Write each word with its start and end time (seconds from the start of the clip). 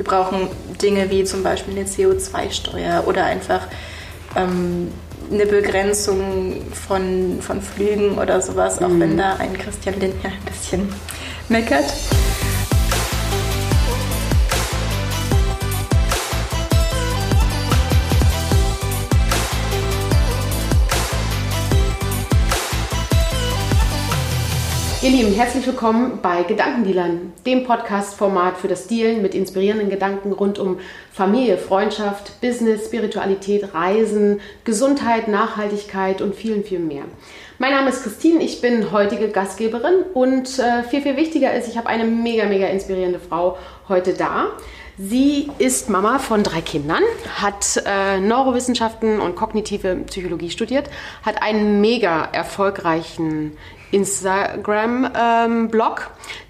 Wir 0.00 0.06
brauchen 0.06 0.48
Dinge 0.80 1.10
wie 1.10 1.24
zum 1.24 1.42
Beispiel 1.42 1.76
eine 1.76 1.86
CO2-Steuer 1.86 3.04
oder 3.06 3.26
einfach 3.26 3.66
ähm, 4.34 4.90
eine 5.30 5.44
Begrenzung 5.44 6.62
von, 6.72 7.42
von 7.42 7.60
Flügen 7.60 8.16
oder 8.16 8.40
sowas, 8.40 8.80
auch 8.80 8.88
mhm. 8.88 9.00
wenn 9.00 9.18
da 9.18 9.36
ein 9.36 9.52
Christian 9.58 10.00
Lindner 10.00 10.30
ein 10.30 10.44
bisschen 10.46 10.90
meckert. 11.50 11.84
Ihr 25.02 25.08
Lieben, 25.08 25.32
herzlich 25.32 25.66
willkommen 25.66 26.18
bei 26.20 26.42
Gedankendealern, 26.42 27.32
dem 27.46 27.64
Podcast-Format 27.64 28.58
für 28.58 28.68
das 28.68 28.86
Dealen 28.86 29.22
mit 29.22 29.34
inspirierenden 29.34 29.88
Gedanken 29.88 30.30
rund 30.30 30.58
um 30.58 30.78
Familie, 31.10 31.56
Freundschaft, 31.56 32.38
Business, 32.42 32.84
Spiritualität, 32.84 33.72
Reisen, 33.72 34.42
Gesundheit, 34.64 35.26
Nachhaltigkeit 35.26 36.20
und 36.20 36.34
vielen, 36.34 36.64
viel 36.64 36.80
mehr. 36.80 37.04
Mein 37.58 37.72
Name 37.72 37.88
ist 37.88 38.02
Christine, 38.02 38.44
ich 38.44 38.60
bin 38.60 38.92
heutige 38.92 39.28
Gastgeberin 39.28 40.02
und 40.12 40.58
äh, 40.58 40.82
viel, 40.82 41.00
viel 41.00 41.16
wichtiger 41.16 41.54
ist, 41.54 41.66
ich 41.66 41.78
habe 41.78 41.88
eine 41.88 42.04
mega, 42.04 42.44
mega 42.44 42.66
inspirierende 42.66 43.20
Frau 43.20 43.56
heute 43.88 44.12
da. 44.12 44.48
Sie 44.98 45.50
ist 45.56 45.88
Mama 45.88 46.18
von 46.18 46.42
drei 46.42 46.60
Kindern, 46.60 47.02
hat 47.36 47.82
äh, 47.86 48.20
Neurowissenschaften 48.20 49.18
und 49.18 49.34
kognitive 49.34 49.96
Psychologie 50.08 50.50
studiert, 50.50 50.90
hat 51.22 51.42
einen 51.42 51.80
mega 51.80 52.28
erfolgreichen 52.32 53.56
Instagram-Blog, 53.90 56.00
ähm, 56.00 56.06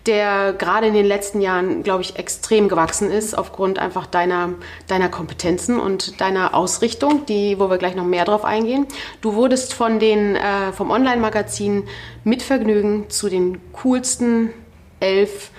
der 0.06 0.52
gerade 0.52 0.88
in 0.88 0.94
den 0.94 1.06
letzten 1.06 1.40
Jahren, 1.40 1.82
glaube 1.82 2.02
ich, 2.02 2.16
extrem 2.16 2.68
gewachsen 2.68 3.10
ist, 3.10 3.36
aufgrund 3.36 3.78
einfach 3.78 4.06
deiner, 4.06 4.50
deiner 4.88 5.08
Kompetenzen 5.08 5.80
und 5.80 6.20
deiner 6.20 6.54
Ausrichtung, 6.54 7.26
die, 7.26 7.58
wo 7.58 7.70
wir 7.70 7.78
gleich 7.78 7.94
noch 7.94 8.04
mehr 8.04 8.24
drauf 8.24 8.44
eingehen. 8.44 8.86
Du 9.20 9.34
wurdest 9.34 9.74
von 9.74 9.98
den, 9.98 10.36
äh, 10.36 10.72
vom 10.72 10.90
Online-Magazin 10.90 11.84
mit 12.24 12.42
Vergnügen 12.42 13.10
zu 13.10 13.28
den 13.28 13.60
coolsten 13.72 14.50
elf 15.00 15.50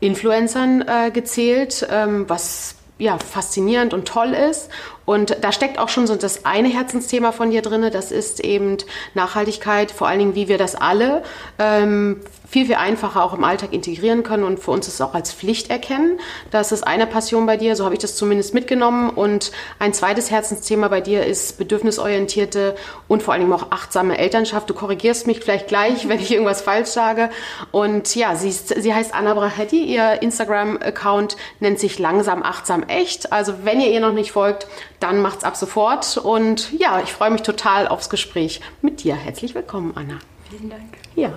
Influencern 0.00 0.84
äh, 0.86 1.10
gezählt, 1.10 1.86
ähm, 1.90 2.24
was 2.28 2.76
ja, 2.98 3.18
faszinierend 3.18 3.92
und 3.92 4.06
toll 4.06 4.34
ist. 4.34 4.70
Und 5.04 5.36
da 5.42 5.52
steckt 5.52 5.78
auch 5.78 5.88
schon 5.88 6.06
so 6.06 6.14
das 6.14 6.44
eine 6.44 6.68
Herzensthema 6.68 7.32
von 7.32 7.50
dir 7.50 7.62
drin, 7.62 7.90
das 7.92 8.10
ist 8.12 8.40
eben 8.40 8.78
Nachhaltigkeit, 9.14 9.90
vor 9.90 10.08
allen 10.08 10.18
Dingen, 10.18 10.34
wie 10.34 10.48
wir 10.48 10.58
das 10.58 10.74
alle 10.74 11.22
ähm, 11.58 12.20
viel, 12.54 12.66
viel 12.66 12.76
einfacher 12.76 13.24
auch 13.24 13.34
im 13.34 13.42
Alltag 13.42 13.72
integrieren 13.72 14.22
können 14.22 14.44
und 14.44 14.60
für 14.60 14.70
uns 14.70 14.86
es 14.86 15.00
auch 15.00 15.12
als 15.12 15.32
Pflicht 15.32 15.70
erkennen. 15.70 16.20
Das 16.52 16.70
ist 16.70 16.86
eine 16.86 17.04
Passion 17.06 17.46
bei 17.46 17.56
dir, 17.56 17.74
so 17.74 17.84
habe 17.84 17.94
ich 17.94 18.00
das 18.00 18.14
zumindest 18.14 18.54
mitgenommen. 18.54 19.10
Und 19.10 19.50
ein 19.80 19.92
zweites 19.92 20.30
Herzensthema 20.30 20.86
bei 20.86 21.00
dir 21.00 21.26
ist 21.26 21.58
bedürfnisorientierte 21.58 22.76
und 23.08 23.24
vor 23.24 23.34
allen 23.34 23.42
Dingen 23.42 23.52
auch 23.52 23.72
achtsame 23.72 24.18
Elternschaft. 24.18 24.70
Du 24.70 24.74
korrigierst 24.74 25.26
mich 25.26 25.40
vielleicht 25.40 25.66
gleich, 25.66 26.08
wenn 26.08 26.20
ich 26.20 26.30
irgendwas 26.30 26.62
falsch 26.62 26.90
sage. 26.90 27.28
Und 27.72 28.14
ja, 28.14 28.36
sie, 28.36 28.50
ist, 28.50 28.68
sie 28.80 28.94
heißt 28.94 29.14
Anna 29.14 29.34
Brachetti, 29.34 29.82
ihr 29.82 30.22
Instagram-Account 30.22 31.36
nennt 31.58 31.80
sich 31.80 31.98
langsam 31.98 32.44
achtsam 32.44 32.84
echt. 32.84 33.32
Also 33.32 33.54
wenn 33.64 33.80
ihr 33.80 33.90
ihr 33.90 34.00
noch 34.00 34.12
nicht 34.12 34.30
folgt, 34.30 34.68
dann 35.00 35.20
macht's 35.22 35.44
ab 35.44 35.56
sofort. 35.56 36.16
Und 36.16 36.72
ja, 36.78 37.00
ich 37.02 37.12
freue 37.12 37.30
mich 37.30 37.42
total 37.42 37.88
aufs 37.88 38.10
Gespräch 38.10 38.60
mit 38.82 39.04
dir. 39.04 39.14
Herzlich 39.14 39.54
willkommen, 39.54 39.92
Anna. 39.94 40.18
Vielen 40.50 40.70
Dank. 40.70 40.82
Ja, 41.14 41.32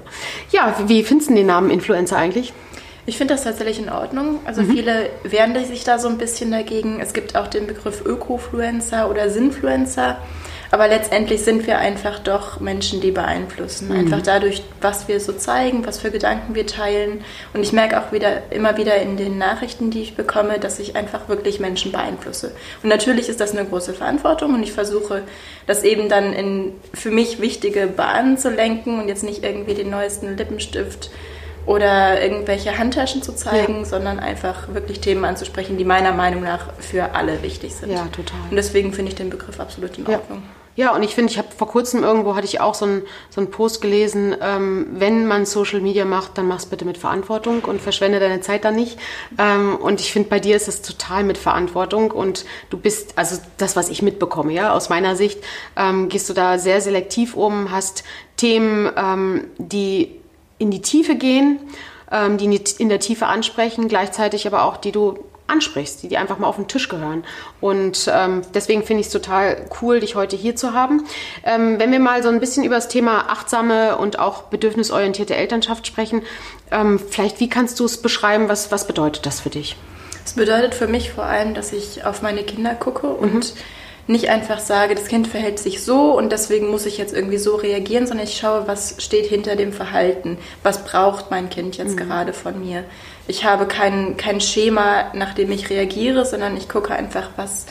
ja 0.52 0.76
wie 0.88 1.04
findest 1.04 1.30
du 1.30 1.36
den 1.36 1.48
Namen 1.48 1.70
Influencer 1.70 2.18
eigentlich? 2.18 2.54
Ich 3.06 3.18
finde 3.18 3.34
das 3.34 3.46
tatsächlich 3.46 3.80
in 3.80 3.90
Ordnung. 3.90 4.42
Also 4.46 4.62
mhm. 4.62 4.72
viele 4.72 5.10
wehren 5.24 5.56
sich 5.66 5.86
da 5.86 5.98
so 5.98 6.10
ein 6.10 6.18
bisschen 6.18 6.52
dagegen. 6.52 7.00
Es 7.00 7.14
gibt 7.14 7.38
auch 7.38 7.48
den 7.48 7.66
Begriff 7.66 8.06
Ökofluencer 8.06 9.10
oder 9.10 9.30
Sinfluencer. 9.30 10.18
Aber 10.72 10.88
letztendlich 10.88 11.42
sind 11.42 11.66
wir 11.68 11.80
einfach 11.80 12.20
doch 12.20 12.60
Menschen, 12.60 13.02
die 13.02 13.12
beeinflussen. 13.12 13.90
Mhm. 13.90 14.00
Einfach 14.00 14.22
dadurch, 14.22 14.64
was 14.82 15.08
wir 15.08 15.20
so 15.20 15.34
zeigen, 15.34 15.86
was 15.86 16.00
für 16.00 16.12
Gedanken 16.12 16.56
wir 16.56 16.68
teilen. 16.68 17.22
Und 17.54 17.64
ich 17.64 17.74
merke 17.74 18.00
auch 18.00 18.12
wieder, 18.12 18.52
immer 18.52 18.78
wieder 18.78 18.96
in 18.98 19.18
den 19.18 19.38
Nachrichten, 19.38 19.92
die 19.92 20.02
ich 20.02 20.16
bekomme, 20.16 20.60
dass 20.60 20.80
ich 20.80 20.96
einfach 20.96 21.30
wirklich 21.30 21.60
Menschen 21.60 21.92
beeinflusse. 21.92 22.52
Und 22.84 22.90
natürlich 22.90 23.30
ist 23.30 23.40
das 23.40 23.52
eine 23.56 23.66
große 23.66 23.94
Verantwortung 23.94 24.54
und 24.54 24.64
ich 24.64 24.74
versuche, 24.74 25.24
das 25.66 25.84
eben 25.84 26.10
dann 26.10 26.34
in 26.34 26.74
für 26.94 27.12
mich 27.12 27.42
wichtige 27.42 27.88
Bahnen 27.88 28.38
zu 28.38 28.50
lenken 28.50 29.00
und 29.00 29.08
jetzt 29.08 29.24
nicht 29.24 29.44
irgendwie 29.44 29.74
den 29.74 29.90
neuesten 29.90 30.38
Lippenstift 30.38 31.10
oder 31.68 32.22
irgendwelche 32.22 32.78
Handtaschen 32.78 33.22
zu 33.22 33.34
zeigen, 33.34 33.80
ja. 33.80 33.86
sondern 33.86 34.20
einfach 34.20 34.74
wirklich 34.74 35.02
Themen 35.02 35.26
anzusprechen, 35.26 35.78
die 35.78 35.84
meiner 35.84 36.14
Meinung 36.14 36.42
nach 36.42 36.74
für 36.80 37.14
alle 37.14 37.44
wichtig 37.44 37.76
sind. 37.76 37.92
Ja, 37.92 38.06
total. 38.06 38.40
Und 38.50 38.56
deswegen 38.56 38.94
finde 38.94 39.12
ich 39.12 39.18
den 39.18 39.30
Begriff 39.30 39.60
absolut 39.60 39.98
in 39.98 40.08
Ordnung. 40.08 40.44
Ja. 40.44 40.57
Ja, 40.78 40.96
und 40.96 41.02
ich 41.02 41.16
finde, 41.16 41.32
ich 41.32 41.40
habe 41.40 41.48
vor 41.58 41.68
kurzem 41.68 42.04
irgendwo, 42.04 42.36
hatte 42.36 42.46
ich 42.46 42.62
auch 42.62 42.76
so 42.76 42.86
einen 42.86 43.02
so 43.32 43.44
Post 43.48 43.82
gelesen, 43.82 44.36
ähm, 44.40 44.86
wenn 44.92 45.26
man 45.26 45.48
Social 45.48 45.82
Media 45.82 46.06
macht, 46.06 46.38
dann 46.38 46.48
mach's 46.48 46.68
bitte 46.68 46.86
mit 46.86 47.00
Verantwortung 47.00 47.64
und 47.66 47.82
verschwende 47.82 48.20
deine 48.20 48.42
Zeit 48.42 48.64
dann 48.64 48.76
nicht. 48.76 49.00
Ähm, 49.40 49.76
und 49.76 50.00
ich 50.00 50.14
finde, 50.14 50.30
bei 50.30 50.40
dir 50.40 50.56
ist 50.56 50.68
es 50.68 50.84
total 50.84 51.24
mit 51.24 51.40
Verantwortung 51.40 52.12
und 52.12 52.46
du 52.70 52.78
bist, 52.78 53.18
also 53.18 53.42
das, 53.58 53.76
was 53.76 53.90
ich 53.90 54.04
mitbekomme, 54.04 54.54
ja, 54.54 54.72
aus 54.72 54.90
meiner 54.90 55.16
Sicht, 55.16 55.44
ähm, 55.76 56.10
gehst 56.10 56.30
du 56.30 56.34
da 56.34 56.60
sehr 56.60 56.80
selektiv 56.80 57.34
um, 57.34 57.72
hast 57.72 58.04
Themen, 58.38 58.92
ähm, 58.96 59.46
die 59.58 60.12
in 60.60 60.70
die 60.70 60.84
Tiefe 60.84 61.16
gehen, 61.16 61.60
ähm, 62.12 62.38
die 62.38 62.62
in 62.78 62.90
der 62.90 63.00
Tiefe 63.00 63.26
ansprechen, 63.26 63.88
gleichzeitig 63.88 64.46
aber 64.46 64.64
auch, 64.64 64.78
die 64.78 64.92
du 64.92 65.18
ansprichst, 65.48 66.04
die, 66.04 66.08
die 66.08 66.18
einfach 66.18 66.38
mal 66.38 66.48
auf 66.48 66.56
den 66.58 66.68
Tisch 66.68 66.90
gehören. 66.90 67.24
Und 67.62 68.10
ähm, 68.14 68.42
deswegen 68.54 68.84
finde 68.84 69.02
ich 69.02 69.08
es 69.08 69.14
total 69.14 69.66
cool, 69.82 70.00
dich 70.00 70.16
heute 70.16 70.36
hier 70.36 70.56
zu 70.56 70.74
haben. 70.74 71.06
Ähm, 71.44 71.80
wenn 71.80 71.92
wir 71.92 72.00
mal 72.00 72.22
so 72.24 72.30
ein 72.30 72.40
bisschen 72.40 72.64
über 72.64 72.76
das 72.76 72.88
Thema 72.88 73.30
achtsame 73.30 73.98
und 73.98 74.20
auch 74.20 74.44
bedürfnisorientierte 74.44 75.36
Elternschaft 75.36 75.88
sprechen, 75.88 76.22
ähm, 76.72 77.00
vielleicht 77.00 77.40
wie 77.40 77.50
kannst 77.50 77.80
du 77.80 77.86
es 77.86 78.02
beschreiben, 78.02 78.50
was, 78.50 78.72
was 78.72 78.88
bedeutet 78.88 79.26
das 79.26 79.40
für 79.40 79.50
dich? 79.50 79.76
Es 80.26 80.34
bedeutet 80.34 80.76
für 80.76 80.88
mich 80.88 81.12
vor 81.12 81.24
allem, 81.24 81.54
dass 81.54 81.72
ich 81.72 82.04
auf 82.04 82.22
meine 82.22 82.44
Kinder 82.44 82.76
gucke 82.76 83.08
und 83.08 83.34
mhm 83.34 83.60
nicht 84.08 84.30
einfach 84.30 84.60
sage, 84.60 84.96
das 84.96 85.08
Kind 85.08 85.28
verhält 85.28 85.60
sich 85.60 85.84
so 85.84 86.18
und 86.18 86.32
deswegen 86.32 86.70
muss 86.70 86.86
ich 86.86 86.98
jetzt 86.98 87.14
irgendwie 87.14 87.38
so 87.38 87.56
reagieren, 87.56 88.08
sondern 88.08 88.26
ich 88.26 88.38
schaue, 88.38 88.68
was 88.68 88.96
steht 89.00 89.26
hinter 89.26 89.56
dem 89.56 89.74
Verhalten, 89.74 90.38
was 90.64 90.86
braucht 90.86 91.30
mein 91.30 91.50
Kind 91.50 91.78
jetzt 91.78 91.96
mhm. 91.96 92.08
gerade 92.08 92.34
von 92.34 92.60
mir 92.60 92.84
ich 93.28 93.44
habe 93.44 93.68
kein, 93.68 94.18
kein 94.18 94.42
Schema, 94.42 95.14
nach 95.14 95.34
dem 95.34 95.52
ich 95.52 95.70
reagiere, 95.70 96.26
sondern 96.26 96.56
ich 96.56 96.70
gucke 96.70 96.94
einfach, 96.94 97.32
was 97.36 97.66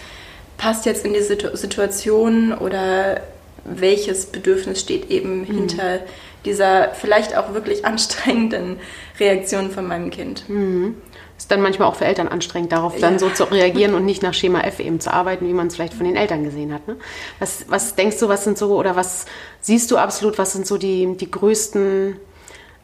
passt 0.58 0.86
jetzt 0.86 1.04
in 1.04 1.12
die 1.12 1.22
Situation 1.22 2.52
oder 2.52 3.20
welches 3.64 4.26
Bedürfnis 4.26 4.80
steht 4.80 5.10
eben 5.10 5.40
mhm. 5.40 5.44
hinter 5.44 6.00
dieser 6.44 6.90
vielleicht 6.90 7.36
auch 7.36 7.54
wirklich 7.54 7.84
anstrengenden 7.84 8.78
Reaktion 9.18 9.70
von 9.70 9.86
meinem 9.86 10.10
Kind. 10.10 10.48
Mhm. 10.48 10.96
Ist 11.36 11.50
dann 11.50 11.60
manchmal 11.60 11.88
auch 11.88 11.96
für 11.96 12.06
Eltern 12.06 12.28
anstrengend, 12.28 12.72
darauf 12.72 12.98
dann 12.98 13.14
ja. 13.14 13.18
so 13.18 13.28
zu 13.28 13.44
reagieren 13.44 13.94
und 13.96 14.04
nicht 14.04 14.22
nach 14.22 14.32
Schema 14.32 14.60
F 14.60 14.80
eben 14.80 15.00
zu 15.00 15.12
arbeiten, 15.12 15.46
wie 15.46 15.52
man 15.52 15.66
es 15.66 15.74
vielleicht 15.74 15.94
von 15.94 16.06
den 16.06 16.16
Eltern 16.16 16.44
gesehen 16.44 16.72
hat. 16.72 16.86
Ne? 16.88 16.96
Was, 17.38 17.66
was 17.68 17.94
denkst 17.94 18.18
du, 18.20 18.28
was 18.28 18.44
sind 18.44 18.56
so, 18.56 18.74
oder 18.76 18.96
was 18.96 19.26
siehst 19.60 19.90
du 19.90 19.98
absolut, 19.98 20.38
was 20.38 20.52
sind 20.52 20.66
so 20.66 20.78
die, 20.78 21.14
die 21.16 21.30
größten 21.30 22.16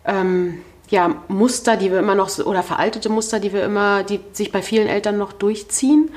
ähm, 0.04 0.62
ja, 0.92 1.16
Muster, 1.26 1.78
die 1.78 1.90
wir 1.90 1.98
immer 1.98 2.14
noch, 2.14 2.38
oder 2.38 2.62
veraltete 2.62 3.08
Muster, 3.08 3.40
die 3.40 3.54
wir 3.54 3.64
immer, 3.64 4.02
die 4.02 4.20
sich 4.32 4.52
bei 4.52 4.60
vielen 4.60 4.86
Eltern 4.86 5.16
noch 5.16 5.32
durchziehen. 5.32 6.10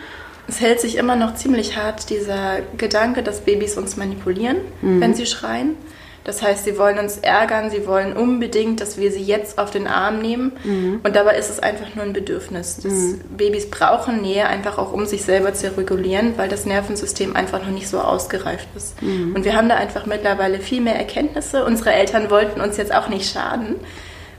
Es 0.50 0.60
hält 0.60 0.82
sich 0.82 0.98
immer 0.98 1.16
noch 1.16 1.36
ziemlich 1.36 1.78
hart 1.78 2.10
dieser 2.10 2.58
Gedanke, 2.78 3.24
dass 3.24 3.40
Babys 3.40 3.78
uns 3.78 3.96
manipulieren, 3.96 4.58
mhm. 4.82 5.00
wenn 5.00 5.14
sie 5.16 5.26
schreien. 5.26 5.78
Das 6.26 6.42
heißt, 6.42 6.66
sie 6.66 6.78
wollen 6.78 7.00
uns 7.00 7.20
ärgern, 7.20 7.70
sie 7.70 7.88
wollen 7.88 8.18
unbedingt, 8.18 8.82
dass 8.82 8.98
wir 8.98 9.12
sie 9.12 9.22
jetzt 9.24 9.60
auf 9.60 9.72
den 9.72 9.88
Arm 9.88 10.20
nehmen. 10.20 10.52
Mhm. 10.64 11.00
Und 11.04 11.16
dabei 11.16 11.38
ist 11.38 11.50
es 11.50 11.60
einfach 11.60 11.96
nur 11.96 12.04
ein 12.04 12.14
Bedürfnis. 12.14 12.84
Mhm. 12.84 13.22
Babys 13.38 13.70
brauchen 13.70 14.22
Nähe, 14.22 14.46
einfach 14.48 14.78
auch 14.78 14.92
um 14.92 15.06
sich 15.06 15.24
selber 15.24 15.54
zu 15.54 15.78
regulieren, 15.78 16.34
weil 16.36 16.50
das 16.50 16.66
Nervensystem 16.66 17.36
einfach 17.36 17.62
noch 17.62 17.72
nicht 17.72 17.88
so 17.88 18.00
ausgereift 18.00 18.68
ist. 18.76 19.02
Mhm. 19.02 19.36
Und 19.36 19.46
wir 19.46 19.56
haben 19.56 19.70
da 19.70 19.76
einfach 19.76 20.06
mittlerweile 20.06 20.60
viel 20.60 20.82
mehr 20.82 20.96
Erkenntnisse. 20.96 21.64
Unsere 21.64 21.94
Eltern 21.94 22.30
wollten 22.30 22.60
uns 22.60 22.76
jetzt 22.76 22.94
auch 22.94 23.08
nicht 23.08 23.32
schaden 23.32 23.76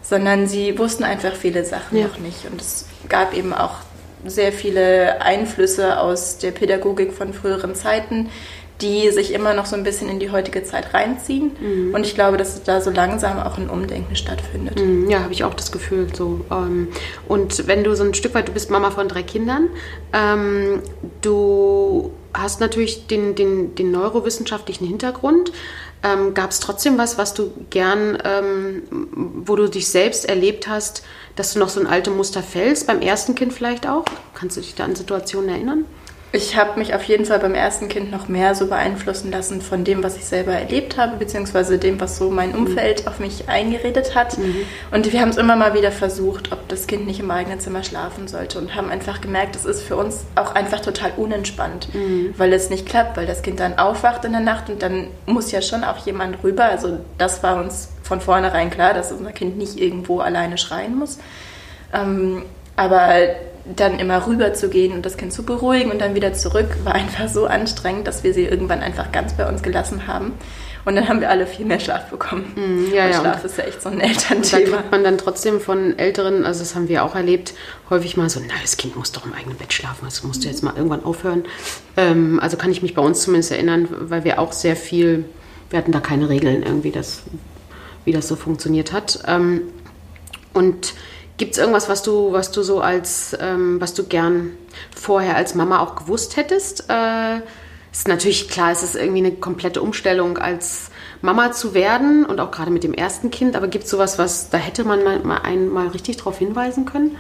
sondern 0.09 0.47
sie 0.47 0.79
wussten 0.79 1.05
einfach 1.05 1.35
viele 1.35 1.65
Sachen 1.65 1.99
ja. 1.99 2.07
noch 2.07 2.19
nicht. 2.19 2.47
Und 2.51 2.61
es 2.61 2.87
gab 3.09 3.35
eben 3.35 3.53
auch 3.53 3.75
sehr 4.25 4.53
viele 4.53 5.21
Einflüsse 5.21 6.01
aus 6.01 6.39
der 6.39 6.51
Pädagogik 6.51 7.13
von 7.13 7.33
früheren 7.33 7.75
Zeiten, 7.75 8.31
die 8.81 9.11
sich 9.11 9.33
immer 9.33 9.55
noch 9.55 9.67
so 9.67 9.75
ein 9.75 9.85
bisschen 9.85 10.09
in 10.09 10.19
die 10.19 10.31
heutige 10.31 10.63
Zeit 10.63 10.93
reinziehen. 10.93 11.53
Mhm. 11.59 11.95
Und 11.95 12.05
ich 12.05 12.15
glaube, 12.15 12.37
dass 12.37 12.63
da 12.63 12.81
so 12.81 12.91
langsam 12.91 13.39
auch 13.39 13.57
ein 13.57 13.71
Umdenken 13.71 14.17
stattfindet. 14.17 14.79
Mhm, 14.79 15.09
ja, 15.09 15.21
habe 15.21 15.33
ich 15.33 15.45
auch 15.45 15.55
das 15.55 15.73
Gefühl. 15.73 16.09
So. 16.15 16.45
Ähm, 16.51 16.89
und 17.27 17.67
wenn 17.67 17.85
du 17.85 17.97
so 17.97 18.05
ein 18.05 18.13
Stück 18.13 18.35
weit, 18.35 18.49
du 18.49 18.53
bist 18.53 18.71
Mama 18.71 18.91
von 18.91 19.09
drei 19.09 19.23
Kindern, 19.23 19.71
ähm, 20.13 20.83
du 21.23 22.13
hast 22.35 22.61
natürlich 22.61 23.07
den, 23.07 23.35
den, 23.35 23.75
den 23.75 23.91
neurowissenschaftlichen 23.91 24.87
Hintergrund. 24.87 25.53
Ähm, 26.07 26.35
Gab 26.35 26.51
es 26.51 26.61
trotzdem 26.61 26.99
was, 26.99 27.19
was 27.19 27.35
du 27.35 27.51
gern, 27.71 28.19
ähm, 28.25 28.83
wo 29.45 29.57
du 29.57 29.69
dich 29.69 29.89
selbst 29.89 30.29
erlebt 30.29 30.69
hast, 30.69 31.03
dass 31.35 31.53
du 31.53 31.59
noch 31.59 31.69
so 31.69 31.81
ein 31.81 31.87
alte 31.87 32.11
Muster 32.11 32.43
fällst, 32.43 32.87
beim 32.87 33.01
ersten 33.01 33.35
Kind 33.35 33.53
vielleicht 33.53 33.89
auch? 33.89 34.05
Kannst 34.35 34.57
du 34.57 34.61
dich 34.61 34.75
da 34.75 34.85
an 34.85 34.95
Situationen 34.95 35.49
erinnern? 35.49 35.85
Ich 36.33 36.57
habe 36.57 36.79
mich 36.79 36.93
auf 36.95 37.05
jeden 37.05 37.25
Fall 37.25 37.39
beim 37.39 37.55
ersten 37.55 37.89
Kind 37.89 38.11
noch 38.11 38.29
mehr 38.29 38.55
so 38.55 38.67
beeinflussen 38.67 39.31
lassen 39.31 39.63
von 39.63 39.85
dem, 39.85 40.03
was 40.03 40.17
ich 40.17 40.25
selber 40.25 40.53
erlebt 40.53 40.97
habe, 40.97 41.17
beziehungsweise 41.17 41.79
dem, 41.79 42.01
was 42.01 42.19
so 42.19 42.31
mein 42.31 42.55
Umfeld 42.55 43.03
mhm. 43.03 43.09
auf 43.09 43.19
mich 43.21 43.49
eingeredet 43.49 44.15
hat. 44.15 44.37
Mhm. 44.37 44.57
Und 44.91 45.13
wir 45.13 45.21
haben 45.21 45.31
es 45.31 45.37
immer 45.37 45.57
mal 45.57 45.75
wieder 45.75 45.93
versucht, 45.93 46.53
ob 46.53 46.69
das 46.69 46.87
Kind 46.87 47.07
nicht 47.07 47.21
im 47.21 47.31
eigenen 47.31 47.61
Zimmer 47.61 47.85
schlafen 47.85 48.29
sollte 48.29 48.59
und 48.59 48.75
haben 48.75 48.91
einfach 48.91 49.21
gemerkt, 49.21 49.57
es 49.57 49.65
ist 49.65 49.83
für 49.83 49.97
uns 49.97 50.25
auch 50.35 50.55
einfach 50.55 50.81
total 50.81 51.13
unentspannt, 51.17 51.95
mhm. 51.95 52.35
weil 52.37 52.53
es 52.53 52.71
nicht 52.71 52.87
klappt, 52.87 53.17
weil 53.17 53.27
das 53.27 53.43
Kind 53.43 53.61
dann 53.61 53.79
aufwacht 53.79 54.25
in 54.25 54.33
der 54.33 54.41
Nacht 54.41 54.69
und 54.69 54.83
dann 54.83 55.09
muss 55.27 55.53
ja 55.53 55.63
schon 55.63 55.85
auch 55.85 56.05
jemand 56.05 56.43
rüber. 56.43 56.65
Also 56.65 56.99
das 57.19 57.43
war 57.43 57.63
uns 57.63 57.89
von 58.03 58.21
vornherein 58.21 58.71
klar, 58.71 58.95
dass 58.95 59.13
unser 59.13 59.33
Kind 59.33 59.57
nicht 59.57 59.79
irgendwo 59.81 60.21
alleine 60.21 60.59
schreien 60.59 60.97
muss. 60.97 61.19
Ähm, 61.95 62.43
aber 62.77 63.09
dann 63.75 63.99
immer 63.99 64.27
rüber 64.27 64.53
zu 64.55 64.69
gehen 64.69 64.93
und 64.93 65.05
das 65.05 65.17
Kind 65.17 65.33
zu 65.33 65.43
beruhigen 65.43 65.91
und 65.91 66.01
dann 66.01 66.15
wieder 66.15 66.33
zurück, 66.33 66.77
war 66.85 66.95
einfach 66.95 67.29
so 67.29 67.47
anstrengend, 67.47 68.07
dass 68.07 68.23
wir 68.23 68.33
sie 68.33 68.45
irgendwann 68.45 68.81
einfach 68.81 69.11
ganz 69.13 69.35
bei 69.35 69.49
uns 69.49 69.63
gelassen 69.63 70.07
haben. 70.07 70.35
Und 70.85 70.95
dann 70.95 71.09
haben 71.09 71.21
wir 71.21 71.31
alle 71.31 71.49
viel 71.49 71.67
mehr 71.67 71.81
Schlaf 71.81 72.11
bekommen. 72.11 72.53
Mm, 72.55 72.95
ja, 72.95 73.09
ja. 73.09 73.21
Schlaf 73.21 73.45
ist 73.45 73.59
ja 73.59 73.65
echt 73.65 73.83
so 73.83 73.89
ein 73.89 74.01
Elternthema. 74.01 74.71
Da 74.71 74.77
kriegt 74.77 74.91
man 74.93 75.03
dann 75.03 75.19
trotzdem 75.19 75.61
von 75.61 75.99
Älteren, 75.99 76.45
also 76.45 76.61
das 76.61 76.77
haben 76.77 76.89
wir 76.89 77.03
auch 77.03 77.17
erlebt, 77.17 77.55
häufig 77.91 78.17
mal 78.17 78.31
so, 78.31 78.39
na, 78.41 78.55
das 78.63 78.77
Kind 78.77 78.95
muss 78.95 79.11
doch 79.11 79.27
im 79.27 79.33
eigenen 79.33 79.59
Bett 79.59 79.73
schlafen, 79.73 80.05
das 80.05 80.23
musst 80.23 80.45
du 80.45 80.49
jetzt 80.49 80.63
mal 80.63 80.75
irgendwann 80.77 81.05
aufhören. 81.05 81.45
Ähm, 81.97 82.39
also 82.39 82.57
kann 82.57 82.71
ich 82.71 82.83
mich 82.83 82.95
bei 82.95 83.03
uns 83.03 83.23
zumindest 83.23 83.51
erinnern, 83.51 83.89
weil 83.91 84.23
wir 84.23 84.39
auch 84.39 84.53
sehr 84.53 84.77
viel, 84.77 85.25
wir 85.71 85.79
hatten 85.81 85.91
da 85.91 85.99
keine 85.99 86.29
Regeln 86.29 86.63
irgendwie, 86.63 86.93
das, 86.93 87.25
wie 88.05 88.13
das 88.13 88.29
so 88.29 88.37
funktioniert 88.37 88.93
hat. 88.93 89.19
Ähm, 89.27 89.63
und 90.53 90.95
Gibt 91.37 91.53
es 91.53 91.59
irgendwas, 91.59 91.89
was 91.89 92.03
du, 92.03 92.33
was 92.33 92.51
du 92.51 92.63
so 92.63 92.81
als, 92.81 93.37
ähm, 93.41 93.81
was 93.81 93.93
du 93.93 94.05
gern 94.05 94.53
vorher 94.95 95.37
als 95.37 95.55
Mama 95.55 95.81
auch 95.81 95.97
gewusst 95.97 96.37
hättest? 96.37 96.89
Äh, 96.89 97.41
ist 97.93 98.09
natürlich 98.09 98.49
klar, 98.49 98.73
es 98.73 98.83
ist 98.83 98.95
irgendwie 98.95 99.19
eine 99.19 99.33
komplette 99.33 99.83
Umstellung 99.83 100.39
als 100.39 100.91
Mama 101.23 101.53
zu 101.53 101.75
werden 101.75 102.25
und 102.25 102.41
auch 102.41 102.51
gerade 102.51 102.71
mit 102.71 102.85
dem 102.85 102.95
ersten 102.95 103.31
Kind. 103.31 103.57
Aber 103.57 103.69
gibt 103.69 103.85
es 103.85 103.91
sowas, 103.91 104.19
was 104.19 104.51
da 104.51 104.59
hätte 104.59 104.85
man 104.85 105.03
mal, 105.05 105.19
mal, 105.21 105.39
einen, 105.39 105.77
richtig 105.89 106.19
darauf 106.19 106.39
hinweisen 106.39 106.87
können? 106.87 107.17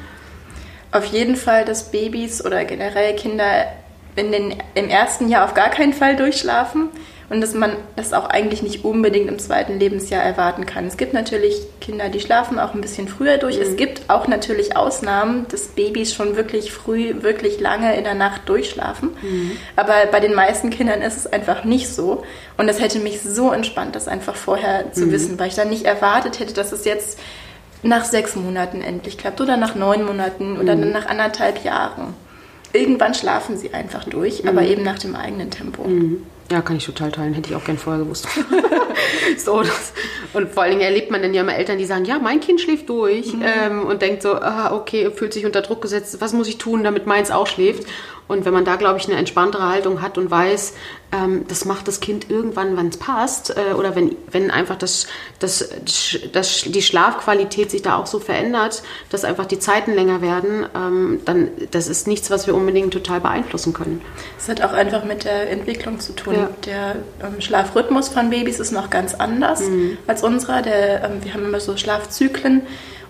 Auf 0.93 1.05
jeden 1.07 1.37
Fall, 1.37 1.65
dass 1.65 1.91
Babys 1.91 2.45
oder 2.45 2.65
generell 2.65 3.17
Kinder 3.17 3.67
in 4.17 4.33
den, 4.33 4.55
im 4.75 4.89
ersten 4.89 5.29
Jahr 5.29 5.45
auf 5.45 5.53
gar 5.53 5.69
keinen 5.69 5.93
Fall 5.93 6.17
durchschlafen 6.17 6.89
und 7.29 7.41
dass 7.41 7.55
man 7.55 7.73
das 7.97 8.13
auch 8.13 8.27
eigentlich 8.27 8.63
nicht 8.63 8.85
unbedingt 8.85 9.29
im 9.29 9.39
zweiten 9.39 9.79
Lebensjahr 9.79 10.23
erwarten 10.23 10.65
kann. 10.65 10.87
Es 10.87 10.97
gibt 10.97 11.13
natürlich 11.13 11.61
Kinder, 11.81 12.09
die 12.09 12.21
schlafen 12.21 12.59
auch 12.59 12.75
ein 12.75 12.81
bisschen 12.81 13.09
früher 13.09 13.39
durch. 13.39 13.57
Mhm. 13.57 13.63
Es 13.63 13.77
gibt 13.77 14.09
auch 14.09 14.29
natürlich 14.29 14.77
Ausnahmen, 14.77 15.47
dass 15.51 15.69
Babys 15.69 16.15
schon 16.15 16.37
wirklich 16.37 16.73
früh, 16.73 17.23
wirklich 17.23 17.59
lange 17.59 17.97
in 17.97 18.05
der 18.05 18.15
Nacht 18.15 18.49
durchschlafen. 18.49 19.11
Mhm. 19.21 19.53
Aber 19.75 19.95
bei 20.11 20.21
den 20.21 20.35
meisten 20.35 20.71
Kindern 20.71 21.03
ist 21.03 21.17
es 21.17 21.27
einfach 21.27 21.65
nicht 21.65 21.89
so. 21.89 22.23
Und 22.57 22.69
das 22.69 22.81
hätte 22.81 23.01
mich 23.01 23.21
so 23.23 23.51
entspannt, 23.51 23.97
das 23.97 24.07
einfach 24.07 24.37
vorher 24.37 24.93
zu 24.93 25.07
mhm. 25.07 25.13
wissen, 25.13 25.39
weil 25.39 25.49
ich 25.49 25.57
dann 25.57 25.71
nicht 25.71 25.85
erwartet 25.85 26.39
hätte, 26.39 26.55
dass 26.55 26.71
es 26.71 26.85
jetzt 26.85 27.19
nach 27.83 28.05
sechs 28.05 28.37
Monaten 28.37 28.83
endlich 28.83 29.19
klappt 29.19 29.41
oder 29.41 29.57
nach 29.57 29.75
neun 29.75 30.05
Monaten 30.05 30.57
oder 30.57 30.77
dann 30.77 30.89
mhm. 30.89 30.93
nach 30.93 31.07
anderthalb 31.07 31.65
Jahren. 31.65 32.15
Irgendwann 32.73 33.15
schlafen 33.15 33.57
sie 33.57 33.75
einfach 33.75 34.05
durch, 34.05 34.47
aber 34.47 34.63
mhm. 34.63 34.69
eben 34.69 34.83
nach 34.83 34.99
dem 34.99 35.17
eigenen 35.17 35.51
Tempo. 35.51 35.85
Ja, 36.51 36.61
kann 36.63 36.77
ich 36.77 36.87
total 36.87 37.11
teilen. 37.11 37.35
Hätte 37.35 37.51
ich 37.51 37.57
auch 37.57 37.65
gern 37.65 37.79
vorher 37.79 38.03
gewusst. 38.05 38.29
so, 39.39 39.63
das, 39.63 39.93
und 40.33 40.53
vor 40.53 40.63
allen 40.63 40.73
Dingen 40.73 40.85
erlebt 40.85 41.11
man 41.11 41.23
dann 41.23 41.35
ja 41.35 41.43
immer 41.43 41.57
Eltern, 41.57 41.79
die 41.79 41.85
sagen, 41.85 42.05
ja, 42.05 42.19
mein 42.19 42.41
Kind 42.41 42.61
schläft 42.61 42.89
durch 42.89 43.33
mhm. 43.33 43.43
ähm, 43.45 43.87
und 43.87 44.03
denkt 44.03 44.23
so, 44.23 44.35
ah, 44.35 44.73
okay, 44.73 45.11
fühlt 45.11 45.33
sich 45.33 45.45
unter 45.45 45.63
Druck 45.63 45.83
gesetzt, 45.83 46.21
was 46.21 46.33
muss 46.33 46.49
ich 46.49 46.59
tun, 46.59 46.85
damit 46.85 47.07
meins 47.07 47.31
auch 47.31 47.47
schläft? 47.47 47.85
Und 48.29 48.45
wenn 48.45 48.53
man 48.53 48.65
da, 48.65 48.77
glaube 48.77 48.99
ich, 48.99 49.07
eine 49.07 49.17
entspanntere 49.17 49.69
Haltung 49.69 50.03
hat 50.03 50.19
und 50.19 50.31
weiß, 50.31 50.75
ähm, 51.13 51.45
das 51.47 51.65
macht 51.65 51.87
das 51.87 52.01
Kind 52.01 52.29
irgendwann, 52.29 52.77
wann 52.77 52.89
es 52.89 52.97
passt, 52.97 53.57
äh, 53.57 53.75
oder 53.75 53.95
wenn, 53.95 54.17
wenn 54.31 54.51
einfach 54.51 54.77
das, 54.77 55.07
das, 55.39 55.69
das, 56.33 56.63
die 56.63 56.83
Schlafqualität 56.83 57.71
sich 57.71 57.83
da 57.83 57.97
auch 57.97 58.07
so 58.07 58.19
verändert, 58.19 58.83
dass 59.11 59.25
einfach 59.25 59.47
die 59.47 59.61
Zeiten 59.61 59.93
länger 59.93 60.23
werden, 60.23 60.67
ähm, 60.75 61.21
dann 61.25 61.51
das 61.71 61.87
ist 61.87 62.09
nichts, 62.09 62.31
was 62.31 62.47
wir 62.49 62.55
unbedingt 62.55 62.93
total 62.93 63.21
beeinflussen 63.21 63.73
können. 63.73 64.03
Es 64.39 64.49
hat 64.49 64.63
auch 64.63 64.73
einfach 64.73 65.05
mit 65.05 65.25
der 65.25 65.51
Entwicklung 65.51 66.01
zu 66.01 66.13
tun. 66.13 66.35
Ja. 66.35 66.51
Der 66.67 66.97
ähm, 67.23 67.41
Schlafrhythmus 67.41 68.09
von 68.09 68.31
Babys 68.31 68.59
ist 68.59 68.73
noch 68.73 68.91
ganz 68.91 69.15
anders 69.15 69.61
mhm. 69.61 69.99
als 70.07 70.25
unserer. 70.25 70.63
Der, 70.63 71.05
ähm, 71.05 71.23
wir 71.23 71.33
haben 71.35 71.45
immer 71.45 71.61
so 71.61 71.77
Schlafzyklen 71.77 72.63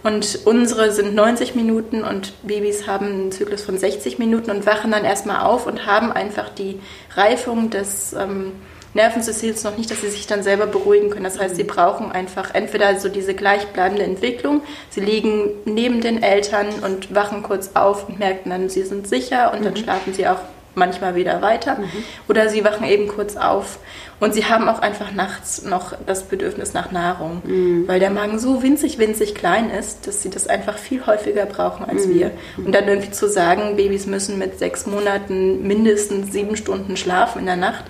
und 0.06 0.38
unsere 0.44 0.92
sind 0.92 1.16
90 1.16 1.56
Minuten 1.56 2.04
und 2.04 2.32
Babys 2.46 2.86
haben 2.86 3.06
einen 3.06 3.32
Zyklus 3.32 3.62
von 3.62 3.76
60 3.76 4.20
Minuten 4.20 4.52
und 4.52 4.64
wachen 4.64 4.92
dann 4.92 5.04
erstmal 5.04 5.44
auf 5.44 5.66
und 5.66 5.84
haben 5.84 6.12
einfach 6.12 6.48
die 6.48 6.78
Reifung 7.16 7.70
des 7.70 8.12
ähm, 8.12 8.52
Nervensystems 8.94 9.64
noch 9.64 9.76
nicht, 9.76 9.90
dass 9.90 10.02
sie 10.02 10.10
sich 10.10 10.28
dann 10.28 10.44
selber 10.44 10.68
beruhigen 10.68 11.10
können. 11.10 11.24
Das 11.24 11.40
heißt, 11.40 11.56
sie 11.56 11.64
brauchen 11.64 12.12
einfach 12.12 12.54
entweder 12.54 13.00
so 13.00 13.08
diese 13.08 13.34
gleichbleibende 13.34 14.04
Entwicklung, 14.04 14.62
sie 14.90 15.00
liegen 15.00 15.50
neben 15.64 16.00
den 16.00 16.22
Eltern 16.22 16.68
und 16.84 17.12
wachen 17.12 17.42
kurz 17.42 17.72
auf 17.74 18.08
und 18.08 18.20
merken 18.20 18.50
dann, 18.50 18.68
sie 18.68 18.84
sind 18.84 19.08
sicher 19.08 19.52
und 19.52 19.64
dann 19.64 19.74
mhm. 19.74 19.78
schlafen 19.78 20.14
sie 20.14 20.28
auch 20.28 20.38
manchmal 20.76 21.14
wieder 21.16 21.42
weiter. 21.42 21.78
Mhm. 21.78 21.88
Oder 22.28 22.48
sie 22.48 22.64
wachen 22.64 22.86
eben 22.86 23.08
kurz 23.08 23.36
auf 23.36 23.78
und 24.20 24.34
sie 24.34 24.44
haben 24.44 24.68
auch 24.68 24.78
einfach 24.78 25.12
nachts 25.12 25.64
noch 25.64 25.94
das 26.06 26.24
Bedürfnis 26.24 26.74
nach 26.74 26.92
Nahrung, 26.92 27.42
mhm. 27.44 27.88
weil 27.88 27.98
der 27.98 28.10
Magen 28.10 28.38
so 28.38 28.62
winzig, 28.62 28.98
winzig 28.98 29.34
klein 29.34 29.70
ist, 29.70 30.06
dass 30.06 30.22
sie 30.22 30.30
das 30.30 30.46
einfach 30.46 30.78
viel 30.78 31.04
häufiger 31.06 31.46
brauchen 31.46 31.84
als 31.84 32.06
mhm. 32.06 32.14
wir. 32.14 32.30
Und 32.58 32.74
dann 32.74 32.86
irgendwie 32.86 33.10
zu 33.10 33.28
sagen, 33.28 33.76
Babys 33.76 34.06
müssen 34.06 34.38
mit 34.38 34.58
sechs 34.58 34.86
Monaten 34.86 35.66
mindestens 35.66 36.32
sieben 36.32 36.56
Stunden 36.56 36.96
schlafen 36.96 37.40
in 37.40 37.46
der 37.46 37.56
Nacht, 37.56 37.84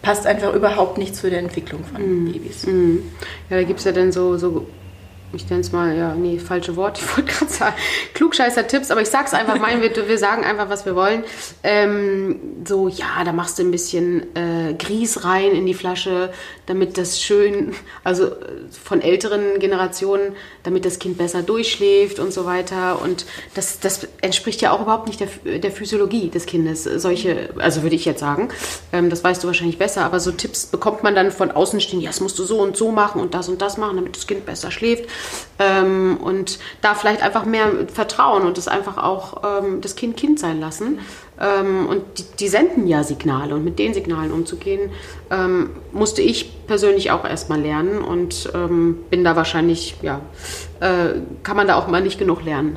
passt 0.00 0.26
einfach 0.26 0.54
überhaupt 0.54 0.98
nicht 0.98 1.14
zu 1.14 1.28
der 1.28 1.40
Entwicklung 1.40 1.84
von 1.84 2.24
mhm. 2.24 2.32
Babys. 2.32 2.66
Mhm. 2.66 3.02
Ja, 3.50 3.56
da 3.56 3.64
gibt 3.64 3.80
es 3.80 3.84
ja 3.84 3.92
dann 3.92 4.12
so, 4.12 4.38
so 4.38 4.66
ich 5.32 5.48
nenne 5.48 5.60
es 5.60 5.72
mal, 5.72 5.96
ja, 5.96 6.14
nee, 6.14 6.38
falsche 6.38 6.76
Wort, 6.76 6.98
ich 7.02 7.16
wollte 7.16 7.32
gerade 7.32 7.52
sagen, 7.52 7.76
Klugscheißer-Tipps, 8.14 8.90
aber 8.90 9.02
ich 9.02 9.08
sag's 9.08 9.32
einfach 9.34 9.58
mal, 9.58 9.80
wir, 9.80 10.08
wir 10.08 10.18
sagen 10.18 10.44
einfach, 10.44 10.68
was 10.68 10.86
wir 10.86 10.96
wollen. 10.96 11.24
Ähm, 11.62 12.40
so, 12.66 12.88
ja, 12.88 13.24
da 13.24 13.32
machst 13.32 13.58
du 13.58 13.62
ein 13.62 13.70
bisschen 13.70 14.34
äh, 14.34 14.74
Grieß 14.74 15.24
rein 15.24 15.52
in 15.52 15.66
die 15.66 15.74
Flasche, 15.74 16.32
damit 16.66 16.98
das 16.98 17.20
schön, 17.20 17.74
also 18.04 18.32
von 18.84 19.00
älteren 19.00 19.58
Generationen, 19.58 20.34
damit 20.62 20.84
das 20.84 20.98
Kind 20.98 21.18
besser 21.18 21.42
durchschläft 21.42 22.18
und 22.18 22.32
so 22.32 22.44
weiter. 22.44 23.00
Und 23.02 23.26
das, 23.54 23.80
das 23.80 24.06
entspricht 24.20 24.60
ja 24.60 24.72
auch 24.72 24.82
überhaupt 24.82 25.06
nicht 25.06 25.20
der, 25.20 25.58
der 25.58 25.70
Physiologie 25.70 26.28
des 26.28 26.46
Kindes. 26.46 26.84
Solche, 26.84 27.50
also 27.58 27.82
würde 27.82 27.96
ich 27.96 28.04
jetzt 28.04 28.20
sagen, 28.20 28.48
ähm, 28.92 29.10
das 29.10 29.24
weißt 29.24 29.42
du 29.42 29.46
wahrscheinlich 29.46 29.78
besser, 29.78 30.04
aber 30.04 30.20
so 30.20 30.32
Tipps 30.32 30.66
bekommt 30.66 31.02
man 31.02 31.14
dann 31.14 31.30
von 31.30 31.50
außen 31.50 31.80
stehen, 31.80 32.00
ja, 32.00 32.10
das 32.10 32.20
musst 32.20 32.38
du 32.38 32.44
so 32.44 32.60
und 32.60 32.76
so 32.76 32.90
machen 32.90 33.20
und 33.20 33.34
das 33.34 33.48
und 33.48 33.62
das 33.62 33.76
machen, 33.76 33.96
damit 33.96 34.16
das 34.16 34.26
Kind 34.26 34.46
besser 34.46 34.70
schläft. 34.70 35.08
Ähm, 35.58 36.18
und 36.22 36.58
da 36.80 36.94
vielleicht 36.94 37.22
einfach 37.22 37.44
mehr 37.44 37.68
vertrauen 37.92 38.44
und 38.44 38.56
das 38.56 38.68
einfach 38.68 38.98
auch 38.98 39.42
ähm, 39.44 39.80
das 39.80 39.96
Kind 39.96 40.16
Kind 40.16 40.38
sein 40.38 40.60
lassen. 40.60 41.00
Ähm, 41.40 41.86
und 41.86 42.02
die, 42.18 42.24
die, 42.38 42.48
senden 42.48 42.86
ja 42.86 43.02
Signale 43.02 43.54
und 43.54 43.64
mit 43.64 43.78
den 43.78 43.94
Signalen 43.94 44.32
umzugehen, 44.32 44.90
ähm, 45.30 45.70
musste 45.92 46.22
ich 46.22 46.66
persönlich 46.66 47.10
auch 47.10 47.24
erstmal 47.24 47.60
lernen 47.60 48.02
und 48.02 48.50
ähm, 48.54 48.98
bin 49.10 49.24
da 49.24 49.36
wahrscheinlich, 49.36 49.96
ja, 50.02 50.20
äh, 50.80 51.18
kann 51.42 51.56
man 51.56 51.66
da 51.66 51.76
auch 51.76 51.88
mal 51.88 52.02
nicht 52.02 52.18
genug 52.18 52.44
lernen. 52.44 52.76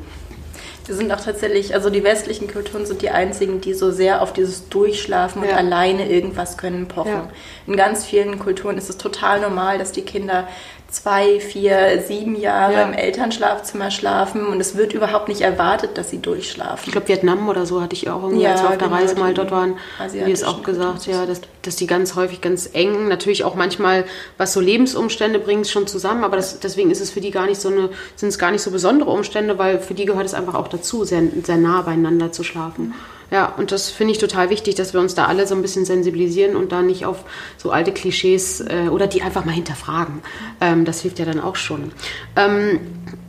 Wir 0.86 0.96
sind 0.96 1.12
auch 1.14 1.22
tatsächlich, 1.22 1.74
also 1.74 1.90
die 1.90 2.04
westlichen 2.04 2.52
Kulturen 2.52 2.86
sind 2.86 3.02
die 3.02 3.10
einzigen, 3.10 3.62
die 3.62 3.74
so 3.74 3.92
sehr 3.92 4.22
auf 4.22 4.34
dieses 4.34 4.68
Durchschlafen 4.68 5.42
ja. 5.44 5.50
und 5.50 5.56
alleine 5.56 6.10
irgendwas 6.10 6.58
können 6.58 6.88
pochen. 6.88 7.12
Ja. 7.12 7.30
In 7.68 7.78
ganz 7.78 8.06
vielen 8.06 8.38
Kulturen 8.38 8.78
ist 8.78 8.90
es 8.90 8.98
total 8.98 9.40
normal, 9.40 9.78
dass 9.78 9.94
die 9.94 10.02
Kinder 10.02 10.48
zwei, 10.94 11.40
vier, 11.40 12.04
sieben 12.08 12.36
Jahre 12.36 12.74
ja. 12.74 12.84
im 12.84 12.94
Elternschlafzimmer 12.94 13.90
schlafen 13.90 14.46
und 14.46 14.60
es 14.60 14.78
wird 14.78 14.94
überhaupt 14.94 15.28
nicht 15.28 15.42
erwartet, 15.42 15.98
dass 15.98 16.12
sie 16.12 16.20
durchschlafen. 16.20 16.84
Ich 16.86 16.92
glaube, 16.92 17.08
Vietnam 17.08 17.50
oder 17.50 17.66
so 17.66 17.82
hatte 17.82 17.96
ich 17.96 18.10
auch 18.10 18.22
irgendwie, 18.24 18.44
ja, 18.44 18.52
als 18.52 18.62
wir 18.62 18.70
auf 18.70 18.78
der 18.78 18.88
genau, 18.88 19.00
Reise 19.00 19.16
mal 19.16 19.34
dort 19.34 19.50
waren, 19.52 19.78
wie 20.12 20.32
es 20.32 20.44
auch 20.44 20.62
gesagt, 20.62 21.08
ja, 21.08 21.26
dass, 21.26 21.42
dass 21.64 21.76
die 21.76 21.88
ganz 21.88 22.16
häufig 22.16 22.42
ganz 22.42 22.70
eng, 22.74 23.08
natürlich 23.08 23.44
auch 23.44 23.56
manchmal, 23.56 24.06
was 24.38 24.54
so 24.54 24.60
Lebensumstände 24.60 25.40
bringt, 25.40 25.68
schon 25.68 25.88
zusammen, 25.88 26.24
aber 26.24 26.38
das, 26.38 26.60
deswegen 26.60 26.92
ist 26.92 27.02
es 27.02 27.10
für 27.10 27.22
die 27.22 27.32
gar 27.32 27.48
nicht 27.48 27.60
so 27.60 27.70
eine, 27.70 27.90
sind 28.16 28.30
es 28.30 28.38
gar 28.38 28.52
nicht 28.52 28.62
so 28.62 28.70
besondere 28.70 29.10
Umstände, 29.10 29.58
weil 29.58 29.80
für 29.80 29.96
die 29.96 30.06
gehört 30.06 30.28
es 30.28 30.36
einfach 30.36 30.54
auch 30.54 30.68
dazu, 30.68 31.06
sehr, 31.06 31.24
sehr 31.44 31.58
nah 31.58 31.82
beieinander 31.82 32.32
zu 32.32 32.44
schlafen. 32.44 32.90
Mhm. 32.90 32.94
Ja, 33.32 33.48
und 33.58 33.72
das 33.72 33.90
finde 33.90 34.14
ich 34.14 34.20
total 34.20 34.50
wichtig, 34.50 34.76
dass 34.76 34.94
wir 34.94 35.00
uns 35.00 35.16
da 35.16 35.26
alle 35.26 35.48
so 35.48 35.56
ein 35.56 35.62
bisschen 35.62 35.86
sensibilisieren 35.86 36.56
und 36.56 36.72
da 36.72 36.82
nicht 36.82 37.06
auf 37.06 37.24
so 37.58 37.72
alte 37.72 37.92
Klischees 37.92 38.62
äh, 38.62 38.90
oder 38.92 39.08
die 39.08 39.22
einfach 39.22 39.46
mal 39.46 39.54
hinterfragen. 39.54 40.22
Ähm, 40.62 40.86
das 40.86 41.02
hilft 41.02 41.20
ja 41.20 41.26
dann 41.26 41.40
auch 41.40 41.56
schon. 41.56 41.92
Ähm, 42.36 42.80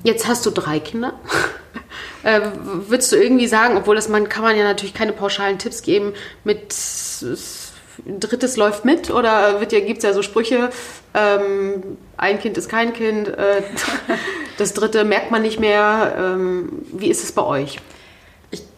jetzt 0.03 0.29
hast 0.29 0.45
du 0.47 0.51
drei 0.51 0.79
Kinder. 0.81 1.15
äh, 2.23 2.41
würdest 2.87 3.13
du 3.13 3.17
irgendwie 3.17 3.47
sagen, 3.47 3.77
obwohl 3.77 3.97
das 3.97 4.09
man 4.09 4.29
kann 4.29 4.43
man 4.43 4.57
ja 4.57 4.65
natürlich 4.65 4.95
keine 4.95 5.13
pauschalen 5.13 5.59
Tipps 5.59 5.83
geben, 5.83 6.13
mit 6.45 6.75
drittes 8.07 8.57
läuft 8.57 8.85
mit 8.85 9.11
oder 9.11 9.61
ja, 9.61 9.81
gibt 9.81 9.99
es 9.99 10.05
ja 10.05 10.13
so 10.13 10.23
Sprüche, 10.23 10.71
ähm, 11.15 11.97
ein 12.17 12.41
Kind 12.41 12.59
ist 12.59 12.69
kein 12.69 12.93
Kind, 12.93 13.29
äh, 13.29 13.63
das 14.59 14.75
dritte 14.75 15.05
merkt 15.05 15.31
man 15.31 15.43
nicht 15.43 15.61
mehr. 15.61 16.15
Ähm, 16.19 16.85
wie 16.93 17.09
ist 17.09 17.23
es 17.23 17.33
bei 17.33 17.43
euch? 17.43 17.79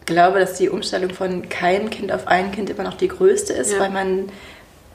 Ich 0.07 0.13
glaube, 0.13 0.39
dass 0.39 0.53
die 0.53 0.69
Umstellung 0.69 1.09
von 1.09 1.49
kein 1.49 1.89
Kind 1.89 2.13
auf 2.13 2.27
ein 2.27 2.53
Kind 2.53 2.69
immer 2.69 2.83
noch 2.83 2.95
die 2.95 3.09
größte 3.09 3.51
ist, 3.51 3.73
ja. 3.73 3.79
weil 3.79 3.89
man 3.89 4.29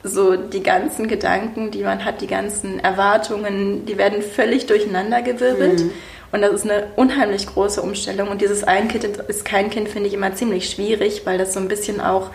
so 0.03 0.37
die 0.37 0.63
ganzen 0.63 1.07
Gedanken, 1.07 1.71
die 1.71 1.83
man 1.83 2.05
hat, 2.05 2.23
die 2.23 2.27
ganzen 2.27 2.81
Erwartungen, 2.81 3.85
die 3.85 3.99
werden 3.99 4.23
völlig 4.23 4.67
durcheinandergewirbelt. 4.67 5.81
Mhm. 5.81 5.91
Und 6.33 6.41
das 6.41 6.53
ist 6.53 6.65
eine 6.65 6.87
unheimlich 6.97 7.47
große 7.47 7.83
Umstellung. 7.83 8.29
Und 8.29 8.41
dieses 8.41 8.65
ein 8.65 8.89
Kind 8.89 9.05
ist 9.05 9.45
kein 9.45 9.69
Kind, 9.69 9.91
finde 9.91 10.09
ich 10.09 10.15
immer 10.15 10.35
ziemlich 10.35 10.71
schwierig, 10.71 11.27
weil 11.27 11.37
das 11.37 11.53
so 11.53 11.61
ein 11.61 11.69
bisschen 11.69 12.01
auch 12.01 12.31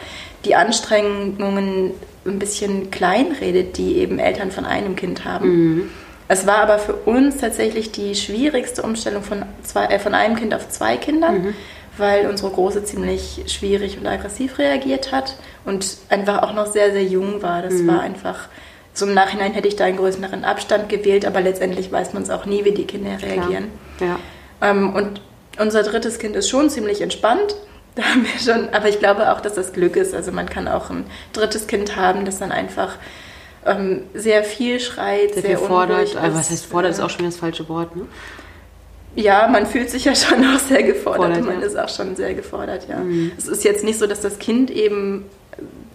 die 0.46 0.53
Anstrengungen 0.53 1.91
ein 2.27 2.39
bisschen 2.39 2.91
kleinredet, 2.91 3.77
die 3.77 3.98
eben 3.98 4.19
Eltern 4.19 4.51
von 4.51 4.65
einem 4.65 4.96
Kind 4.96 5.25
haben. 5.25 5.50
Mhm. 5.50 5.89
Es 6.27 6.46
war 6.46 6.57
aber 6.57 6.77
für 6.77 6.93
uns 6.93 7.38
tatsächlich 7.38 7.91
die 7.91 8.13
schwierigste 8.13 8.84
Umstellung 8.84 9.24
von, 9.24 9.43
zwei, 9.63 9.86
äh, 9.86 10.00
von 10.00 10.13
einem 10.13 10.36
Kind 10.36 10.53
auf 10.53 10.69
zwei 10.69 10.98
Kindern, 10.98 11.41
mhm. 11.41 11.53
Weil 11.98 12.27
unsere 12.27 12.51
Große 12.51 12.84
ziemlich 12.84 13.44
schwierig 13.48 13.98
und 13.98 14.08
aggressiv 14.08 14.58
reagiert 14.58 15.12
hat 15.12 15.36
und 15.66 15.98
einfach 16.10 16.44
auch 16.44 16.54
noch 16.54 16.68
sehr, 16.68 16.92
sehr 16.92 17.04
jung 17.04 17.42
war. 17.42 17.62
Das 17.62 17.74
mhm. 17.74 17.88
war 17.88 18.01
einfach 18.01 18.48
so 18.98 19.06
im 19.06 19.13
Nachhinein 19.13 19.54
hätte 19.54 19.68
ich 19.68 19.75
da 19.75 19.86
einen 19.86 19.98
größeren 19.98 20.44
Abstand 20.44 20.89
gewählt, 20.89 21.25
aber 21.25 21.39
letztendlich 21.39 21.92
weiß 21.92 22.13
man 22.13 22.24
es 22.24 22.32
auch 22.32 22.46
nie, 22.46 22.66
wie 22.66 22.72
die 22.72 22.86
Kinder 22.86 23.22
reagieren. 23.22 23.66
Ja. 24.00 24.18
Ähm, 24.62 24.96
und 24.96 25.22
unser 25.60 25.84
drittes 25.84 26.18
Kind 26.18 26.36
ist 26.36 26.50
schon 26.50 26.70
ziemlich 26.70 27.01
entspannt. 27.01 27.56
Da 27.98 28.04
haben 28.04 28.27
wir 28.32 28.39
schon, 28.39 28.70
aber 28.75 28.89
ich 28.89 29.00
glaube 29.00 29.32
auch, 29.32 29.42
dass 29.42 29.56
das 29.56 29.74
Glück 29.74 29.96
ist. 29.96 30.13
Also 30.13 30.32
man 30.32 30.48
kann 30.48 30.68
auch 30.68 30.92
ein 30.92 31.06
drittes 31.34 31.66
Kind 31.66 31.96
haben, 31.96 32.25
das 32.25 32.38
dann 32.38 32.51
einfach 32.51 32.94
ähm, 33.66 34.04
sehr 34.13 34.44
viel 34.44 34.80
schreit, 34.80 35.34
sehr, 35.34 35.42
sehr 35.42 35.58
viel 35.58 35.68
fordert. 35.68 36.16
Also 36.16 36.38
was 36.38 36.51
heißt 36.51 36.68
fordert, 36.68 36.92
ist 36.92 37.00
auch 37.00 37.10
schon 37.10 37.25
das 37.25 37.38
falsche 37.38 37.68
Wort, 37.70 37.96
ne? 37.96 38.06
Ja, 39.17 39.47
man 39.47 39.65
fühlt 39.65 39.89
sich 39.89 40.05
ja 40.05 40.15
schon 40.15 40.45
auch 40.45 40.59
sehr 40.59 40.83
gefordert 40.83 41.33
Fordert, 41.33 41.45
man 41.45 41.59
ja. 41.59 41.65
ist 41.65 41.77
auch 41.77 41.89
schon 41.89 42.15
sehr 42.15 42.36
gefordert, 42.36 42.88
ja. 42.88 42.97
Mhm. 42.97 43.31
Es 43.36 43.47
ist 43.47 43.63
jetzt 43.63 43.83
nicht 43.83 43.97
so, 43.97 44.05
dass 44.05 44.21
das 44.21 44.38
Kind 44.38 44.69
eben 44.69 45.25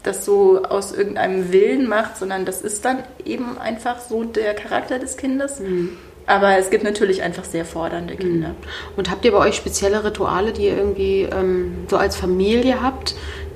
das 0.03 0.25
so 0.25 0.65
aus 0.65 0.93
irgendeinem 0.93 1.53
Willen 1.53 1.89
macht, 1.89 2.17
sondern 2.17 2.45
das 2.45 2.63
ist 2.63 2.85
dann 2.85 2.99
eben 3.25 3.59
einfach 3.59 4.01
so 4.01 4.25
der 4.25 4.55
Charakter 4.55 4.99
des 4.99 5.17
Kindes. 5.17 5.61
Mhm. 5.61 5.91
Aber 6.27 6.57
es 6.59 6.71
gibt 6.71 6.83
natürlich 6.83 7.23
einfach 7.23 7.45
sehr 7.45 7.65
fordernde 7.65 8.17
Kinder. 8.17 8.49
Mhm. 8.49 8.55
Und 8.97 9.11
habt 9.11 9.25
ihr 9.25 9.31
bei 9.31 9.39
euch 9.39 9.55
spezielle 9.55 10.05
Rituale, 10.05 10.53
die 10.53 10.65
ihr 10.67 10.77
irgendwie 10.77 11.23
ähm, 11.23 11.87
so 11.89 11.97
als 11.97 12.17
Familie 12.17 12.83
habt, 12.83 13.15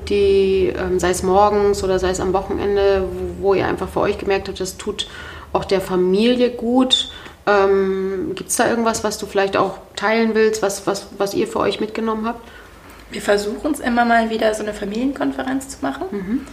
die, 0.08 0.72
ähm, 0.76 1.00
sei 1.00 1.10
es 1.10 1.24
morgens 1.24 1.82
oder 1.82 1.98
sei 1.98 2.10
es 2.10 2.20
am 2.20 2.32
Wochenende, 2.32 3.04
wo, 3.40 3.48
wo, 3.48 3.54
ihr 3.54 3.66
einfach 3.66 3.88
für 3.88 4.00
euch 4.00 4.18
gemerkt 4.18 4.48
habt, 4.48 4.60
das 4.60 4.76
tut 4.76 5.08
auch 5.52 5.64
der 5.64 5.80
Familie 5.80 6.50
gut? 6.50 7.10
Ähm, 7.46 8.32
Gibt 8.34 8.50
es 8.50 8.56
da 8.56 8.68
irgendwas, 8.68 9.04
was 9.04 9.18
du 9.18 9.26
vielleicht 9.26 9.56
auch 9.56 9.78
teilen 9.94 10.34
willst, 10.34 10.62
was, 10.62 10.86
was, 10.86 11.08
was 11.16 11.34
ihr 11.34 11.46
für 11.46 11.60
euch 11.60 11.80
mitgenommen 11.80 12.26
habt? 12.26 12.40
Wir 13.10 13.22
versuchen 13.22 13.72
es 13.72 13.80
immer 13.80 14.04
mal 14.04 14.30
wieder, 14.30 14.52
so 14.54 14.62
eine 14.62 14.74
Familienkonferenz 14.74 15.68
zu 15.68 15.78
machen. 15.80 16.06
Mhm. 16.10 16.46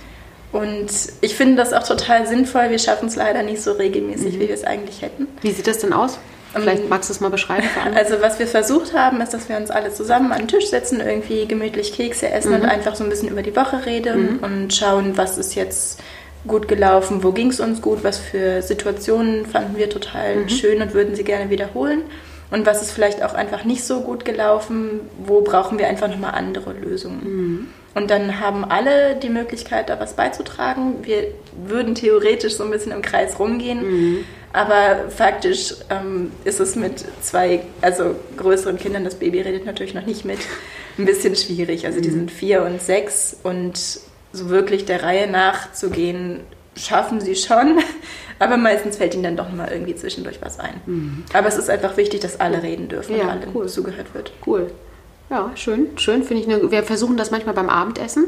Und 0.52 0.92
ich 1.22 1.36
finde 1.36 1.56
das 1.56 1.74
auch 1.74 1.82
total 1.84 2.28
sinnvoll. 2.28 2.70
Wir 2.70 2.78
schaffen 2.78 3.08
es 3.08 3.16
leider 3.16 3.42
nicht 3.42 3.62
so 3.64 3.72
regelmäßig, 3.72 4.36
mhm. 4.36 4.40
wie 4.40 4.48
wir 4.48 4.54
es 4.54 4.64
eigentlich 4.64 5.02
hätten. 5.02 5.28
Wie 5.42 5.52
sieht 5.52 5.66
das 5.66 5.80
denn 5.80 5.94
aus? 5.94 6.20
Vielleicht 6.54 6.84
ähm, 6.84 6.90
magst 6.90 7.10
du 7.10 7.14
es 7.14 7.20
mal 7.20 7.30
beschreiben. 7.30 7.68
Also 7.96 8.22
was 8.22 8.38
wir 8.38 8.46
versucht 8.46 8.94
haben, 8.94 9.20
ist, 9.22 9.34
dass 9.34 9.50
wir 9.50 9.58
uns 9.58 9.72
alle 9.72 9.92
zusammen 9.92 10.32
an 10.32 10.40
den 10.40 10.48
Tisch 10.48 10.68
setzen, 10.68 11.00
irgendwie 11.00 11.48
gemütlich 11.48 11.94
Kekse 11.94 12.30
essen 12.30 12.52
mhm. 12.52 12.62
und 12.62 12.66
einfach 12.66 12.96
so 12.96 13.04
ein 13.04 13.10
bisschen 13.10 13.30
über 13.30 13.42
die 13.42 13.56
Woche 13.56 13.86
reden 13.86 14.34
mhm. 14.34 14.40
und 14.44 14.74
schauen, 14.74 15.18
was 15.18 15.40
ist 15.40 15.56
jetzt 15.56 16.00
gut 16.48 16.68
gelaufen, 16.68 17.24
wo 17.24 17.32
ging 17.32 17.50
es 17.50 17.60
uns 17.60 17.82
gut, 17.82 18.04
was 18.04 18.18
für 18.18 18.62
Situationen 18.62 19.46
fanden 19.46 19.78
wir 19.78 19.90
total 19.90 20.38
mhm. 20.38 20.50
schön 20.50 20.82
und 20.82 20.94
würden 20.94 21.16
sie 21.16 21.24
gerne 21.24 21.50
wiederholen 21.50 22.04
und 22.52 22.66
was 22.66 22.82
ist 22.82 22.92
vielleicht 22.92 23.24
auch 23.24 23.34
einfach 23.34 23.64
nicht 23.64 23.84
so 23.84 24.02
gut 24.02 24.26
gelaufen, 24.26 25.02
wo 25.26 25.42
brauchen 25.42 25.80
wir 25.80 25.88
einfach 25.88 26.08
nochmal 26.08 26.36
andere 26.36 26.74
Lösungen. 26.74 27.24
Mhm. 27.24 27.68
Und 27.96 28.10
dann 28.10 28.40
haben 28.40 28.66
alle 28.66 29.16
die 29.16 29.30
Möglichkeit, 29.30 29.90
da 29.90 30.00
was 30.00 30.14
beizutragen. 30.16 30.98
Wir 31.04 31.28
würden 31.66 31.96
theoretisch 31.96 32.56
so 32.56 32.64
ein 32.64 32.72
bisschen 32.72 32.92
im 32.92 33.02
Kreis 33.02 33.40
rumgehen, 33.40 33.82
mhm. 33.84 34.26
aber 34.52 35.10
faktisch 35.10 35.76
ähm, 35.90 36.32
ist 36.44 36.60
es 36.60 36.76
mit 36.76 37.06
zwei, 37.22 37.62
also 37.82 38.16
größeren 38.38 38.78
Kindern, 38.78 39.04
das 39.04 39.16
Baby 39.16 39.42
redet 39.42 39.66
natürlich 39.66 39.94
noch 39.94 40.06
nicht 40.06 40.26
mit, 40.26 40.40
ein 40.98 41.06
bisschen 41.06 41.36
schwierig. 41.36 41.86
Also 41.86 42.02
die 42.02 42.10
mhm. 42.10 42.14
sind 42.14 42.32
vier 42.32 42.64
und 42.64 42.82
sechs 42.82 43.36
und 43.44 44.00
so 44.34 44.50
wirklich 44.50 44.86
der 44.86 45.04
Reihe 45.04 45.30
nachzugehen, 45.30 46.42
schaffen 46.76 47.22
sie 47.22 47.36
schon, 47.36 47.80
aber 48.40 48.58
meistens 48.58 48.98
fällt 48.98 49.14
ihnen 49.14 49.24
dann 49.24 49.38
doch 49.38 49.52
mal 49.52 49.72
irgendwie 49.72 49.96
zwischendurch 49.96 50.40
was 50.42 50.60
ein. 50.60 50.82
Mhm. 50.86 51.24
Aber 51.34 51.48
es 51.48 51.58
ist 51.58 51.70
einfach 51.70 51.96
wichtig, 51.98 52.20
dass 52.20 52.40
alle 52.40 52.62
reden 52.64 52.90
dürfen 52.90 53.16
ja, 53.16 53.24
und 53.24 53.30
allen 53.30 53.50
cool. 53.54 53.68
zugehört 53.68 54.14
wird. 54.14 54.34
Cool. 54.46 54.72
Ja, 55.30 55.52
schön, 55.56 55.98
schön 55.98 56.24
finde 56.24 56.44
ich. 56.44 56.50
Eine, 56.50 56.72
wir 56.72 56.84
versuchen 56.84 57.16
das 57.16 57.32
manchmal 57.32 57.56
beim 57.56 57.70
Abendessen, 57.70 58.26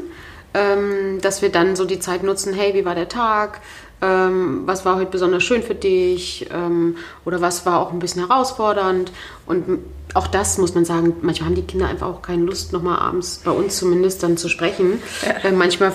ähm, 0.54 1.20
dass 1.20 1.42
wir 1.42 1.50
dann 1.50 1.76
so 1.76 1.84
die 1.84 1.98
Zeit 1.98 2.22
nutzen, 2.22 2.54
hey, 2.54 2.72
wie 2.74 2.84
war 2.84 2.94
der 2.94 3.08
Tag? 3.08 3.60
Ähm, 4.02 4.62
was 4.66 4.84
war 4.84 4.96
heute 4.96 5.10
besonders 5.10 5.42
schön 5.42 5.62
für 5.62 5.74
dich? 5.74 6.48
Ähm, 6.52 6.96
oder 7.24 7.40
was 7.40 7.66
war 7.66 7.80
auch 7.80 7.92
ein 7.92 7.98
bisschen 7.98 8.26
herausfordernd? 8.26 9.12
Und 9.46 9.80
auch 10.16 10.26
das 10.26 10.58
muss 10.58 10.74
man 10.74 10.84
sagen, 10.84 11.14
manchmal 11.22 11.50
haben 11.50 11.56
die 11.56 11.62
Kinder 11.62 11.88
einfach 11.88 12.06
auch 12.08 12.22
keine 12.22 12.42
Lust, 12.42 12.72
nochmal 12.72 12.98
abends 12.98 13.40
bei 13.44 13.50
uns 13.50 13.76
zumindest 13.76 14.22
dann 14.22 14.36
zu 14.36 14.48
sprechen. 14.48 15.02
Ja. 15.22 15.50
Äh, 15.50 15.52
manchmal 15.52 15.92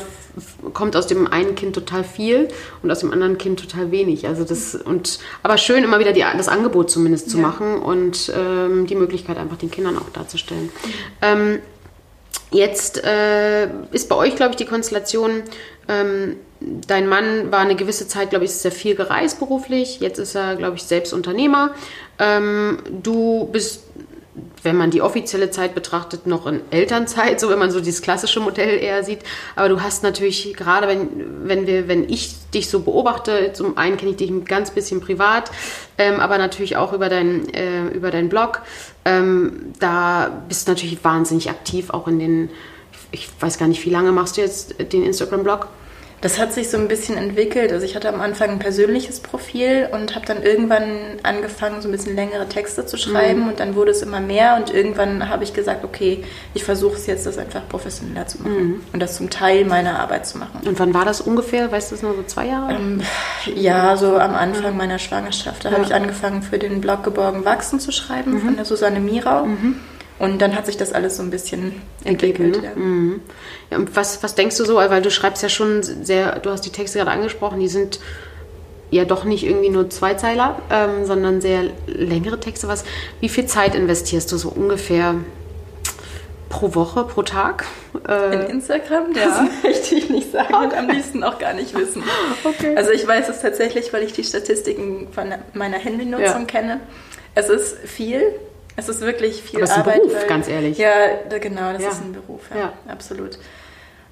kommt 0.74 0.96
aus 0.96 1.08
dem 1.08 1.28
einen 1.28 1.56
Kind 1.56 1.76
total 1.76 2.04
viel 2.04 2.48
und 2.84 2.92
aus 2.92 3.00
dem 3.00 3.12
anderen 3.12 3.38
Kind 3.38 3.60
total 3.60 3.92
wenig. 3.92 4.28
Also 4.28 4.44
das 4.44 4.76
und 4.76 5.20
aber 5.44 5.58
schön 5.58 5.84
immer 5.84 6.00
wieder 6.00 6.14
die, 6.14 6.22
das 6.22 6.48
Angebot 6.48 6.90
zumindest 6.90 7.30
zu 7.30 7.38
ja. 7.38 7.44
machen 7.44 7.78
und 7.78 8.32
ähm, 8.36 8.88
die 8.88 8.96
Möglichkeit 8.96 9.38
einfach 9.38 9.58
den 9.58 9.72
Kindern 9.72 9.98
auch 9.98 10.10
darzustellen. 10.14 10.70
Ähm, 11.22 11.60
jetzt 12.52 13.04
äh, 13.04 13.66
ist 13.92 14.08
bei 14.08 14.16
euch, 14.16 14.36
glaube 14.36 14.52
ich, 14.52 14.58
die 14.58 14.66
Konstellation. 14.66 15.44
Ähm, 15.88 16.38
dein 16.60 17.08
Mann 17.08 17.52
war 17.52 17.60
eine 17.60 17.76
gewisse 17.76 18.08
Zeit, 18.08 18.30
glaube 18.30 18.46
ich, 18.46 18.52
sehr 18.52 18.72
viel 18.72 18.96
gereist 18.96 19.40
beruflich. 19.40 20.00
Jetzt 20.00 20.20
ist 20.20 20.36
er, 20.36 20.56
glaube 20.56 20.78
ich, 20.78 20.84
selbst 20.84 21.12
Unternehmer. 21.12 21.72
Ähm, 22.20 22.78
du 23.02 23.50
bist 23.52 23.84
wenn 24.64 24.78
man 24.78 24.92
die 24.92 25.02
offizielle 25.02 25.50
Zeit 25.50 25.74
betrachtet, 25.74 26.28
noch 26.28 26.46
in 26.46 26.62
Elternzeit, 26.70 27.40
so 27.40 27.50
wenn 27.50 27.60
man 27.60 27.72
so 27.72 27.80
dieses 27.80 28.02
klassische 28.02 28.40
Modell 28.40 28.80
eher 28.80 29.04
sieht. 29.04 29.20
Aber 29.56 29.70
du 29.70 29.82
hast 29.82 30.04
natürlich, 30.04 30.54
gerade 30.56 30.88
wenn, 30.88 31.48
wenn, 31.48 31.68
wir, 31.68 31.88
wenn 31.88 32.08
ich 32.10 32.36
dich 32.54 32.70
so 32.70 32.82
beobachte, 32.82 33.54
zum 33.54 33.78
einen 33.78 33.98
kenne 33.98 34.12
ich 34.12 34.18
dich 34.18 34.30
ein 34.30 34.46
ganz 34.46 34.72
bisschen 34.72 35.02
privat, 35.02 35.52
ähm, 35.98 36.20
aber 36.20 36.38
natürlich 36.38 36.78
auch 36.78 36.94
über, 36.94 37.10
dein, 37.10 37.52
äh, 37.54 37.88
über 37.88 38.12
deinen 38.12 38.30
Blog, 38.30 38.62
ähm, 39.06 39.74
da 39.80 40.44
bist 40.48 40.68
du 40.68 40.72
natürlich 40.72 41.04
wahnsinnig 41.04 41.50
aktiv, 41.50 41.90
auch 41.90 42.08
in 42.08 42.20
den, 42.20 42.50
ich 43.12 43.30
weiß 43.40 43.58
gar 43.58 43.68
nicht, 43.68 43.84
wie 43.86 43.90
lange 43.90 44.12
machst 44.12 44.38
du 44.38 44.42
jetzt 44.42 44.76
den 44.94 45.04
Instagram-Blog? 45.04 45.68
Das 46.22 46.38
hat 46.38 46.54
sich 46.54 46.70
so 46.70 46.78
ein 46.78 46.88
bisschen 46.88 47.18
entwickelt. 47.18 47.72
Also 47.72 47.84
ich 47.84 47.96
hatte 47.96 48.08
am 48.08 48.22
Anfang 48.22 48.52
ein 48.52 48.60
persönliches 48.60 49.20
Profil 49.20 49.90
und 49.92 50.16
habe 50.16 50.26
dann 50.26 50.44
irgendwann 50.44 51.20
angefangen, 51.24 51.82
so 51.82 51.88
ein 51.88 51.92
bisschen 51.92 52.16
längere 52.16 52.48
Texte 52.48 52.86
zu 52.86 52.96
schreiben 52.98 53.42
mhm. 53.42 53.50
und 53.50 53.60
dann 53.60 53.76
wurde 53.76 53.92
es 53.92 54.04
immer 54.04 54.20
mehr 54.20 54.56
und 54.56 54.72
irgendwann 54.72 55.30
habe 55.30 55.44
ich 55.44 55.54
gesagt, 55.54 55.84
okay, 55.84 56.24
ich 56.54 56.64
versuche 56.64 56.96
es 56.96 57.08
jetzt, 57.08 57.26
das 57.26 57.40
einfach 57.40 57.68
professioneller 57.68 58.28
zu 58.28 58.44
machen 58.44 58.68
mhm. 58.68 58.84
und 58.94 59.00
das 59.00 59.18
zum 59.18 59.32
Teil 59.32 59.66
meiner 59.66 60.00
Arbeit 60.00 60.28
zu 60.28 60.38
machen. 60.38 60.62
Und 60.66 60.80
wann 60.80 60.94
war 60.94 61.06
das 61.06 61.22
ungefähr? 61.22 61.72
Weißt 61.72 61.92
du 61.92 61.96
das 61.96 62.04
nur 62.04 62.16
so 62.16 62.24
zwei 62.24 62.48
Jahre? 62.48 62.74
Ähm, 62.74 63.02
ja, 63.56 63.98
so 63.98 64.18
am 64.18 64.36
Anfang 64.36 64.78
meiner 64.78 65.00
Schwangerschaft. 65.00 65.66
Da 65.66 65.70
ja. 65.70 65.76
habe 65.76 65.86
ich 65.86 65.94
angefangen, 65.94 66.44
für 66.44 66.60
den 66.60 66.82
Blog 66.82 67.04
Geborgen 67.04 67.46
Wachsen 67.46 67.80
zu 67.80 67.92
schreiben 67.92 68.34
mhm. 68.34 68.42
von 68.42 68.56
der 68.56 68.66
Susanne 68.66 69.00
Mirau. 69.00 69.48
Mhm. 70.22 70.34
Und 70.34 70.42
dann 70.42 70.56
hat 70.56 70.66
sich 70.66 70.78
das 70.78 70.94
alles 70.94 71.18
so 71.18 71.24
ein 71.24 71.30
bisschen 71.30 71.82
entwickelt. 72.04 72.56
entwickelt 72.56 72.76
ja. 72.76 72.82
Mhm. 72.82 73.22
Ja, 73.70 73.78
und 73.78 73.96
was, 73.96 74.22
was 74.24 74.36
denkst 74.36 74.58
du 74.58 74.66
so, 74.66 74.76
weil 74.76 75.02
du 75.02 75.12
schreibst 75.12 75.44
ja 75.44 75.50
schon 75.50 75.84
sehr, 75.84 76.40
du 76.40 76.50
hast 76.52 76.62
die 76.62 76.70
Texte 76.70 77.00
gerade 77.00 77.12
angesprochen, 77.12 77.60
die 77.60 77.68
sind 77.68 78.00
ja 78.92 79.06
doch 79.06 79.24
nicht 79.24 79.46
irgendwie 79.46 79.70
nur 79.70 79.90
Zweizeiler, 79.90 80.62
ähm, 80.70 81.06
sondern 81.06 81.42
sehr 81.42 81.64
längere 81.88 82.40
Texte. 82.40 82.68
Was, 82.68 82.84
wie 83.22 83.30
viel 83.30 83.46
Zeit 83.46 83.74
investierst 83.74 84.32
du 84.32 84.38
so 84.38 84.50
ungefähr 84.50 85.16
pro 86.50 86.76
Woche, 86.76 87.06
pro 87.06 87.24
Tag? 87.24 87.66
Äh, 88.08 88.36
In 88.36 88.42
Instagram? 88.58 89.14
Das 89.14 89.24
ja. 89.24 89.50
möchte 89.64 89.96
ich 89.96 90.10
nicht 90.10 90.32
sagen 90.32 90.54
und 90.54 90.74
am 90.74 90.90
liebsten 90.90 91.24
auch 91.24 91.40
gar 91.40 91.54
nicht 91.54 91.74
wissen. 91.74 92.04
Okay. 92.44 92.76
Also 92.76 92.92
ich 92.92 93.08
weiß 93.08 93.30
es 93.30 93.42
tatsächlich, 93.42 93.94
weil 93.94 94.04
ich 94.04 94.14
die 94.14 94.24
Statistiken 94.24 95.08
von 95.12 95.34
meiner 95.54 95.78
Handynutzung 95.78 96.42
ja. 96.42 96.46
kenne. 96.46 96.80
Es 97.36 97.50
ist 97.50 97.78
viel, 97.86 98.34
es 98.76 98.90
ist 98.90 99.02
wirklich 99.02 99.42
viel 99.42 99.58
Aber 99.58 99.64
es 99.64 99.72
ist 99.72 99.78
Arbeit. 99.78 99.96
Ein 99.96 100.02
Beruf, 100.02 100.16
weil, 100.16 100.28
ganz 100.28 100.48
ehrlich. 100.48 100.78
Ja, 100.78 100.94
genau, 101.40 101.74
das 101.74 101.82
ja. 101.82 101.90
ist 101.90 102.02
ein 102.02 102.14
Beruf, 102.14 102.42
ja, 102.52 102.58
ja. 102.58 102.74
absolut. 102.88 103.38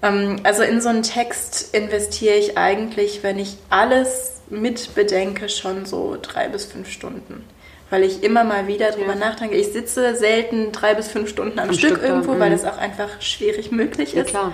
Ähm, 0.01 0.37
also 0.43 0.63
in 0.63 0.81
so 0.81 0.89
einen 0.89 1.03
Text 1.03 1.73
investiere 1.75 2.35
ich 2.35 2.57
eigentlich, 2.57 3.23
wenn 3.23 3.39
ich 3.39 3.57
alles 3.69 4.41
mit 4.49 4.95
bedenke, 4.95 5.49
schon 5.49 5.85
so 5.85 6.17
drei 6.21 6.47
bis 6.47 6.65
fünf 6.65 6.89
Stunden. 6.89 7.45
Weil 7.89 8.03
ich 8.03 8.23
immer 8.23 8.43
mal 8.43 8.67
wieder 8.67 8.91
drüber 8.91 9.13
ja. 9.13 9.15
nachdenke. 9.15 9.55
Ich 9.55 9.73
sitze 9.73 10.15
selten 10.15 10.71
drei 10.71 10.93
bis 10.93 11.07
fünf 11.07 11.29
Stunden 11.29 11.57
am, 11.59 11.69
am 11.69 11.73
Stück, 11.73 11.97
Stück, 11.97 12.03
irgendwo, 12.03 12.33
mhm. 12.33 12.39
weil 12.39 12.51
das 12.51 12.65
auch 12.65 12.77
einfach 12.77 13.21
schwierig 13.21 13.71
möglich 13.71 14.09
ist. 14.09 14.15
Ja, 14.15 14.23
klar. 14.23 14.51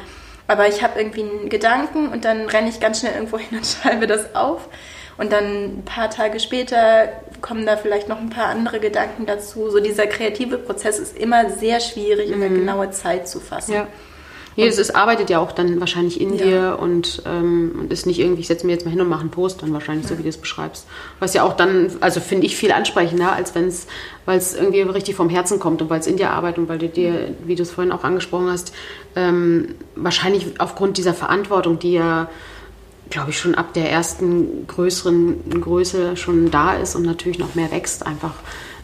Aber 0.48 0.68
ich 0.68 0.84
habe 0.84 1.00
irgendwie 1.00 1.24
einen 1.24 1.50
Gedanken 1.50 2.10
und 2.10 2.24
dann 2.24 2.48
renne 2.48 2.70
ich 2.70 2.80
ganz 2.80 3.00
schnell 3.00 3.14
irgendwo 3.14 3.38
hin 3.38 3.58
und 3.58 3.66
schreibe 3.82 4.08
das 4.08 4.36
auf. 4.36 4.70
Und 5.18 5.32
dann 5.32 5.80
ein 5.80 5.84
paar 5.86 6.10
Tage 6.10 6.40
später 6.40 7.10
kommen 7.42 7.66
da 7.66 7.78
vielleicht 7.78 8.10
noch 8.10 8.20
ein 8.20 8.30
paar 8.30 8.48
andere 8.48 8.80
Gedanken 8.80 9.26
dazu. 9.26 9.70
So 9.70 9.80
dieser 9.80 10.08
kreative 10.08 10.58
Prozess 10.58 11.00
ist 11.00 11.18
immer 11.18 11.50
sehr 11.50 11.80
schwierig, 11.80 12.30
mhm. 12.30 12.42
eine 12.42 12.50
genaue 12.50 12.92
Zeit 12.92 13.28
zu 13.28 13.40
fassen. 13.40 13.74
Ja. 13.74 13.88
Nee, 14.58 14.68
es 14.68 14.78
ist, 14.78 14.96
arbeitet 14.96 15.30
ja 15.30 15.40
auch 15.40 15.52
dann 15.52 15.82
wahrscheinlich 15.82 16.22
in 16.22 16.34
ja. 16.34 16.46
dir 16.46 16.80
und, 16.80 17.24
ähm, 17.26 17.76
und 17.78 17.92
ist 17.92 18.06
nicht 18.06 18.20
irgendwie, 18.20 18.40
ich 18.40 18.48
setze 18.48 18.66
mir 18.66 18.72
jetzt 18.72 18.86
mal 18.86 18.92
hin 18.92 19.02
und 19.02 19.10
mache 19.10 19.22
einen 19.22 19.30
Post, 19.30 19.62
dann 19.62 19.74
wahrscheinlich, 19.74 20.06
ja. 20.06 20.12
so 20.12 20.18
wie 20.18 20.24
du 20.24 20.30
es 20.30 20.38
beschreibst. 20.38 20.88
Was 21.20 21.34
ja 21.34 21.44
auch 21.44 21.54
dann, 21.54 21.92
also 22.00 22.22
finde 22.22 22.46
ich 22.46 22.56
viel 22.56 22.72
ansprechender, 22.72 23.34
als 23.34 23.54
wenn 23.54 23.68
es, 23.68 23.88
weil 24.26 24.38
es 24.38 24.56
irgendwie 24.56 24.82
richtig 24.82 25.16
vom 25.16 25.30
Herzen 25.30 25.60
kommt 25.60 25.82
und 25.82 25.90
weil 25.90 26.00
es 26.00 26.08
in 26.08 26.16
dir 26.16 26.30
arbeitet 26.30 26.60
und 26.60 26.70
weil 26.70 26.78
du 26.78 26.88
dir, 26.88 27.36
wie 27.44 27.56
du 27.56 27.64
es 27.64 27.72
vorhin 27.72 27.92
auch 27.92 28.06
angesprochen 28.06 28.50
hast, 28.50 28.74
ähm, 29.18 29.76
wahrscheinlich 29.96 30.60
aufgrund 30.60 30.98
dieser 30.98 31.14
Verantwortung, 31.14 31.78
die 31.78 31.94
ja 31.94 32.30
glaube 33.10 33.32
ich, 33.32 33.40
schon 33.40 33.56
ab 33.56 33.74
der 33.74 33.92
ersten 33.92 34.68
größeren 34.68 35.62
Größe 35.62 36.18
schon 36.18 36.52
da 36.52 36.76
ist 36.76 36.96
und 36.96 37.04
natürlich 37.04 37.40
noch 37.40 37.56
mehr 37.56 37.72
wächst, 37.72 38.06
einfach 38.06 38.34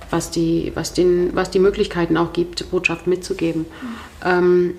was 0.09 0.29
die, 0.29 0.71
was 0.75 0.93
den, 0.93 1.35
was 1.35 1.49
die 1.49 1.59
Möglichkeiten 1.59 2.17
auch 2.17 2.33
gibt, 2.33 2.69
Botschaft 2.69 3.07
mitzugeben. 3.07 3.61
Mhm. 3.61 3.95
Ähm, 4.25 4.73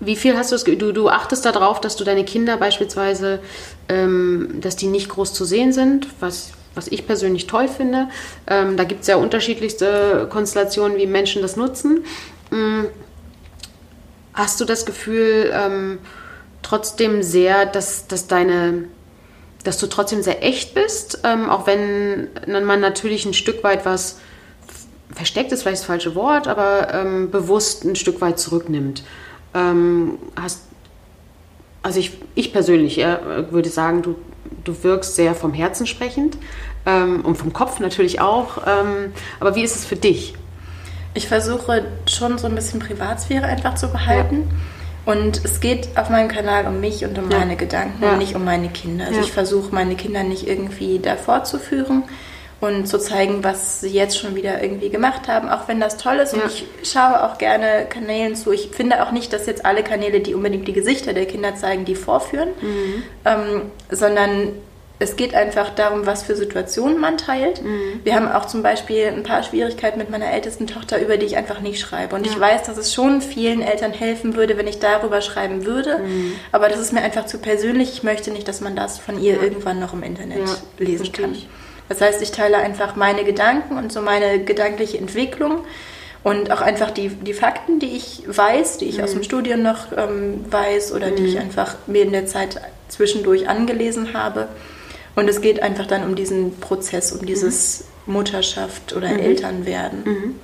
wie 0.00 0.16
viel 0.16 0.36
hast 0.36 0.52
du 0.52 0.76
du, 0.76 0.92
du 0.92 1.08
achtest 1.08 1.44
darauf, 1.44 1.80
dass 1.80 1.96
du 1.96 2.04
deine 2.04 2.24
Kinder 2.24 2.56
beispielsweise, 2.56 3.40
ähm, 3.88 4.58
dass 4.60 4.76
die 4.76 4.88
nicht 4.88 5.08
groß 5.08 5.32
zu 5.32 5.44
sehen 5.44 5.72
sind, 5.72 6.08
was, 6.20 6.52
was 6.74 6.88
ich 6.88 7.06
persönlich 7.06 7.46
toll 7.46 7.68
finde. 7.68 8.08
Ähm, 8.46 8.76
da 8.76 8.84
gibt 8.84 9.02
es 9.02 9.06
ja 9.06 9.16
unterschiedlichste 9.16 10.26
Konstellationen, 10.30 10.98
wie 10.98 11.06
Menschen 11.06 11.40
das 11.40 11.56
nutzen. 11.56 12.04
Ähm, 12.52 12.86
hast 14.34 14.60
du 14.60 14.66
das 14.66 14.84
Gefühl 14.84 15.50
ähm, 15.52 15.98
trotzdem 16.66 17.22
sehr, 17.22 17.66
dass, 17.66 18.06
dass 18.06 18.26
deine 18.26 18.84
dass 19.64 19.78
du 19.78 19.88
trotzdem 19.88 20.22
sehr 20.22 20.44
echt 20.44 20.74
bist, 20.74 21.22
ähm, 21.24 21.50
auch 21.50 21.66
wenn 21.66 22.28
man 22.46 22.78
natürlich 22.78 23.26
ein 23.26 23.34
Stück 23.34 23.64
weit 23.64 23.84
was 23.84 24.18
versteckt 25.12 25.50
ist 25.50 25.62
vielleicht 25.62 25.78
das 25.78 25.86
falsche 25.86 26.14
Wort, 26.14 26.46
aber 26.46 26.94
ähm, 26.94 27.32
bewusst 27.32 27.84
ein 27.84 27.96
Stück 27.96 28.20
weit 28.20 28.38
zurücknimmt 28.38 29.02
ähm, 29.56 30.18
hast, 30.40 30.62
also 31.82 31.98
ich, 31.98 32.12
ich 32.34 32.52
persönlich 32.52 32.96
ja, 32.96 33.50
würde 33.50 33.68
sagen, 33.68 34.02
du, 34.02 34.16
du 34.64 34.82
wirkst 34.82 35.14
sehr 35.14 35.34
vom 35.34 35.54
Herzen 35.54 35.86
sprechend 35.86 36.36
ähm, 36.84 37.24
und 37.24 37.36
vom 37.36 37.52
Kopf 37.52 37.80
natürlich 37.80 38.20
auch. 38.20 38.58
Ähm, 38.66 39.12
aber 39.40 39.54
wie 39.54 39.62
ist 39.62 39.76
es 39.76 39.84
für 39.84 39.96
dich? 39.96 40.34
Ich 41.14 41.28
versuche 41.28 41.84
schon 42.06 42.38
so 42.38 42.46
ein 42.46 42.54
bisschen 42.54 42.80
Privatsphäre 42.80 43.46
einfach 43.46 43.76
zu 43.76 43.88
behalten. 43.88 44.48
Ja. 44.48 44.75
Und 45.06 45.44
es 45.44 45.60
geht 45.60 45.96
auf 45.96 46.10
meinem 46.10 46.28
Kanal 46.28 46.66
um 46.66 46.80
mich 46.80 47.04
und 47.04 47.16
um 47.16 47.30
ja. 47.30 47.38
meine 47.38 47.56
Gedanken 47.56 48.02
ja. 48.02 48.12
und 48.12 48.18
nicht 48.18 48.34
um 48.34 48.44
meine 48.44 48.68
Kinder. 48.68 49.06
Also 49.06 49.20
ich 49.20 49.32
versuche 49.32 49.72
meine 49.72 49.94
Kinder 49.94 50.24
nicht 50.24 50.46
irgendwie 50.46 50.98
davor 50.98 51.44
zu 51.44 51.58
führen 51.58 52.02
und 52.60 52.88
zu 52.88 52.98
zeigen, 52.98 53.44
was 53.44 53.80
sie 53.80 53.90
jetzt 53.90 54.18
schon 54.18 54.34
wieder 54.34 54.62
irgendwie 54.62 54.88
gemacht 54.88 55.28
haben, 55.28 55.48
auch 55.48 55.68
wenn 55.68 55.78
das 55.78 55.96
toll 55.96 56.16
ist. 56.16 56.34
Und 56.34 56.42
ich 56.46 56.66
schaue 56.82 57.22
auch 57.22 57.38
gerne 57.38 57.86
Kanälen 57.88 58.34
zu. 58.34 58.50
Ich 58.50 58.70
finde 58.70 59.02
auch 59.04 59.12
nicht, 59.12 59.32
dass 59.32 59.46
jetzt 59.46 59.64
alle 59.64 59.84
Kanäle, 59.84 60.20
die 60.20 60.34
unbedingt 60.34 60.66
die 60.66 60.72
Gesichter 60.72 61.12
der 61.12 61.26
Kinder 61.26 61.54
zeigen, 61.54 61.84
die 61.84 61.94
vorführen, 61.94 62.48
mhm. 62.60 63.02
ähm, 63.24 63.62
sondern 63.90 64.52
es 64.98 65.16
geht 65.16 65.34
einfach 65.34 65.70
darum, 65.70 66.06
was 66.06 66.22
für 66.22 66.34
Situationen 66.34 66.98
man 66.98 67.18
teilt. 67.18 67.62
Mhm. 67.62 68.00
Wir 68.02 68.14
haben 68.14 68.28
auch 68.28 68.46
zum 68.46 68.62
Beispiel 68.62 69.06
ein 69.08 69.24
paar 69.24 69.42
Schwierigkeiten 69.42 69.98
mit 69.98 70.08
meiner 70.08 70.32
ältesten 70.32 70.66
Tochter, 70.66 71.00
über 71.00 71.18
die 71.18 71.26
ich 71.26 71.36
einfach 71.36 71.60
nicht 71.60 71.80
schreibe. 71.80 72.16
Und 72.16 72.26
ja. 72.26 72.32
ich 72.32 72.40
weiß, 72.40 72.62
dass 72.62 72.78
es 72.78 72.94
schon 72.94 73.20
vielen 73.20 73.60
Eltern 73.60 73.92
helfen 73.92 74.36
würde, 74.36 74.56
wenn 74.56 74.66
ich 74.66 74.78
darüber 74.78 75.20
schreiben 75.20 75.66
würde. 75.66 75.98
Mhm. 75.98 76.32
Aber 76.50 76.68
das 76.68 76.80
ist 76.80 76.94
mir 76.94 77.02
einfach 77.02 77.26
zu 77.26 77.38
persönlich. 77.38 77.92
Ich 77.92 78.02
möchte 78.04 78.30
nicht, 78.30 78.48
dass 78.48 78.62
man 78.62 78.74
das 78.74 78.98
von 78.98 79.20
ihr 79.20 79.34
ja. 79.34 79.42
irgendwann 79.42 79.80
noch 79.80 79.92
im 79.92 80.02
Internet 80.02 80.38
ja, 80.38 80.56
lesen 80.78 81.12
kann. 81.12 81.32
Ich. 81.32 81.48
Das 81.90 82.00
heißt, 82.00 82.22
ich 82.22 82.30
teile 82.30 82.56
einfach 82.56 82.96
meine 82.96 83.24
Gedanken 83.24 83.76
und 83.76 83.92
so 83.92 84.00
meine 84.00 84.42
gedankliche 84.42 84.96
Entwicklung 84.96 85.64
und 86.24 86.50
auch 86.50 86.60
einfach 86.60 86.90
die, 86.90 87.10
die 87.10 87.34
Fakten, 87.34 87.78
die 87.78 87.96
ich 87.96 88.22
weiß, 88.26 88.78
die 88.78 88.86
ich 88.86 88.98
mhm. 88.98 89.04
aus 89.04 89.12
dem 89.12 89.22
Studium 89.22 89.62
noch 89.62 89.92
ähm, 89.96 90.44
weiß 90.50 90.92
oder 90.92 91.08
mhm. 91.08 91.16
die 91.16 91.26
ich 91.26 91.34
mhm. 91.34 91.42
einfach 91.42 91.76
mir 91.86 92.02
in 92.02 92.12
der 92.12 92.26
Zeit 92.26 92.60
zwischendurch 92.88 93.48
angelesen 93.48 94.14
habe. 94.14 94.48
Und 95.16 95.28
es 95.28 95.40
geht 95.40 95.62
einfach 95.62 95.86
dann 95.86 96.04
um 96.04 96.14
diesen 96.14 96.60
Prozess, 96.60 97.10
um 97.10 97.26
dieses 97.26 97.84
mhm. 98.06 98.14
Mutterschaft 98.14 98.94
oder 98.94 99.08
mhm. 99.08 99.18
Elternwerden. 99.18 100.04
Mhm. 100.04 100.34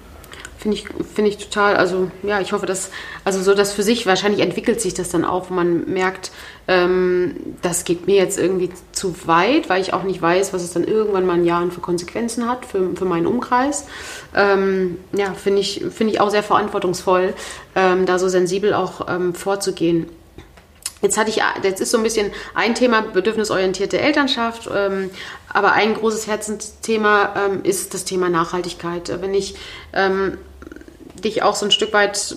Finde 0.58 0.76
ich, 0.76 0.84
finde 1.12 1.28
ich 1.28 1.38
total, 1.38 1.76
also 1.76 2.08
ja, 2.22 2.40
ich 2.40 2.52
hoffe, 2.52 2.66
dass, 2.66 2.90
also 3.24 3.42
so 3.42 3.52
das 3.52 3.72
für 3.72 3.82
sich, 3.82 4.06
wahrscheinlich 4.06 4.40
entwickelt 4.40 4.80
sich 4.80 4.94
das 4.94 5.08
dann 5.08 5.24
auch, 5.24 5.50
wo 5.50 5.54
man 5.54 5.92
merkt, 5.92 6.30
ähm, 6.68 7.34
das 7.62 7.82
geht 7.82 8.06
mir 8.06 8.14
jetzt 8.14 8.38
irgendwie 8.38 8.70
zu 8.92 9.26
weit, 9.26 9.68
weil 9.68 9.82
ich 9.82 9.92
auch 9.92 10.04
nicht 10.04 10.22
weiß, 10.22 10.52
was 10.52 10.62
es 10.62 10.72
dann 10.72 10.84
irgendwann 10.84 11.26
mal 11.26 11.36
in 11.36 11.44
Jahren 11.44 11.72
für 11.72 11.80
Konsequenzen 11.80 12.48
hat 12.48 12.64
für, 12.64 12.94
für 12.94 13.04
meinen 13.04 13.26
Umkreis. 13.26 13.86
Ähm, 14.36 14.98
ja, 15.12 15.34
finde 15.34 15.60
ich, 15.60 15.84
finde 15.90 16.12
ich 16.12 16.20
auch 16.20 16.30
sehr 16.30 16.44
verantwortungsvoll, 16.44 17.34
ähm, 17.74 18.06
da 18.06 18.20
so 18.20 18.28
sensibel 18.28 18.72
auch 18.72 19.08
ähm, 19.08 19.34
vorzugehen. 19.34 20.06
Jetzt 21.02 21.18
hatte 21.18 21.30
ich, 21.30 21.42
jetzt 21.64 21.80
ist 21.80 21.90
so 21.90 21.98
ein 21.98 22.04
bisschen 22.04 22.30
ein 22.54 22.76
Thema 22.76 23.02
bedürfnisorientierte 23.02 23.98
Elternschaft, 23.98 24.70
ähm, 24.72 25.10
aber 25.48 25.72
ein 25.72 25.94
großes 25.94 26.28
Herzensthema 26.28 27.34
ähm, 27.36 27.64
ist 27.64 27.92
das 27.92 28.04
Thema 28.04 28.28
Nachhaltigkeit. 28.28 29.20
Wenn 29.20 29.34
ich 29.34 29.56
ähm, 29.92 30.38
dich 31.22 31.42
auch 31.42 31.56
so 31.56 31.66
ein 31.66 31.72
Stück 31.72 31.92
weit, 31.92 32.36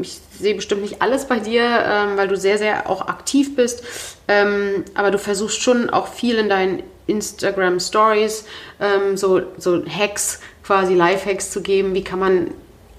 ich 0.00 0.20
sehe 0.38 0.54
bestimmt 0.54 0.82
nicht 0.82 1.02
alles 1.02 1.26
bei 1.26 1.38
dir, 1.38 1.62
ähm, 1.62 2.16
weil 2.16 2.28
du 2.28 2.36
sehr, 2.36 2.56
sehr 2.56 2.88
auch 2.88 3.08
aktiv 3.08 3.54
bist, 3.54 3.82
ähm, 4.26 4.84
aber 4.94 5.10
du 5.10 5.18
versuchst 5.18 5.60
schon 5.62 5.90
auch 5.90 6.08
viel 6.08 6.36
in 6.36 6.48
deinen 6.48 6.82
Instagram 7.06 7.78
Stories, 7.78 8.44
ähm, 8.80 9.16
so, 9.16 9.42
so 9.58 9.82
Hacks, 9.86 10.40
quasi 10.64 10.94
Live-Hacks 10.94 11.50
zu 11.50 11.62
geben. 11.62 11.94
Wie 11.94 12.04
kann 12.04 12.18
man 12.18 12.50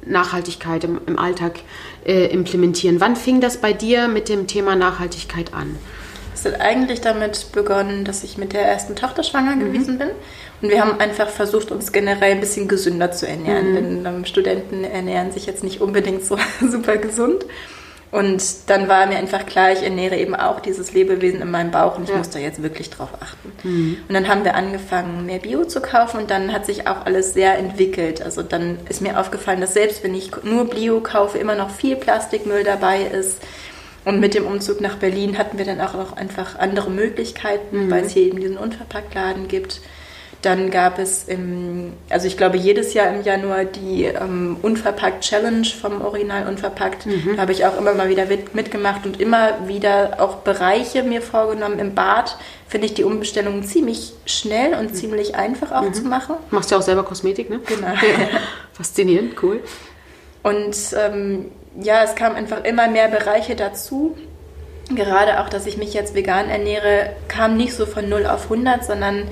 Nachhaltigkeit 0.09 0.83
im, 0.83 0.99
im 1.05 1.17
Alltag 1.17 1.59
äh, 2.05 2.25
implementieren? 2.27 2.99
Wann 2.99 3.15
fing 3.15 3.41
das 3.41 3.57
bei 3.57 3.73
dir 3.73 4.07
mit 4.07 4.29
dem 4.29 4.47
Thema 4.47 4.75
Nachhaltigkeit 4.75 5.53
an? 5.53 5.77
Es 6.33 6.45
hat 6.45 6.61
eigentlich 6.61 7.01
damit 7.01 7.51
begonnen, 7.51 8.05
dass 8.05 8.23
ich 8.23 8.37
mit 8.37 8.53
der 8.53 8.61
ersten 8.61 8.95
Tochter 8.95 9.23
schwanger 9.23 9.55
mhm. 9.55 9.59
gewesen 9.59 9.97
bin. 9.97 10.09
Und 10.61 10.69
wir 10.69 10.81
haben 10.81 10.99
einfach 10.99 11.29
versucht, 11.29 11.71
uns 11.71 11.91
generell 11.91 12.31
ein 12.31 12.39
bisschen 12.39 12.67
gesünder 12.67 13.11
zu 13.11 13.27
ernähren. 13.27 13.71
Mhm. 13.71 13.75
Denn 13.75 14.05
ähm, 14.05 14.25
Studenten 14.25 14.83
ernähren 14.83 15.31
sich 15.31 15.45
jetzt 15.45 15.63
nicht 15.63 15.81
unbedingt 15.81 16.23
so 16.23 16.37
super 16.61 16.97
gesund. 16.97 17.45
Und 18.11 18.69
dann 18.69 18.87
war 18.87 19.05
mir 19.05 19.17
einfach 19.17 19.45
klar, 19.45 19.71
ich 19.71 19.83
ernähre 19.83 20.17
eben 20.17 20.33
auch 20.33 20.59
dieses 20.61 20.93
Lebewesen 20.93 21.41
in 21.41 21.51
meinem 21.51 21.69
Bauch 21.69 21.95
und 21.95 22.05
ich 22.05 22.09
ja. 22.09 22.17
muss 22.17 22.31
da 22.31 22.39
jetzt 22.39 22.63
wirklich 22.63 22.89
drauf 22.89 23.09
achten. 23.19 23.51
Mhm. 23.63 23.97
Und 24.07 24.13
dann 24.13 24.27
haben 24.27 24.43
wir 24.43 24.55
angefangen, 24.55 25.27
mehr 25.27 25.37
Bio 25.37 25.63
zu 25.65 25.79
kaufen 25.79 26.21
und 26.21 26.31
dann 26.31 26.51
hat 26.51 26.65
sich 26.65 26.87
auch 26.87 27.05
alles 27.05 27.35
sehr 27.35 27.57
entwickelt. 27.59 28.23
Also 28.23 28.41
dann 28.41 28.79
ist 28.89 29.01
mir 29.01 29.19
aufgefallen, 29.19 29.61
dass 29.61 29.73
selbst 29.73 30.03
wenn 30.03 30.15
ich 30.15 30.31
nur 30.43 30.65
Bio 30.65 31.01
kaufe, 31.01 31.37
immer 31.37 31.53
noch 31.53 31.69
viel 31.69 31.95
Plastikmüll 31.95 32.63
dabei 32.63 33.03
ist. 33.03 33.43
Und 34.05 34.19
mit 34.19 34.33
dem 34.33 34.47
Umzug 34.47 34.81
nach 34.81 34.95
Berlin 34.95 35.37
hatten 35.37 35.59
wir 35.59 35.65
dann 35.65 35.79
auch 35.79 35.93
noch 35.93 36.17
einfach 36.17 36.57
andere 36.57 36.89
Möglichkeiten, 36.89 37.85
mhm. 37.85 37.91
weil 37.91 38.05
es 38.05 38.13
hier 38.13 38.23
eben 38.23 38.39
diesen 38.39 38.57
Unverpacktladen 38.57 39.47
gibt. 39.47 39.81
Dann 40.41 40.71
gab 40.71 40.99
es 40.99 41.25
im, 41.25 41.93
also 42.09 42.25
ich 42.25 42.37
glaube 42.37 42.55
jedes 42.55 42.93
Jahr 42.93 43.13
im 43.13 43.23
Januar 43.23 43.65
die 43.65 44.05
ähm, 44.05 44.55
Unverpackt 44.61 45.21
Challenge 45.21 45.65
vom 45.65 46.01
Original 46.01 46.47
Unverpackt. 46.47 47.05
Mhm. 47.05 47.35
Da 47.35 47.41
habe 47.41 47.51
ich 47.51 47.65
auch 47.65 47.77
immer 47.77 47.93
mal 47.93 48.07
wieder 48.07 48.25
mitgemacht 48.53 49.05
und 49.05 49.19
immer 49.19 49.67
wieder 49.67 50.17
auch 50.19 50.37
Bereiche 50.37 51.03
mir 51.03 51.21
vorgenommen. 51.21 51.77
Im 51.77 51.93
Bad 51.93 52.37
finde 52.69 52.87
ich 52.87 52.93
die 52.93 53.03
Umbestellung 53.03 53.63
ziemlich 53.63 54.13
schnell 54.25 54.75
und 54.75 54.91
mhm. 54.91 54.95
ziemlich 54.95 55.35
einfach 55.35 55.73
auch 55.73 55.81
mhm. 55.81 55.93
zu 55.93 56.03
machen. 56.03 56.35
Machst 56.51 56.71
du 56.71 56.77
auch 56.77 56.81
selber 56.81 57.03
Kosmetik, 57.03 57.49
ne? 57.49 57.59
Genau. 57.65 57.87
Ja. 58.01 58.39
Faszinierend, 58.73 59.43
cool. 59.43 59.59
Und 60.41 60.75
ähm, 60.97 61.51
ja, 61.81 62.03
es 62.03 62.15
kamen 62.15 62.35
einfach 62.35 62.63
immer 62.63 62.87
mehr 62.87 63.09
Bereiche 63.09 63.55
dazu. 63.55 64.17
Gerade 64.89 65.41
auch, 65.41 65.49
dass 65.49 65.65
ich 65.65 65.77
mich 65.77 65.93
jetzt 65.93 66.15
vegan 66.15 66.49
ernähre, 66.49 67.11
kam 67.27 67.57
nicht 67.57 67.73
so 67.73 67.85
von 67.85 68.07
0 68.07 68.25
auf 68.25 68.43
100, 68.43 68.85
sondern 68.85 69.27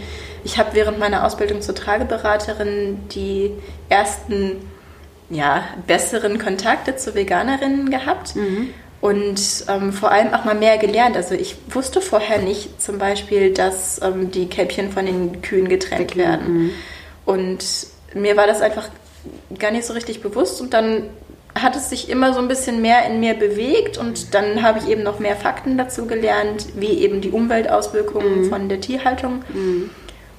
ich 0.47 0.57
habe 0.57 0.69
während 0.71 0.97
meiner 0.97 1.25
Ausbildung 1.25 1.61
zur 1.61 1.75
Trageberaterin 1.75 2.99
die 3.09 3.51
ersten 3.89 4.61
ja, 5.29 5.65
besseren 5.87 6.39
Kontakte 6.39 6.95
zu 6.95 7.15
Veganerinnen 7.15 7.91
gehabt. 7.91 8.37
Mhm. 8.37 8.69
Und 9.01 9.65
ähm, 9.67 9.91
vor 9.91 10.09
allem 10.09 10.33
auch 10.33 10.45
mal 10.45 10.55
mehr 10.55 10.77
gelernt. 10.77 11.17
Also 11.17 11.35
ich 11.35 11.57
wusste 11.69 11.99
vorher 11.99 12.39
nicht 12.39 12.81
zum 12.81 12.97
Beispiel, 12.97 13.53
dass 13.53 14.01
ähm, 14.01 14.31
die 14.31 14.47
Kälbchen 14.47 14.89
von 14.89 15.05
den 15.05 15.41
Kühen 15.41 15.67
getrennt 15.67 16.15
werden. 16.15 16.53
Mhm. 16.53 16.71
Und 17.25 17.65
mir 18.13 18.37
war 18.37 18.47
das 18.47 18.61
einfach 18.61 18.87
gar 19.59 19.71
nicht 19.71 19.85
so 19.85 19.93
richtig 19.93 20.21
bewusst. 20.21 20.61
Und 20.61 20.73
dann 20.73 21.09
hat 21.55 21.75
es 21.75 21.89
sich 21.89 22.09
immer 22.09 22.33
so 22.33 22.39
ein 22.39 22.47
bisschen 22.47 22.81
mehr 22.81 23.05
in 23.05 23.19
mir 23.19 23.33
bewegt 23.33 23.97
und 23.97 24.33
dann 24.33 24.61
habe 24.61 24.79
ich 24.79 24.87
eben 24.87 25.03
noch 25.03 25.19
mehr 25.19 25.35
Fakten 25.35 25.77
dazu 25.77 26.05
gelernt, 26.05 26.67
wie 26.75 26.99
eben 26.99 27.19
die 27.19 27.31
Umweltauswirkungen 27.31 28.43
mhm. 28.43 28.49
von 28.49 28.69
der 28.69 28.79
Tierhaltung. 28.79 29.43
Mhm. 29.53 29.89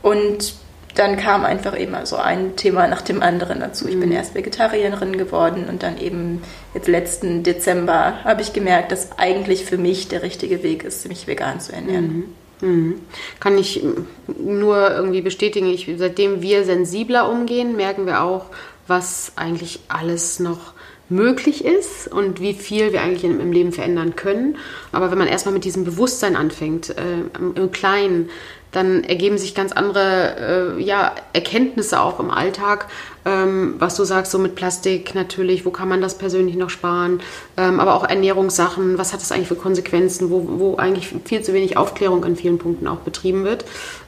Und 0.03 0.55
dann 0.95 1.17
kam 1.17 1.45
einfach 1.45 1.75
immer 1.75 2.07
so 2.07 2.17
ein 2.17 2.57
Thema 2.57 2.89
nach 2.89 3.03
dem 3.03 3.23
anderen 3.23 3.61
dazu. 3.61 3.87
Ich 3.89 3.99
bin 3.99 4.11
erst 4.11 4.35
Vegetarierin 4.35 5.17
geworden 5.17 5.67
und 5.69 5.83
dann 5.85 5.97
eben 5.99 6.43
jetzt 6.75 6.89
letzten 6.89 7.45
Dezember 7.45 8.25
habe 8.25 8.43
ich 8.43 8.53
gemerkt, 8.53 8.91
dass 8.91 9.17
eigentlich 9.17 9.65
für 9.65 9.79
mich 9.79 10.09
der 10.09 10.23
richtige 10.23 10.63
Weg 10.65 10.83
ist, 10.83 11.07
mich 11.09 11.29
vegan 11.29 11.61
zu 11.61 11.73
ernähren. 11.73 12.35
Mhm. 12.61 13.01
Kann 13.39 13.57
ich 13.57 13.85
nur 14.27 14.91
irgendwie 14.91 15.21
bestätigen. 15.21 15.69
Ich, 15.69 15.89
seitdem 15.97 16.43
wir 16.43 16.65
sensibler 16.65 17.31
umgehen, 17.31 17.77
merken 17.77 18.07
wir 18.07 18.23
auch, 18.23 18.47
was 18.89 19.33
eigentlich 19.37 19.81
alles 19.87 20.41
noch 20.41 20.73
möglich 21.11 21.65
ist 21.65 22.09
und 22.09 22.41
wie 22.41 22.53
viel 22.53 22.93
wir 22.93 23.01
eigentlich 23.01 23.25
im 23.25 23.53
Leben 23.53 23.73
verändern 23.73 24.15
können. 24.17 24.57
Aber 24.93 25.11
wenn 25.11 25.19
man 25.19 25.29
erstmal 25.29 25.55
mit 25.55 25.65
diesem 25.65 25.85
Bewusstsein 25.85 26.37
anfängt, 26.37 26.91
äh, 26.91 27.23
im 27.55 27.71
Kleinen, 27.73 28.29
dann 28.73 29.05
ergeben 29.05 29.39
sich 29.39 29.55
ganz 29.55 29.73
andere 29.73 30.77
äh, 30.79 30.83
ja, 30.83 31.13
Erkenntnisse 31.33 32.01
auch 32.01 32.21
im 32.21 32.31
Alltag, 32.31 32.87
ähm, 33.25 33.77
was 33.79 33.97
du 33.97 34.05
sagst, 34.05 34.33
so 34.33 34.39
mit 34.39 34.55
Plastik 34.55 35.15
natürlich, 35.15 35.65
wo 35.65 35.71
kann 35.71 35.89
man 35.89 36.01
das 36.01 36.19
persönlich 36.19 36.57
noch 36.57 36.71
sparen, 36.71 37.21
ähm, 37.57 37.81
aber 37.81 37.95
auch 37.95 38.05
Ernährungssachen, 38.05 38.99
was 38.99 39.13
hat 39.13 39.21
das 39.21 39.33
eigentlich 39.33 39.49
für 39.49 39.55
Konsequenzen, 39.55 40.31
wo, 40.31 40.47
wo 40.59 40.77
eigentlich 40.77 41.15
viel 41.25 41.43
zu 41.43 41.53
wenig 41.55 41.77
Aufklärung 41.77 42.25
in 42.25 42.37
vielen 42.37 42.59
Punkten 42.59 42.87
auch 42.87 42.99
betrieben 42.99 43.45
wird. 43.45 43.65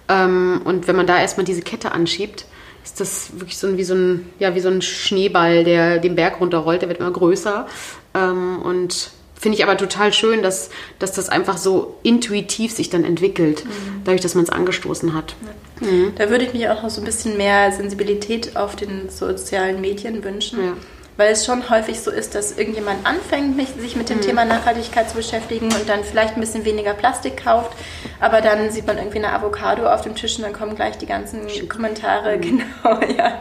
Ähm, 0.08 0.60
und 0.64 0.86
wenn 0.88 0.96
man 0.96 1.06
da 1.06 1.18
erstmal 1.18 1.44
diese 1.44 1.62
Kette 1.62 1.92
anschiebt, 1.92 2.44
ist 2.84 3.00
das 3.00 3.32
wirklich 3.34 3.58
so 3.58 3.76
wie 3.76 3.84
so 3.84 3.94
ein, 3.94 4.30
ja, 4.38 4.54
wie 4.54 4.60
so 4.60 4.68
ein 4.68 4.82
Schneeball, 4.82 5.64
der 5.64 5.98
den 5.98 6.16
Berg 6.16 6.40
runterrollt, 6.40 6.82
der 6.82 6.88
wird 6.88 7.00
immer 7.00 7.10
größer. 7.10 7.66
Ähm, 8.14 8.60
und 8.62 9.10
finde 9.40 9.56
ich 9.56 9.64
aber 9.64 9.76
total 9.76 10.12
schön, 10.12 10.42
dass, 10.42 10.68
dass 10.98 11.12
das 11.12 11.30
einfach 11.30 11.56
so 11.56 11.96
intuitiv 12.02 12.72
sich 12.72 12.90
dann 12.90 13.04
entwickelt, 13.04 13.64
mhm. 13.64 14.02
dadurch, 14.04 14.20
dass 14.20 14.34
man 14.34 14.44
es 14.44 14.50
angestoßen 14.50 15.14
hat. 15.14 15.34
Ja. 15.80 15.86
Mhm. 15.86 16.12
Da 16.16 16.28
würde 16.28 16.44
ich 16.44 16.52
mich 16.52 16.68
auch 16.68 16.82
noch 16.82 16.90
so 16.90 17.00
ein 17.00 17.04
bisschen 17.04 17.38
mehr 17.38 17.72
Sensibilität 17.72 18.56
auf 18.56 18.76
den 18.76 19.08
sozialen 19.08 19.80
Medien 19.80 20.22
wünschen. 20.22 20.62
Ja 20.62 20.72
weil 21.20 21.32
es 21.32 21.44
schon 21.44 21.68
häufig 21.68 22.00
so 22.00 22.10
ist, 22.10 22.34
dass 22.34 22.56
irgendjemand 22.56 23.06
anfängt, 23.06 23.54
sich 23.78 23.94
mit 23.94 24.08
dem 24.08 24.18
mhm. 24.18 24.22
Thema 24.22 24.46
Nachhaltigkeit 24.46 25.10
zu 25.10 25.16
beschäftigen 25.16 25.66
und 25.66 25.86
dann 25.86 26.02
vielleicht 26.02 26.34
ein 26.34 26.40
bisschen 26.40 26.64
weniger 26.64 26.94
Plastik 26.94 27.44
kauft, 27.44 27.76
aber 28.20 28.40
dann 28.40 28.70
sieht 28.70 28.86
man 28.86 28.96
irgendwie 28.96 29.18
eine 29.18 29.30
Avocado 29.34 29.86
auf 29.86 30.00
dem 30.00 30.14
Tisch 30.14 30.38
und 30.38 30.44
dann 30.44 30.54
kommen 30.54 30.76
gleich 30.76 30.96
die 30.96 31.04
ganzen 31.04 31.42
Kommentare, 31.68 32.38
mhm. 32.38 32.40
genau, 32.82 33.00
ja. 33.18 33.38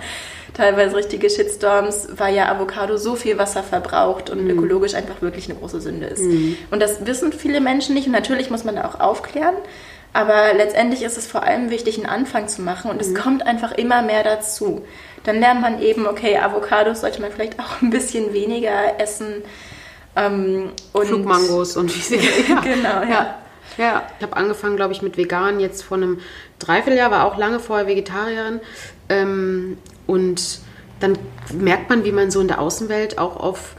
Teilweise 0.60 0.98
richtige 0.98 1.30
Shitstorms, 1.30 2.10
weil 2.18 2.36
ja 2.36 2.52
Avocado 2.52 2.98
so 2.98 3.16
viel 3.16 3.38
Wasser 3.38 3.64
verbraucht 3.64 4.30
und 4.30 4.44
mhm. 4.44 4.50
ökologisch 4.50 4.94
einfach 4.94 5.22
wirklich 5.22 5.50
eine 5.50 5.58
große 5.58 5.80
Sünde 5.80 6.08
ist. 6.08 6.22
Mhm. 6.22 6.58
Und 6.70 6.82
das 6.82 7.06
wissen 7.06 7.32
viele 7.32 7.62
Menschen 7.62 7.96
nicht 7.96 8.08
und 8.08 8.12
natürlich 8.12 8.50
muss 8.50 8.66
man 8.66 8.76
da 8.76 8.84
auch 8.84 9.00
aufklären. 9.00 9.56
Aber 10.12 10.54
letztendlich 10.54 11.04
ist 11.04 11.18
es 11.18 11.28
vor 11.28 11.44
allem 11.44 11.70
wichtig, 11.70 11.96
einen 11.96 12.08
Anfang 12.08 12.50
zu 12.50 12.62
machen 12.62 12.92
und 12.92 12.98
mhm. 12.98 13.02
es 13.02 13.16
kommt 13.16 13.48
einfach 13.48 13.72
immer 13.72 14.02
mehr 14.02 14.22
dazu. 14.22 14.82
Dann 15.24 15.40
lernt 15.40 15.62
man 15.62 15.82
eben, 15.82 16.06
okay, 16.06 16.38
Avocados 16.38 17.00
sollte 17.00 17.22
man 17.22 17.32
vielleicht 17.32 17.58
auch 17.58 17.82
ein 17.82 17.90
bisschen 17.90 18.34
weniger 18.34 19.00
essen. 19.00 19.36
Ähm, 20.18 20.72
und 20.92 21.06
Flugmangos 21.06 21.78
und 21.78 21.96
wie 21.96 22.02
sie. 22.02 22.16
ja, 22.50 22.60
genau, 22.60 23.02
ja. 23.04 23.10
ja. 23.10 23.36
Ja, 23.80 24.04
ich 24.18 24.24
habe 24.24 24.36
angefangen, 24.36 24.76
glaube 24.76 24.92
ich, 24.94 25.02
mit 25.02 25.16
vegan 25.16 25.62
jetzt 25.62 25.84
vor 25.84 25.96
einem 25.96 26.20
Dreivierteljahr, 26.60 27.12
war 27.12 27.24
auch 27.24 27.38
lange 27.38 27.62
vorher 27.62 27.88
Vegetarierin. 27.88 28.60
Ähm, 29.08 29.78
und 30.06 30.60
dann 31.00 31.18
merkt 31.54 31.90
man, 31.90 32.04
wie 32.04 32.12
man 32.12 32.30
so 32.30 32.42
in 32.42 32.50
der 32.50 32.60
Außenwelt 32.60 33.18
auch 33.18 33.38
auf 33.38 33.78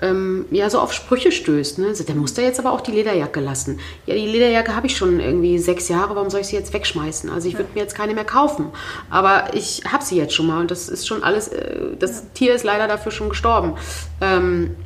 ähm, 0.00 0.46
ja 0.50 0.70
so 0.70 0.80
auf 0.80 0.94
Sprüche 0.94 1.30
stößt. 1.30 1.78
Ne? 1.78 1.92
Der 1.92 2.14
muss 2.14 2.32
da 2.32 2.40
jetzt 2.40 2.58
aber 2.58 2.72
auch 2.72 2.80
die 2.80 2.92
Lederjacke 2.92 3.40
lassen. 3.40 3.78
Ja, 4.06 4.14
die 4.14 4.26
Lederjacke 4.26 4.74
habe 4.74 4.86
ich 4.86 4.96
schon 4.96 5.20
irgendwie 5.20 5.58
sechs 5.58 5.86
Jahre, 5.90 6.16
warum 6.16 6.30
soll 6.30 6.40
ich 6.40 6.46
sie 6.46 6.56
jetzt 6.56 6.72
wegschmeißen? 6.72 7.28
Also 7.28 7.46
ich 7.46 7.58
würde 7.58 7.68
mir 7.74 7.80
jetzt 7.80 7.94
keine 7.94 8.14
mehr 8.14 8.24
kaufen. 8.24 8.70
Aber 9.10 9.52
ich 9.52 9.82
habe 9.86 10.02
sie 10.02 10.16
jetzt 10.16 10.34
schon 10.34 10.46
mal 10.46 10.60
und 10.60 10.70
das 10.70 10.88
ist 10.88 11.06
schon 11.06 11.22
alles, 11.22 11.48
äh, 11.48 11.94
das 11.98 12.32
Tier 12.32 12.54
ist 12.54 12.64
leider 12.64 12.88
dafür 12.88 13.12
schon 13.12 13.28
gestorben. 13.28 13.74
Ähm, 14.22 14.76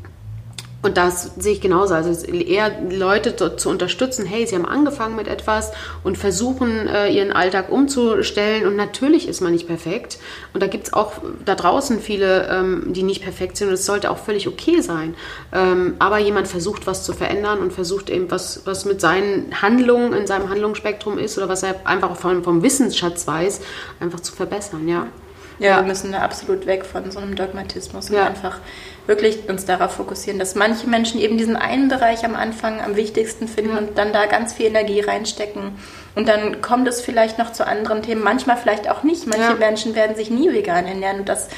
und 0.86 0.96
das 0.96 1.32
sehe 1.36 1.54
ich 1.54 1.60
genauso. 1.60 1.94
Also 1.94 2.26
eher 2.30 2.70
Leute 2.88 3.34
zu 3.56 3.68
unterstützen, 3.68 4.24
hey, 4.24 4.46
sie 4.46 4.54
haben 4.54 4.64
angefangen 4.64 5.16
mit 5.16 5.26
etwas 5.26 5.72
und 6.04 6.16
versuchen, 6.16 6.86
äh, 6.86 7.10
ihren 7.10 7.32
Alltag 7.32 7.72
umzustellen. 7.72 8.66
Und 8.66 8.76
natürlich 8.76 9.26
ist 9.26 9.40
man 9.40 9.50
nicht 9.50 9.66
perfekt. 9.66 10.18
Und 10.54 10.62
da 10.62 10.68
gibt 10.68 10.86
es 10.86 10.92
auch 10.92 11.14
da 11.44 11.56
draußen 11.56 11.98
viele, 12.00 12.48
ähm, 12.48 12.92
die 12.92 13.02
nicht 13.02 13.24
perfekt 13.24 13.56
sind. 13.56 13.66
Und 13.66 13.74
es 13.74 13.84
sollte 13.84 14.12
auch 14.12 14.18
völlig 14.18 14.46
okay 14.46 14.80
sein. 14.80 15.16
Ähm, 15.52 15.96
aber 15.98 16.18
jemand 16.18 16.46
versucht, 16.46 16.86
was 16.86 17.02
zu 17.02 17.12
verändern 17.12 17.58
und 17.58 17.72
versucht 17.72 18.08
eben, 18.08 18.30
was, 18.30 18.62
was 18.64 18.84
mit 18.84 19.00
seinen 19.00 19.60
Handlungen, 19.60 20.12
in 20.12 20.28
seinem 20.28 20.50
Handlungsspektrum 20.50 21.18
ist 21.18 21.36
oder 21.36 21.48
was 21.48 21.64
er 21.64 21.84
einfach 21.84 22.14
vom, 22.14 22.44
vom 22.44 22.62
Wissensschatz 22.62 23.26
weiß, 23.26 23.60
einfach 23.98 24.20
zu 24.20 24.32
verbessern, 24.32 24.86
ja. 24.86 25.08
Ja, 25.58 25.76
wir 25.76 25.84
müssen 25.84 26.12
da 26.12 26.18
absolut 26.18 26.66
weg 26.66 26.84
von 26.84 27.10
so 27.10 27.18
einem 27.18 27.34
Dogmatismus 27.34 28.10
und 28.10 28.16
einfach 28.16 28.60
wirklich 29.06 29.48
uns 29.48 29.64
darauf 29.64 29.92
fokussieren, 29.92 30.38
dass 30.38 30.54
manche 30.54 30.88
Menschen 30.88 31.20
eben 31.20 31.38
diesen 31.38 31.56
einen 31.56 31.88
Bereich 31.88 32.24
am 32.24 32.34
Anfang 32.34 32.80
am 32.80 32.96
wichtigsten 32.96 33.48
finden 33.48 33.72
ja. 33.72 33.78
und 33.78 33.98
dann 33.98 34.12
da 34.12 34.26
ganz 34.26 34.52
viel 34.52 34.66
Energie 34.66 35.00
reinstecken. 35.00 35.72
Und 36.14 36.28
dann 36.28 36.62
kommt 36.62 36.88
es 36.88 37.00
vielleicht 37.00 37.38
noch 37.38 37.52
zu 37.52 37.66
anderen 37.66 38.02
Themen, 38.02 38.22
manchmal 38.22 38.56
vielleicht 38.56 38.90
auch 38.90 39.02
nicht. 39.02 39.26
Manche 39.26 39.50
ja. 39.50 39.54
Menschen 39.54 39.94
werden 39.94 40.16
sich 40.16 40.30
nie 40.30 40.52
vegan 40.52 40.86
ernähren 40.86 41.20
und 41.20 41.28
das 41.28 41.48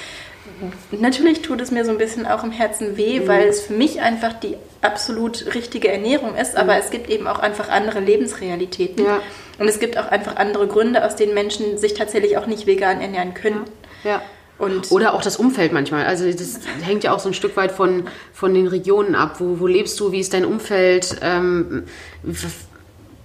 natürlich 0.90 1.42
tut 1.42 1.60
es 1.60 1.70
mir 1.70 1.84
so 1.84 1.92
ein 1.92 1.98
bisschen 1.98 2.26
auch 2.26 2.42
im 2.42 2.50
Herzen 2.50 2.96
weh, 2.96 3.20
mhm. 3.20 3.28
weil 3.28 3.48
es 3.48 3.62
für 3.62 3.72
mich 3.72 4.00
einfach 4.00 4.32
die 4.34 4.56
absolut 4.82 5.54
richtige 5.54 5.90
Ernährung 5.90 6.34
ist, 6.34 6.56
aber 6.56 6.74
mhm. 6.74 6.80
es 6.80 6.90
gibt 6.90 7.08
eben 7.08 7.26
auch 7.26 7.38
einfach 7.38 7.68
andere 7.68 8.00
Lebensrealitäten. 8.00 9.04
Ja. 9.04 9.20
Und 9.58 9.68
es 9.68 9.78
gibt 9.80 9.98
auch 9.98 10.06
einfach 10.06 10.36
andere 10.36 10.66
Gründe, 10.68 11.04
aus 11.04 11.16
denen 11.16 11.34
Menschen 11.34 11.78
sich 11.78 11.94
tatsächlich 11.94 12.36
auch 12.38 12.46
nicht 12.46 12.66
vegan 12.66 13.00
ernähren 13.00 13.34
können. 13.34 13.64
Ja. 14.04 14.22
Und 14.58 14.90
Oder 14.90 15.14
auch 15.14 15.22
das 15.22 15.36
Umfeld 15.36 15.72
manchmal. 15.72 16.04
Also 16.04 16.30
das 16.30 16.60
hängt 16.82 17.04
ja 17.04 17.12
auch 17.14 17.20
so 17.20 17.28
ein 17.28 17.34
Stück 17.34 17.56
weit 17.56 17.70
von, 17.70 18.04
von 18.32 18.54
den 18.54 18.66
Regionen 18.66 19.14
ab. 19.14 19.36
Wo, 19.38 19.60
wo 19.60 19.66
lebst 19.66 19.98
du? 20.00 20.10
Wie 20.10 20.18
ist 20.18 20.34
dein 20.34 20.44
Umfeld? 20.44 21.16
Ähm, 21.22 21.84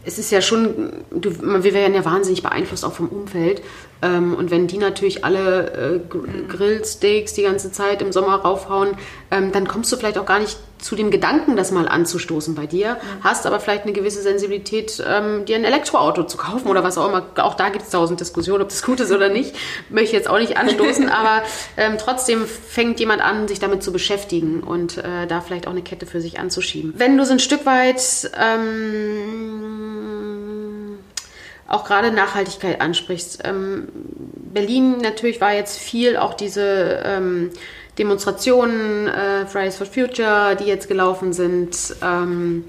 es 0.05 0.19
ist 0.19 0.31
ja 0.31 0.41
schon, 0.41 0.91
du, 1.11 1.31
wir 1.41 1.73
werden 1.73 1.95
ja 1.95 2.05
wahnsinnig 2.05 2.43
beeinflusst 2.43 2.85
auch 2.85 2.93
vom 2.93 3.07
Umfeld. 3.07 3.61
Ähm, 4.01 4.35
und 4.35 4.51
wenn 4.51 4.67
die 4.67 4.77
natürlich 4.77 5.23
alle 5.25 6.01
äh, 6.05 6.47
Grillsteaks 6.47 7.33
die 7.33 7.43
ganze 7.43 7.71
Zeit 7.71 8.01
im 8.01 8.11
Sommer 8.11 8.35
raufhauen, 8.35 8.89
ähm, 9.31 9.51
dann 9.51 9.67
kommst 9.67 9.91
du 9.91 9.97
vielleicht 9.97 10.17
auch 10.17 10.25
gar 10.25 10.39
nicht 10.39 10.59
zu 10.83 10.95
dem 10.95 11.11
Gedanken, 11.11 11.55
das 11.55 11.71
mal 11.71 11.87
anzustoßen 11.87 12.55
bei 12.55 12.67
dir, 12.67 12.95
mhm. 12.95 13.23
hast 13.23 13.45
aber 13.45 13.59
vielleicht 13.59 13.83
eine 13.83 13.93
gewisse 13.93 14.21
Sensibilität, 14.21 15.01
ähm, 15.07 15.45
dir 15.45 15.55
ein 15.55 15.63
Elektroauto 15.63 16.23
zu 16.25 16.37
kaufen 16.37 16.67
oder 16.67 16.83
was 16.83 16.97
auch 16.97 17.07
immer. 17.07 17.25
Auch 17.37 17.55
da 17.55 17.69
gibt 17.69 17.85
es 17.85 17.91
tausend 17.91 18.19
Diskussionen, 18.19 18.61
ob 18.61 18.69
das 18.69 18.83
gut 18.83 18.99
ist 18.99 19.11
oder 19.11 19.29
nicht. 19.29 19.55
Möchte 19.89 20.07
ich 20.07 20.11
jetzt 20.11 20.29
auch 20.29 20.39
nicht 20.39 20.57
anstoßen, 20.57 21.09
aber 21.13 21.43
ähm, 21.77 21.97
trotzdem 21.97 22.45
fängt 22.45 22.99
jemand 22.99 23.21
an, 23.21 23.47
sich 23.47 23.59
damit 23.59 23.81
zu 23.81 23.93
beschäftigen 23.93 24.61
und 24.61 24.97
äh, 24.97 25.25
da 25.27 25.39
vielleicht 25.41 25.67
auch 25.67 25.71
eine 25.71 25.83
Kette 25.83 26.05
für 26.05 26.19
sich 26.21 26.39
anzuschieben. 26.39 26.93
Wenn 26.97 27.17
du 27.17 27.25
so 27.25 27.31
ein 27.33 27.39
Stück 27.39 27.65
weit 27.65 28.29
ähm, 28.39 29.53
auch 31.67 31.85
gerade 31.85 32.11
Nachhaltigkeit 32.11 32.81
ansprichst, 32.81 33.39
ähm, 33.45 33.87
Berlin 34.53 34.97
natürlich 34.97 35.39
war 35.41 35.53
jetzt 35.53 35.79
viel 35.79 36.17
auch 36.17 36.33
diese 36.33 37.01
ähm, 37.05 37.51
Demonstrationen, 37.97 39.07
äh, 39.07 39.45
Fridays 39.45 39.77
for 39.77 39.87
Future, 39.87 40.55
die 40.55 40.65
jetzt 40.65 40.87
gelaufen 40.87 41.33
sind. 41.33 41.95
Ähm, 42.01 42.65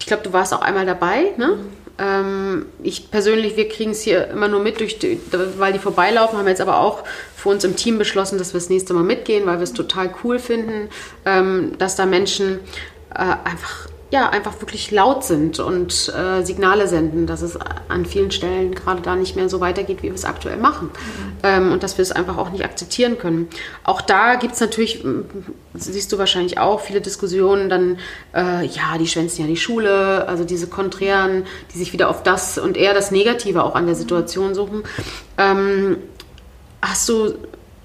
ich 0.00 0.06
glaube, 0.06 0.22
du 0.22 0.32
warst 0.32 0.54
auch 0.54 0.62
einmal 0.62 0.86
dabei, 0.86 1.32
ne? 1.36 1.58
Ähm, 2.00 2.66
ich 2.82 3.10
persönlich, 3.10 3.56
wir 3.56 3.68
kriegen 3.68 3.90
es 3.90 4.02
hier 4.02 4.28
immer 4.28 4.46
nur 4.46 4.60
mit, 4.60 4.78
durch 4.78 4.98
die, 4.98 5.20
weil 5.58 5.72
die 5.72 5.80
vorbeilaufen, 5.80 6.38
haben 6.38 6.46
jetzt 6.46 6.60
aber 6.60 6.78
auch 6.80 7.02
für 7.34 7.48
uns 7.48 7.64
im 7.64 7.74
Team 7.74 7.98
beschlossen, 7.98 8.38
dass 8.38 8.54
wir 8.54 8.60
das 8.60 8.70
nächste 8.70 8.94
Mal 8.94 9.02
mitgehen, 9.02 9.46
weil 9.46 9.58
wir 9.58 9.64
es 9.64 9.72
total 9.72 10.14
cool 10.22 10.38
finden, 10.38 10.90
ähm, 11.24 11.72
dass 11.78 11.96
da 11.96 12.06
Menschen 12.06 12.60
äh, 13.14 13.34
einfach 13.44 13.88
ja, 14.10 14.30
einfach 14.30 14.58
wirklich 14.60 14.90
laut 14.90 15.22
sind 15.22 15.58
und 15.58 16.12
äh, 16.16 16.42
Signale 16.42 16.88
senden, 16.88 17.26
dass 17.26 17.42
es 17.42 17.58
an 17.88 18.06
vielen 18.06 18.30
Stellen 18.30 18.74
gerade 18.74 19.02
da 19.02 19.14
nicht 19.16 19.36
mehr 19.36 19.50
so 19.50 19.60
weitergeht, 19.60 19.98
wie 20.02 20.06
wir 20.08 20.14
es 20.14 20.24
aktuell 20.24 20.56
machen. 20.56 20.86
Mhm. 20.86 21.32
Ähm, 21.42 21.72
und 21.72 21.82
dass 21.82 21.98
wir 21.98 22.02
es 22.02 22.12
einfach 22.12 22.38
auch 22.38 22.50
nicht 22.50 22.64
akzeptieren 22.64 23.18
können. 23.18 23.48
Auch 23.84 24.00
da 24.00 24.36
gibt 24.36 24.54
es 24.54 24.60
natürlich, 24.60 25.04
siehst 25.74 26.10
du 26.10 26.18
wahrscheinlich 26.18 26.58
auch, 26.58 26.80
viele 26.80 27.02
Diskussionen 27.02 27.68
dann, 27.68 27.98
äh, 28.34 28.64
ja, 28.64 28.96
die 28.98 29.06
schwänzen 29.06 29.42
ja 29.42 29.46
die 29.46 29.56
Schule, 29.56 30.26
also 30.26 30.44
diese 30.44 30.68
Konträren, 30.68 31.44
die 31.74 31.78
sich 31.78 31.92
wieder 31.92 32.08
auf 32.08 32.22
das 32.22 32.56
und 32.56 32.78
eher 32.78 32.94
das 32.94 33.10
Negative 33.10 33.62
auch 33.62 33.74
an 33.74 33.84
der 33.84 33.94
Situation 33.94 34.54
suchen. 34.54 34.84
Ähm, 35.36 35.98
hast 36.80 37.08
du 37.08 37.34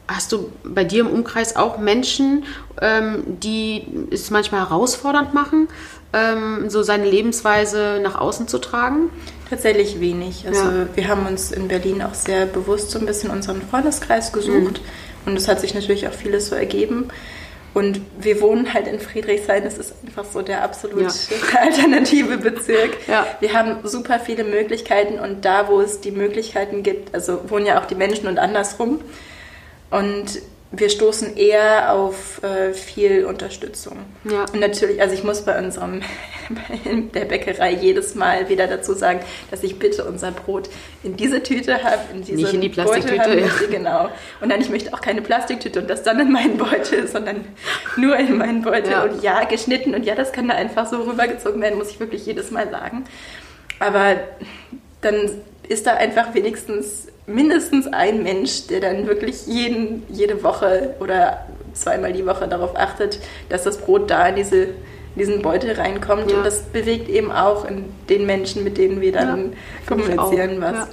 Hast 0.05 0.33
du 0.33 0.51
bei 0.65 0.83
dir 0.83 1.01
im 1.01 1.07
Umkreis 1.07 1.55
auch 1.55 1.77
Menschen, 1.77 2.43
ähm, 2.81 3.23
die 3.25 3.85
es 4.11 4.31
manchmal 4.31 4.61
herausfordernd 4.61 5.33
machen, 5.33 5.69
ähm, 6.13 6.69
so 6.69 6.83
seine 6.83 7.05
Lebensweise 7.05 7.99
nach 8.01 8.19
außen 8.19 8.47
zu 8.47 8.59
tragen? 8.59 9.09
Tatsächlich 9.49 9.99
wenig. 9.99 10.47
Also 10.47 10.63
ja. 10.63 10.87
wir 10.95 11.07
haben 11.07 11.25
uns 11.25 11.51
in 11.51 11.67
Berlin 11.67 12.01
auch 12.01 12.13
sehr 12.13 12.45
bewusst 12.45 12.91
so 12.91 12.99
ein 12.99 13.05
bisschen 13.05 13.29
unseren 13.29 13.61
Freundeskreis 13.61 14.31
gesucht 14.31 14.81
mhm. 14.81 15.31
und 15.31 15.37
es 15.37 15.47
hat 15.47 15.59
sich 15.59 15.73
natürlich 15.73 16.07
auch 16.07 16.13
vieles 16.13 16.47
so 16.47 16.55
ergeben. 16.55 17.09
Und 17.73 18.01
wir 18.19 18.39
wohnen 18.39 18.71
halt 18.71 18.87
in 18.87 18.99
Friedrichshain, 18.99 19.63
das 19.63 19.79
ist 19.79 19.95
einfach 20.05 20.25
so 20.25 20.43
der 20.43 20.63
absolut 20.63 21.11
ja. 21.11 21.59
alternative 21.59 22.37
Bezirk. 22.37 23.07
Ja. 23.07 23.25
Wir 23.39 23.53
haben 23.53 23.77
super 23.83 24.19
viele 24.19 24.43
Möglichkeiten 24.43 25.17
und 25.19 25.43
da, 25.43 25.67
wo 25.67 25.81
es 25.81 25.99
die 25.99 26.11
Möglichkeiten 26.11 26.83
gibt, 26.83 27.15
also 27.15 27.49
wohnen 27.49 27.65
ja 27.65 27.81
auch 27.81 27.85
die 27.85 27.95
Menschen 27.95 28.27
und 28.27 28.37
andersrum. 28.37 29.01
Und 29.89 30.39
wir 30.75 30.89
stoßen 30.89 31.37
eher 31.37 31.93
auf 31.93 32.41
äh, 32.41 32.73
viel 32.73 33.25
Unterstützung. 33.25 33.99
Ja. 34.23 34.45
Und 34.51 34.59
natürlich, 34.59 34.99
also 34.99 35.13
ich 35.13 35.23
muss 35.23 35.45
bei 35.45 35.57
unserem, 35.59 36.01
bei 36.49 37.01
der 37.13 37.25
Bäckerei 37.25 37.73
jedes 37.73 38.15
Mal 38.15 38.49
wieder 38.49 38.65
dazu 38.65 38.93
sagen, 38.93 39.19
dass 39.51 39.61
ich 39.61 39.77
bitte 39.77 40.03
unser 40.03 40.31
Brot 40.31 40.69
in 41.03 41.15
diese 41.15 41.43
Tüte 41.43 41.83
habe, 41.83 42.01
in 42.11 42.23
diese 42.23 42.41
Nicht 42.41 42.53
in 42.55 42.61
die 42.61 42.69
Plastiktüte, 42.69 43.39
ja. 43.39 43.47
genau. 43.69 44.09
Und 44.41 44.51
dann, 44.51 44.59
ich 44.61 44.69
möchte 44.69 44.91
auch 44.95 45.01
keine 45.01 45.21
Plastiktüte 45.21 45.79
und 45.79 45.89
das 45.91 46.01
dann 46.01 46.19
in 46.19 46.31
meinen 46.31 46.57
Beutel, 46.57 47.07
sondern 47.07 47.45
nur 47.95 48.17
in 48.17 48.35
meinen 48.35 48.63
Beutel. 48.63 48.93
Ja. 48.93 49.03
Und 49.03 49.21
ja, 49.21 49.43
geschnitten 49.43 49.93
und 49.93 50.05
ja, 50.05 50.15
das 50.15 50.31
kann 50.31 50.47
da 50.47 50.55
einfach 50.55 50.87
so 50.87 51.03
rübergezogen 51.03 51.61
werden, 51.61 51.77
muss 51.77 51.91
ich 51.91 51.99
wirklich 51.99 52.25
jedes 52.25 52.49
Mal 52.49 52.71
sagen. 52.71 53.05
Aber 53.77 54.15
dann 55.01 55.29
ist 55.69 55.85
da 55.85 55.93
einfach 55.93 56.33
wenigstens 56.33 57.09
mindestens 57.25 57.87
ein 57.87 58.23
Mensch, 58.23 58.67
der 58.67 58.81
dann 58.81 59.07
wirklich 59.07 59.47
jeden, 59.47 60.03
jede 60.09 60.43
Woche 60.43 60.95
oder 60.99 61.45
zweimal 61.73 62.13
die 62.13 62.25
Woche 62.25 62.47
darauf 62.47 62.75
achtet, 62.75 63.19
dass 63.49 63.63
das 63.63 63.77
Brot 63.77 64.09
da 64.09 64.27
in 64.27 64.35
diese 64.35 64.67
diesen 65.15 65.41
Beutel 65.41 65.73
reinkommt. 65.73 66.31
Ja. 66.31 66.37
Und 66.37 66.45
das 66.45 66.63
bewegt 66.63 67.09
eben 67.09 67.31
auch 67.31 67.65
in 67.65 67.85
den 68.09 68.25
Menschen, 68.25 68.63
mit 68.63 68.77
denen 68.77 69.01
wir 69.01 69.11
dann 69.11 69.51
ja, 69.51 69.57
kommunizieren, 69.87 70.59
was. 70.59 70.73
Ja. 70.73 70.87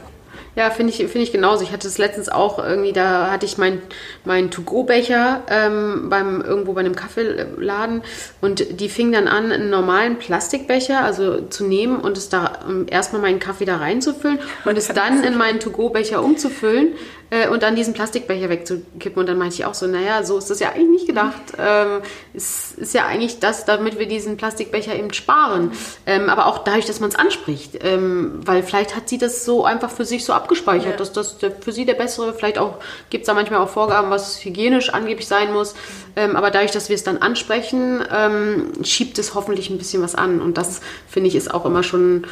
Ja, 0.56 0.70
finde 0.70 0.92
ich, 0.92 0.98
find 0.98 1.22
ich 1.24 1.30
genauso. 1.30 1.62
Ich 1.62 1.70
hatte 1.70 1.86
es 1.86 1.98
letztens 1.98 2.28
auch 2.28 2.58
irgendwie, 2.58 2.92
da 2.92 3.30
hatte 3.30 3.46
ich 3.46 3.56
meinen 3.56 3.80
mein 4.24 4.50
To-Go-Becher 4.50 5.44
ähm, 5.48 6.08
beim, 6.10 6.42
irgendwo 6.42 6.72
bei 6.72 6.80
einem 6.80 6.96
Kaffeeladen 6.96 8.02
und 8.40 8.80
die 8.80 8.88
fing 8.88 9.12
dann 9.12 9.28
an, 9.28 9.52
einen 9.52 9.70
normalen 9.70 10.18
Plastikbecher, 10.18 11.04
also 11.04 11.42
zu 11.42 11.64
nehmen 11.64 12.00
und 12.00 12.18
es 12.18 12.28
da 12.28 12.58
um, 12.66 12.86
erstmal 12.88 13.22
meinen 13.22 13.38
Kaffee 13.38 13.64
da 13.64 13.76
reinzufüllen 13.76 14.40
und 14.64 14.76
es 14.76 14.88
dann 14.88 15.22
in 15.22 15.38
meinen 15.38 15.60
To-Go-Becher 15.60 16.22
umzufüllen 16.22 16.94
äh, 17.30 17.48
und 17.48 17.62
dann 17.62 17.76
diesen 17.76 17.94
Plastikbecher 17.94 18.48
wegzukippen. 18.48 19.20
Und 19.20 19.28
dann 19.28 19.38
meinte 19.38 19.54
ich 19.54 19.64
auch 19.64 19.74
so, 19.74 19.86
naja, 19.86 20.22
so 20.24 20.36
ist 20.38 20.50
das 20.50 20.60
ja 20.60 20.70
eigentlich 20.70 20.90
nicht 20.90 21.06
gedacht. 21.06 21.40
Ähm, 21.58 22.00
es 22.34 22.72
ist 22.72 22.94
ja 22.94 23.06
eigentlich 23.06 23.38
das, 23.38 23.64
damit 23.64 23.98
wir 23.98 24.06
diesen 24.06 24.36
Plastikbecher 24.36 24.94
eben 24.94 25.12
sparen. 25.12 25.72
Ähm, 26.06 26.28
aber 26.28 26.46
auch 26.46 26.58
dadurch, 26.64 26.86
dass 26.86 27.00
man 27.00 27.10
es 27.10 27.16
anspricht. 27.16 27.78
Ähm, 27.82 28.40
weil 28.44 28.62
vielleicht 28.62 28.96
hat 28.96 29.08
sie 29.08 29.18
das 29.18 29.44
so 29.44 29.64
einfach 29.64 29.90
für 29.90 30.04
sich 30.04 30.24
so 30.24 30.32
abgespeichert, 30.32 30.92
ja. 30.92 30.96
dass 30.96 31.12
das 31.12 31.36
für 31.60 31.72
sie 31.72 31.84
der 31.84 31.94
bessere, 31.94 32.34
vielleicht 32.34 32.58
auch 32.58 32.78
gibt 33.10 33.22
es 33.22 33.26
da 33.26 33.34
manchmal 33.34 33.60
auch 33.60 33.68
Vorgaben, 33.68 34.10
was 34.10 34.44
hygienisch 34.44 34.90
angeblich 34.90 35.28
sein 35.28 35.52
muss. 35.52 35.74
Ähm, 36.16 36.36
aber 36.36 36.50
dadurch, 36.50 36.72
dass 36.72 36.88
wir 36.88 36.96
es 36.96 37.04
dann 37.04 37.18
ansprechen, 37.18 38.02
ähm, 38.12 38.72
schiebt 38.82 39.18
es 39.18 39.34
hoffentlich 39.34 39.70
ein 39.70 39.78
bisschen 39.78 40.02
was 40.02 40.14
an. 40.14 40.40
Und 40.40 40.58
das, 40.58 40.80
finde 41.08 41.28
ich, 41.28 41.36
ist 41.36 41.54
auch 41.54 41.64
immer 41.64 41.82
schon 41.82 42.26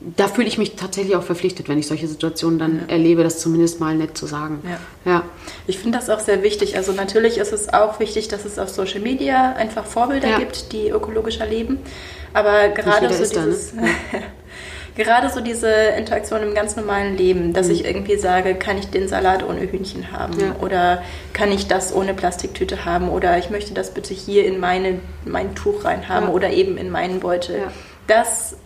da 0.00 0.28
fühle 0.28 0.46
ich 0.46 0.58
mich 0.58 0.76
tatsächlich 0.76 1.16
auch 1.16 1.22
verpflichtet, 1.24 1.68
wenn 1.68 1.78
ich 1.78 1.88
solche 1.88 2.06
Situationen 2.06 2.58
dann 2.58 2.76
ja. 2.86 2.92
erlebe, 2.94 3.24
das 3.24 3.40
zumindest 3.40 3.80
mal 3.80 3.96
nett 3.96 4.16
zu 4.16 4.26
sagen. 4.26 4.62
Ja. 4.64 5.12
ja. 5.12 5.22
Ich 5.66 5.78
finde 5.78 5.98
das 5.98 6.08
auch 6.08 6.20
sehr 6.20 6.42
wichtig. 6.42 6.76
Also 6.76 6.92
natürlich 6.92 7.38
ist 7.38 7.52
es 7.52 7.72
auch 7.72 7.98
wichtig, 7.98 8.28
dass 8.28 8.44
es 8.44 8.58
auf 8.58 8.68
Social 8.68 9.00
Media 9.00 9.54
einfach 9.54 9.84
Vorbilder 9.84 10.28
ja. 10.28 10.38
gibt, 10.38 10.72
die 10.72 10.90
ökologischer 10.90 11.46
leben. 11.46 11.78
Aber 12.32 12.68
gerade 12.68 13.12
so 13.12 13.24
dieses, 13.24 13.72
da, 13.74 13.80
ne? 13.80 13.88
gerade 14.96 15.30
so 15.30 15.40
diese 15.40 15.68
Interaktion 15.68 16.42
im 16.44 16.54
ganz 16.54 16.76
normalen 16.76 17.16
Leben, 17.16 17.52
dass 17.52 17.66
mhm. 17.66 17.72
ich 17.72 17.84
irgendwie 17.84 18.18
sage, 18.18 18.54
kann 18.54 18.78
ich 18.78 18.90
den 18.90 19.08
Salat 19.08 19.42
ohne 19.42 19.60
Hühnchen 19.60 20.12
haben 20.12 20.38
ja. 20.38 20.54
oder 20.60 21.02
kann 21.32 21.50
ich 21.50 21.66
das 21.66 21.92
ohne 21.92 22.14
Plastiktüte 22.14 22.84
haben 22.84 23.08
oder 23.08 23.36
ich 23.38 23.50
möchte 23.50 23.74
das 23.74 23.92
bitte 23.94 24.14
hier 24.14 24.46
in 24.46 24.60
meine, 24.60 25.00
mein 25.24 25.56
Tuch 25.56 25.84
reinhaben 25.84 26.28
ja. 26.28 26.34
oder 26.34 26.50
eben 26.50 26.76
in 26.76 26.90
meinen 26.90 27.18
Beutel. 27.18 27.58
Ja. 27.58 27.72
Das 28.06 28.56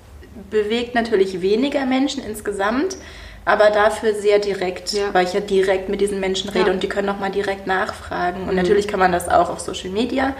bewegt 0.50 0.94
natürlich 0.94 1.40
weniger 1.42 1.86
Menschen 1.86 2.22
insgesamt, 2.24 2.96
aber 3.44 3.70
dafür 3.70 4.14
sehr 4.14 4.38
direkt, 4.38 4.92
ja. 4.92 5.12
weil 5.12 5.26
ich 5.26 5.32
ja 5.32 5.40
direkt 5.40 5.88
mit 5.88 6.00
diesen 6.00 6.20
Menschen 6.20 6.50
rede 6.50 6.68
ja. 6.68 6.72
und 6.72 6.82
die 6.82 6.88
können 6.88 7.08
auch 7.08 7.18
mal 7.18 7.30
direkt 7.30 7.66
nachfragen. 7.66 8.42
Und 8.42 8.50
mhm. 8.50 8.56
natürlich 8.56 8.86
kann 8.86 9.00
man 9.00 9.12
das 9.12 9.28
auch 9.28 9.50
auf 9.50 9.60
Social 9.60 9.90
Media. 9.90 10.34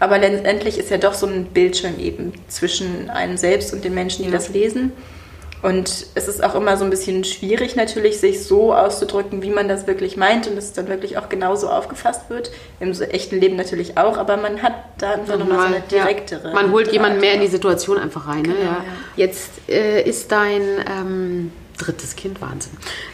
Aber 0.00 0.18
letztendlich 0.18 0.78
ist 0.78 0.90
ja 0.90 0.98
doch 0.98 1.14
so 1.14 1.26
ein 1.26 1.46
Bildschirm 1.46 1.98
eben 1.98 2.32
zwischen 2.48 3.08
einem 3.08 3.36
selbst 3.36 3.72
und 3.72 3.84
den 3.84 3.94
Menschen, 3.94 4.24
die 4.24 4.30
ja. 4.30 4.36
das 4.36 4.48
lesen. 4.48 4.92
Und 5.62 6.06
es 6.16 6.26
ist 6.26 6.42
auch 6.42 6.56
immer 6.56 6.76
so 6.76 6.82
ein 6.84 6.90
bisschen 6.90 7.22
schwierig 7.22 7.76
natürlich, 7.76 8.18
sich 8.18 8.42
so 8.44 8.74
auszudrücken, 8.74 9.42
wie 9.42 9.50
man 9.50 9.68
das 9.68 9.86
wirklich 9.86 10.16
meint 10.16 10.48
und 10.48 10.58
es 10.58 10.72
dann 10.72 10.88
wirklich 10.88 11.18
auch 11.18 11.28
genauso 11.28 11.68
aufgefasst 11.68 12.30
wird. 12.30 12.50
Im 12.80 12.90
echten 13.00 13.38
Leben 13.38 13.54
natürlich 13.54 13.96
auch, 13.96 14.18
aber 14.18 14.36
man 14.36 14.60
hat 14.60 14.74
da 14.98 15.12
einfach 15.12 15.38
nochmal 15.38 15.68
so 15.68 15.74
eine 15.74 15.80
direktere. 15.82 16.48
Ja. 16.48 16.54
Man 16.54 16.72
holt 16.72 16.92
jemanden 16.92 17.20
mehr 17.20 17.34
in 17.34 17.40
die 17.40 17.46
Situation 17.46 17.96
einfach 17.96 18.26
rein. 18.26 18.42
Ne? 18.42 18.48
Genau, 18.48 18.60
ja. 18.60 18.66
Ja. 18.66 18.84
Jetzt 19.14 19.50
äh, 19.68 20.02
ist 20.02 20.32
dein 20.32 20.62
ähm, 20.90 21.52
drittes 21.78 22.16
Kind 22.16 22.40
Wahnsinn. 22.40 22.72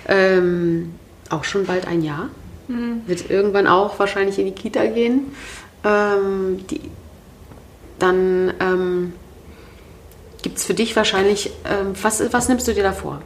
Ähm, 0.09 0.95
auch 1.29 1.45
schon 1.45 1.67
bald 1.67 1.87
ein 1.87 2.03
Jahr. 2.03 2.31
Mhm. 2.69 3.03
Wird 3.07 3.31
irgendwann 3.31 3.67
auch 3.67 3.99
wahrscheinlich 3.99 4.39
in 4.39 4.47
die 4.47 4.53
Kita 4.53 4.87
gehen. 4.87 5.35
Ähm, 5.85 6.67
die, 6.71 6.81
dann 7.99 8.55
ähm, 8.61 9.13
gibt 10.49 10.59
es 10.61 10.65
für 10.65 10.73
dich 10.73 10.97
wahrscheinlich, 10.97 11.51
ähm, 11.67 11.93
was, 12.01 12.23
was 12.33 12.49
nimmst 12.49 12.67
du 12.67 12.73
dir 12.73 12.83
da 12.83 12.93
vor? 12.93 13.21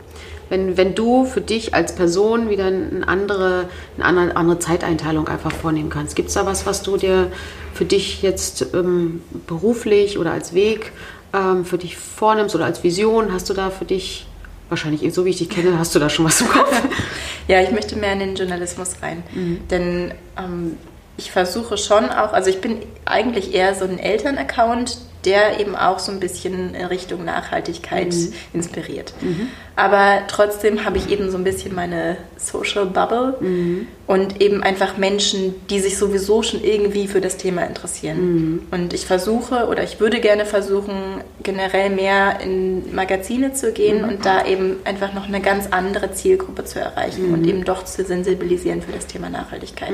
Wenn, 0.49 0.77
wenn 0.77 0.97
du 0.97 1.25
für 1.25 1.41
dich 1.41 1.73
als 1.73 1.95
Person 1.95 2.51
wieder 2.51 2.67
eine 2.67 3.07
andere, 3.07 3.69
eine 3.97 4.05
andere, 4.05 4.37
andere 4.37 4.59
Zeiteinteilung 4.59 5.29
einfach 5.29 5.53
vornehmen 5.53 5.89
kannst, 5.89 6.17
gibt 6.17 6.29
es 6.29 6.35
da 6.35 6.47
was, 6.47 6.67
was 6.67 6.83
du 6.83 6.97
dir 6.97 7.31
für 7.75 7.85
dich 7.85 8.23
jetzt 8.23 8.67
ähm, 8.75 9.23
beruflich 9.47 10.19
oder 10.19 10.33
als 10.33 10.53
Weg 10.53 10.91
ähm, 11.33 11.65
für 11.65 11.79
dich 11.79 11.97
vornimmst 11.97 12.57
oder 12.57 12.65
als 12.65 12.83
Vision? 12.83 13.33
Hast 13.33 13.49
du 13.49 13.55
da 13.55 13.71
für 13.71 13.85
dich, 13.85 14.27
wahrscheinlich 14.69 15.15
so 15.15 15.25
wie 15.25 15.31
ich 15.31 15.39
dich 15.39 15.49
kenne, 15.49 15.79
hast 15.79 15.95
du 15.95 16.01
da 16.01 16.11
schon 16.11 16.25
was 16.25 16.41
im 16.41 16.49
Kopf? 16.49 16.73
ja, 17.47 17.63
ich 17.63 17.71
möchte 17.71 17.95
mehr 17.95 18.15
in 18.15 18.19
den 18.19 18.35
Journalismus 18.35 18.97
rein. 19.01 19.23
Mhm. 19.33 19.69
Denn 19.71 20.13
ähm, 20.37 20.77
ich 21.17 21.31
versuche 21.31 21.79
schon 21.79 22.11
auch, 22.11 22.33
also 22.33 22.51
ich 22.51 22.61
bin 22.61 22.79
eigentlich 23.05 23.55
eher 23.55 23.77
so 23.77 23.85
ein 23.85 24.01
Elternaccount, 24.01 24.99
der 25.25 25.61
eben 25.61 25.77
auch 25.77 25.99
so 25.99 26.11
ein 26.11 26.21
bisschen 26.21 26.75
in 26.75 26.85
Richtung 26.87 27.25
Nachhaltigkeit 27.25 28.13
mhm. 28.13 28.33
inspiriert. 28.53 29.13
Mhm. 29.21 29.49
Aber 29.77 30.23
trotzdem 30.29 30.85
habe 30.85 30.99
ich 30.99 31.11
eben 31.11 31.31
so 31.31 31.39
ein 31.39 31.45
bisschen 31.45 31.75
meine 31.75 32.17
Social 32.37 32.87
Bubble 32.87 33.37
mhm. 33.41 33.87
und 34.07 34.41
eben 34.41 34.63
einfach 34.63 34.97
Menschen, 34.97 35.55
die 35.71 35.81
sich 35.81 35.97
sowieso 35.97 36.43
schon 36.43 36.63
irgendwie 36.63 37.09
für 37.09 37.21
das 37.21 37.37
Thema 37.37 37.63
interessieren. 37.63 38.19
Mhm. 38.19 38.63
Und 38.71 38.93
ich 38.93 39.07
versuche 39.07 39.67
oder 39.69 39.83
ich 39.83 40.01
würde 40.01 40.21
gerne 40.21 40.45
versuchen, 40.45 41.23
generell 41.43 41.91
mehr 41.91 42.41
in 42.41 42.95
Magazine 42.95 43.55
zu 43.55 43.73
gehen 43.73 44.03
mhm. 44.03 44.09
und 44.09 44.27
da 44.27 44.45
eben 44.45 44.77
einfach 44.85 45.15
noch 45.15 45.27
eine 45.29 45.41
ganz 45.41 45.69
andere 45.71 46.13
Zielgruppe 46.13 46.65
zu 46.65 46.81
erreichen 46.81 47.33
und 47.33 47.43
mhm. 47.43 47.49
eben 47.49 47.65
doch 47.65 47.85
zu 47.85 48.05
sensibilisieren 48.05 48.83
für 48.83 48.93
das 48.93 49.07
Thema 49.07 49.31
Nachhaltigkeit. 49.31 49.93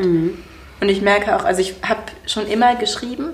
Und 0.81 0.89
ich 0.89 1.03
merke 1.03 1.37
auch, 1.37 1.45
also 1.45 1.61
ich 1.61 1.75
habe 1.83 2.01
schon 2.27 2.47
immer 2.47 2.77
geschrieben, 2.77 3.31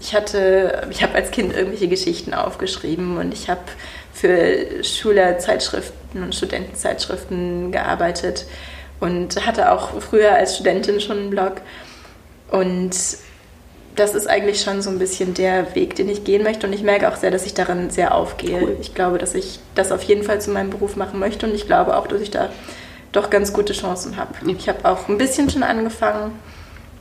ich 0.00 0.14
hatte, 0.14 0.86
ich 0.90 1.02
habe 1.02 1.14
als 1.14 1.30
Kind 1.30 1.54
irgendwelche 1.54 1.88
Geschichten 1.88 2.34
aufgeschrieben 2.34 3.16
und 3.18 3.32
ich 3.32 3.50
habe 3.50 3.60
für 4.12 4.84
Schülerzeitschriften 4.84 6.22
und 6.22 6.34
Studentenzeitschriften 6.34 7.72
gearbeitet 7.72 8.46
und 9.00 9.44
hatte 9.46 9.72
auch 9.72 10.00
früher 10.00 10.32
als 10.32 10.54
Studentin 10.54 11.00
schon 11.00 11.18
einen 11.18 11.30
Blog. 11.30 11.60
Und 12.50 12.96
das 13.96 14.14
ist 14.14 14.28
eigentlich 14.28 14.60
schon 14.60 14.82
so 14.82 14.90
ein 14.90 14.98
bisschen 14.98 15.34
der 15.34 15.74
Weg, 15.74 15.96
den 15.96 16.08
ich 16.08 16.24
gehen 16.24 16.42
möchte. 16.44 16.66
Und 16.66 16.72
ich 16.72 16.82
merke 16.82 17.10
auch 17.10 17.16
sehr, 17.16 17.30
dass 17.30 17.46
ich 17.46 17.54
darin 17.54 17.90
sehr 17.90 18.14
aufgehe. 18.14 18.62
Cool. 18.62 18.76
Ich 18.80 18.94
glaube, 18.94 19.18
dass 19.18 19.34
ich 19.34 19.58
das 19.74 19.90
auf 19.90 20.02
jeden 20.04 20.22
Fall 20.22 20.40
zu 20.40 20.50
meinem 20.50 20.70
Beruf 20.70 20.96
machen 20.96 21.18
möchte. 21.18 21.46
Und 21.46 21.54
ich 21.54 21.66
glaube 21.66 21.96
auch, 21.96 22.06
dass 22.06 22.20
ich 22.20 22.30
da 22.30 22.50
doch 23.10 23.30
ganz 23.30 23.52
gute 23.52 23.72
Chancen 23.72 24.16
habe. 24.16 24.34
Ich 24.46 24.68
habe 24.68 24.88
auch 24.88 25.08
ein 25.08 25.18
bisschen 25.18 25.50
schon 25.50 25.64
angefangen 25.64 26.32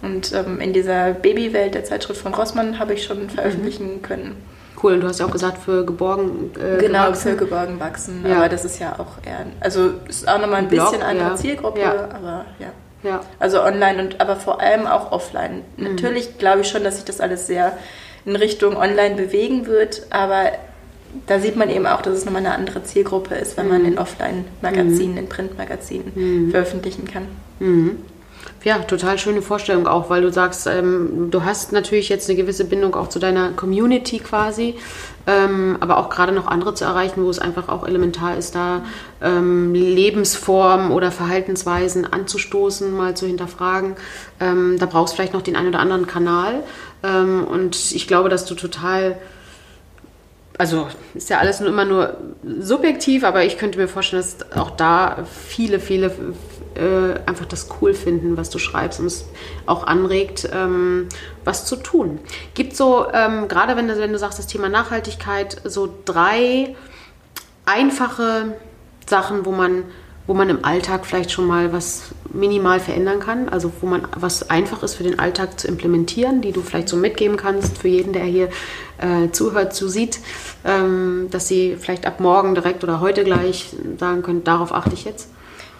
und 0.01 0.33
ähm, 0.33 0.59
in 0.59 0.73
dieser 0.73 1.13
Babywelt 1.13 1.75
der 1.75 1.83
Zeitschrift 1.83 2.21
von 2.21 2.33
Rossmann 2.33 2.79
habe 2.79 2.93
ich 2.93 3.03
schon 3.03 3.29
veröffentlichen 3.29 3.95
mhm. 3.95 4.01
können. 4.01 4.35
Cool, 4.81 4.93
und 4.93 5.01
du 5.01 5.07
hast 5.07 5.19
ja 5.19 5.25
auch 5.25 5.31
gesagt, 5.31 5.57
für 5.57 5.85
geborgen 5.85 6.51
äh, 6.55 6.79
Genau, 6.79 7.05
gewachsen. 7.05 7.31
für 7.31 7.35
geborgen 7.37 7.79
wachsen. 7.79 8.23
Ja. 8.27 8.37
Aber 8.37 8.49
das 8.49 8.63
ist 8.63 8.79
ja 8.79 8.93
auch 8.99 9.25
eher, 9.25 9.45
also 9.59 9.91
ist 10.07 10.27
auch 10.27 10.39
nochmal 10.39 10.59
ein 10.59 10.67
Blog, 10.67 10.91
bisschen 10.91 11.03
andere 11.03 11.29
ja. 11.29 11.35
Zielgruppe, 11.35 11.79
ja. 11.79 12.09
aber 12.13 12.45
ja. 12.59 12.67
ja. 13.03 13.21
Also 13.39 13.63
online 13.63 13.99
und 14.03 14.21
aber 14.21 14.35
vor 14.35 14.61
allem 14.61 14.85
auch 14.85 15.11
offline. 15.11 15.63
Mhm. 15.77 15.95
Natürlich 15.95 16.37
glaube 16.37 16.61
ich 16.61 16.67
schon, 16.67 16.83
dass 16.83 16.95
sich 16.95 17.05
das 17.05 17.19
alles 17.19 17.47
sehr 17.47 17.75
in 18.25 18.35
Richtung 18.35 18.77
online 18.77 19.15
bewegen 19.15 19.65
wird, 19.65 20.05
aber 20.11 20.51
da 21.25 21.39
sieht 21.39 21.55
man 21.55 21.69
eben 21.69 21.87
auch, 21.87 22.01
dass 22.01 22.13
es 22.13 22.25
nochmal 22.25 22.45
eine 22.45 22.53
andere 22.53 22.83
Zielgruppe 22.83 23.33
ist, 23.35 23.57
wenn 23.57 23.65
mhm. 23.65 23.71
man 23.71 23.85
in 23.85 23.97
Offline-Magazinen, 23.97 25.13
mhm. 25.13 25.17
in 25.17 25.29
Printmagazinen 25.29 26.11
mhm. 26.13 26.51
veröffentlichen 26.51 27.05
kann. 27.05 27.27
Ja, 28.67 28.79
total 28.79 29.17
schöne 29.17 29.41
Vorstellung 29.41 29.87
auch, 29.87 30.09
weil 30.09 30.21
du 30.21 30.29
sagst, 30.29 30.67
ähm, 30.67 31.31
du 31.31 31.45
hast 31.45 31.71
natürlich 31.71 32.09
jetzt 32.09 32.29
eine 32.29 32.35
gewisse 32.35 32.65
Bindung 32.65 32.95
auch 32.95 33.07
zu 33.07 33.17
deiner 33.17 33.51
Community 33.53 34.19
quasi, 34.19 34.75
ähm, 35.25 35.77
aber 35.79 35.97
auch 35.97 36.09
gerade 36.09 36.33
noch 36.33 36.47
andere 36.47 36.73
zu 36.73 36.83
erreichen, 36.83 37.23
wo 37.23 37.29
es 37.29 37.39
einfach 37.39 37.69
auch 37.69 37.87
elementar 37.87 38.35
ist, 38.35 38.55
da 38.55 38.83
ähm, 39.21 39.73
Lebensformen 39.73 40.91
oder 40.91 41.11
Verhaltensweisen 41.11 42.11
anzustoßen, 42.11 42.91
mal 42.91 43.15
zu 43.15 43.25
hinterfragen. 43.25 43.95
Ähm, 44.41 44.75
da 44.77 44.85
brauchst 44.85 45.13
du 45.13 45.15
vielleicht 45.15 45.33
noch 45.33 45.43
den 45.43 45.55
einen 45.55 45.69
oder 45.69 45.79
anderen 45.79 46.05
Kanal. 46.05 46.61
Ähm, 47.03 47.45
und 47.45 47.93
ich 47.93 48.05
glaube, 48.05 48.27
dass 48.27 48.43
du 48.43 48.53
total 48.53 49.17
also 50.57 50.87
ist 51.13 51.29
ja 51.29 51.37
alles 51.37 51.59
nur 51.59 51.69
immer 51.69 51.85
nur 51.85 52.17
subjektiv, 52.59 53.23
aber 53.23 53.45
ich 53.45 53.57
könnte 53.57 53.77
mir 53.77 53.87
vorstellen, 53.87 54.23
dass 54.23 54.57
auch 54.57 54.71
da 54.71 55.25
viele, 55.47 55.79
viele 55.79 56.11
äh, 56.77 57.19
einfach 57.25 57.45
das 57.45 57.67
cool 57.81 57.93
finden, 57.93 58.37
was 58.37 58.49
du 58.49 58.59
schreibst 58.59 58.99
und 58.99 59.07
es 59.07 59.25
auch 59.65 59.85
anregt, 59.85 60.49
ähm, 60.53 61.07
was 61.43 61.65
zu 61.65 61.75
tun. 61.75 62.19
Gibt 62.53 62.75
so, 62.75 63.07
ähm, 63.11 63.47
gerade 63.47 63.75
wenn 63.75 63.87
du, 63.87 63.97
wenn 63.97 64.13
du 64.13 64.19
sagst, 64.19 64.39
das 64.39 64.47
Thema 64.47 64.69
Nachhaltigkeit, 64.69 65.61
so 65.63 65.93
drei 66.05 66.75
einfache 67.65 68.55
Sachen, 69.05 69.45
wo 69.45 69.51
man 69.51 69.83
wo 70.27 70.33
man 70.33 70.49
im 70.49 70.65
Alltag 70.65 71.05
vielleicht 71.05 71.31
schon 71.31 71.47
mal 71.47 71.71
was 71.71 72.11
minimal 72.33 72.81
verändern 72.81 73.21
kann, 73.21 73.47
also 73.47 73.71
wo 73.79 73.87
man 73.87 74.07
was 74.15 74.49
einfach 74.49 74.83
ist 74.83 74.95
für 74.95 75.03
den 75.03 75.19
Alltag 75.19 75.57
zu 75.57 75.69
implementieren, 75.69 76.41
die 76.41 76.51
du 76.51 76.61
vielleicht 76.61 76.89
so 76.89 76.97
mitgeben 76.97 77.37
kannst 77.37 77.77
für 77.77 77.87
jeden, 77.87 78.11
der 78.11 78.25
hier 78.25 78.49
äh, 78.97 79.31
zuhört, 79.31 79.73
zusieht, 79.73 80.19
ähm, 80.65 81.27
dass 81.31 81.47
sie 81.47 81.77
vielleicht 81.79 82.05
ab 82.05 82.19
morgen 82.19 82.55
direkt 82.55 82.83
oder 82.83 82.99
heute 82.99 83.23
gleich 83.23 83.73
sagen 83.97 84.21
können, 84.21 84.43
darauf 84.43 84.73
achte 84.73 84.93
ich 84.93 85.05
jetzt? 85.05 85.29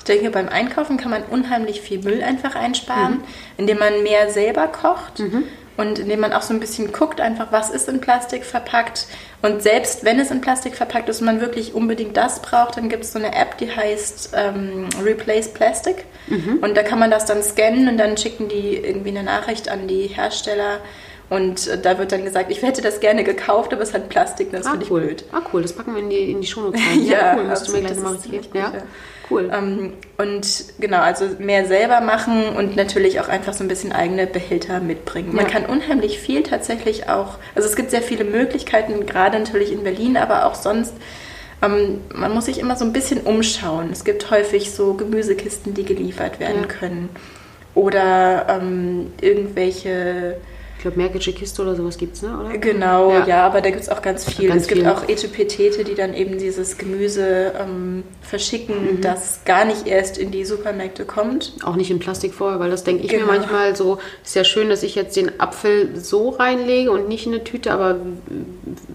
Ich 0.08 0.16
denke, 0.16 0.32
beim 0.32 0.48
Einkaufen 0.48 0.96
kann 0.96 1.12
man 1.12 1.24
unheimlich 1.24 1.82
viel 1.82 2.02
Müll 2.02 2.24
einfach 2.24 2.56
einsparen, 2.56 3.16
mhm. 3.16 3.24
indem 3.58 3.80
man 3.80 4.04
mehr 4.04 4.30
selber 4.30 4.68
kocht. 4.68 5.20
Mhm 5.20 5.44
und 5.78 6.00
indem 6.00 6.22
man 6.22 6.34
auch 6.34 6.42
so 6.42 6.54
ein 6.54 6.60
bisschen 6.60 6.92
guckt, 6.92 7.22
einfach 7.22 7.52
was 7.52 7.70
ist 7.70 7.88
in 7.88 8.02
Plastik 8.02 8.44
verpackt. 8.44 9.06
Und 9.44 9.62
selbst 9.62 10.04
wenn 10.04 10.20
es 10.20 10.32
in 10.32 10.42
Plastik 10.42 10.76
verpackt 10.76 11.08
ist 11.08 11.20
und 11.20 11.28
man 11.28 11.40
wirklich 11.40 11.76
unbedingt 11.76 12.18
das 12.18 12.42
braucht, 12.42 12.78
dann 12.78 12.90
gibt 12.90 13.04
es 13.04 13.14
so 13.14 13.20
eine 13.20 13.36
App, 13.36 13.60
die 13.60 13.70
heißt 13.70 14.32
ähm, 14.34 14.90
Replace 15.04 15.50
Plastic. 15.50 16.06
Mhm. 16.28 16.60
Und 16.62 16.76
da 16.76 16.82
kann 16.82 16.98
man 16.98 17.12
das 17.12 17.26
dann 17.26 17.44
scannen 17.44 17.88
und 17.88 17.98
dann 17.98 18.18
schicken 18.18 18.48
die 18.48 18.76
irgendwie 18.76 19.10
eine 19.10 19.22
Nachricht 19.22 19.70
an 19.70 19.88
die 19.88 20.08
Hersteller. 20.08 20.80
Und 21.30 21.68
äh, 21.68 21.80
da 21.80 22.00
wird 22.00 22.12
dann 22.12 22.24
gesagt, 22.24 22.50
ich 22.50 22.64
hätte 22.64 22.82
das 22.82 23.00
gerne 23.00 23.24
gekauft, 23.24 23.72
aber 23.72 23.84
es 23.84 23.94
hat 23.94 24.10
Plastik, 24.10 24.52
das 24.52 24.66
ah, 24.66 24.72
finde 24.72 24.88
cool. 24.90 25.02
ich 25.02 25.08
blöd. 25.08 25.26
Ah, 25.32 25.42
cool, 25.54 25.62
das 25.62 25.74
packen 25.74 25.94
wir 25.94 26.02
in 26.02 26.10
die, 26.10 26.32
in 26.32 26.42
die 26.42 26.48
Shownotes 26.48 26.82
rein. 26.82 27.04
ja, 27.06 27.20
ja, 27.20 27.36
cool, 27.38 27.44
musst 27.44 27.68
du 27.68 27.74
mir 27.74 27.82
gleich 27.82 27.98
nochmal 27.98 28.16
richtig 28.16 28.50
ja. 28.56 28.74
Cool. 29.30 29.52
Ähm, 29.54 29.94
und 30.18 30.66
genau, 30.80 31.00
also 31.00 31.26
mehr 31.40 31.66
selber 31.66 32.02
machen 32.02 32.50
und 32.56 32.76
natürlich 32.76 33.20
auch 33.20 33.28
einfach 33.28 33.54
so 33.54 33.64
ein 33.64 33.68
bisschen 33.68 33.92
eigene 33.92 34.26
Behälter 34.26 34.80
mitbringen. 34.80 35.36
Man 35.36 35.48
kann 35.48 35.66
unheimlich 35.66 36.20
viel 36.20 36.44
tatsächlich 36.44 37.10
auch, 37.10 37.38
also 37.56 37.68
es 37.68 37.76
gibt 37.76 37.92
sehr 37.92 38.02
viele 38.02 38.24
Möglichkeiten, 38.24 39.06
gerade 39.06 39.38
natürlich 39.38 39.72
in 39.72 39.84
Berlin, 39.84 40.18
aber 40.18 40.46
auch 40.46 40.56
sonst. 40.56 40.94
Ähm, 41.62 42.02
man 42.14 42.34
muss 42.34 42.46
sich 42.46 42.60
immer 42.60 42.76
so 42.76 42.86
ein 42.86 42.94
bisschen 42.94 43.22
umschauen. 43.22 43.90
Es 43.92 44.06
gibt 44.06 44.30
häufig 44.30 44.72
so 44.72 44.94
Gemüsekisten, 44.94 45.74
die 45.74 45.86
geliefert 45.86 46.40
werden 46.40 46.62
ja. 46.62 46.68
können. 46.68 47.10
Oder 47.74 48.48
ähm, 48.50 49.12
irgendwelche 49.22 50.38
glaube, 50.88 50.98
Märkische 50.98 51.34
Kiste 51.34 51.62
oder 51.62 51.76
sowas 51.76 51.98
gibt 51.98 52.16
es, 52.16 52.22
ne? 52.22 52.38
oder? 52.38 52.58
Genau, 52.58 53.12
ja, 53.12 53.28
ja 53.28 53.46
aber 53.46 53.62
da 53.62 53.70
gibt 53.70 53.82
es 53.82 53.90
auch 53.90 54.02
ganz 54.02 54.26
viel. 54.26 54.50
Ganz 54.50 54.64
es 54.64 54.68
gibt 54.68 54.82
viel. 54.82 54.90
auch 54.90 55.08
Etepetete, 55.08 55.84
die 55.84 55.96
dann 55.96 56.14
eben 56.14 56.38
dieses 56.38 56.78
Gemüse 56.78 57.54
ähm, 57.60 58.04
verschicken, 58.22 58.98
mhm. 58.98 59.02
das 59.02 59.42
gar 59.46 59.66
nicht 59.66 59.88
erst 59.88 60.18
in 60.18 60.32
die 60.32 60.46
Supermärkte 60.46 61.06
kommt. 61.06 61.54
Auch 61.64 61.76
nicht 61.76 61.92
in 61.92 62.00
Plastik 62.00 62.34
vorher, 62.34 62.60
weil 62.60 62.70
das 62.70 62.84
denke 62.84 63.04
ich 63.04 63.10
genau. 63.10 63.26
mir 63.26 63.40
manchmal 63.40 63.76
so, 63.76 64.00
ist 64.24 64.36
ja 64.36 64.44
schön, 64.44 64.70
dass 64.70 64.84
ich 64.84 64.96
jetzt 64.96 65.16
den 65.16 65.40
Apfel 65.40 65.96
so 65.96 66.30
reinlege 66.30 66.92
und 66.92 67.08
nicht 67.08 67.26
in 67.26 67.34
eine 67.34 67.44
Tüte, 67.44 67.72
aber 67.72 68.00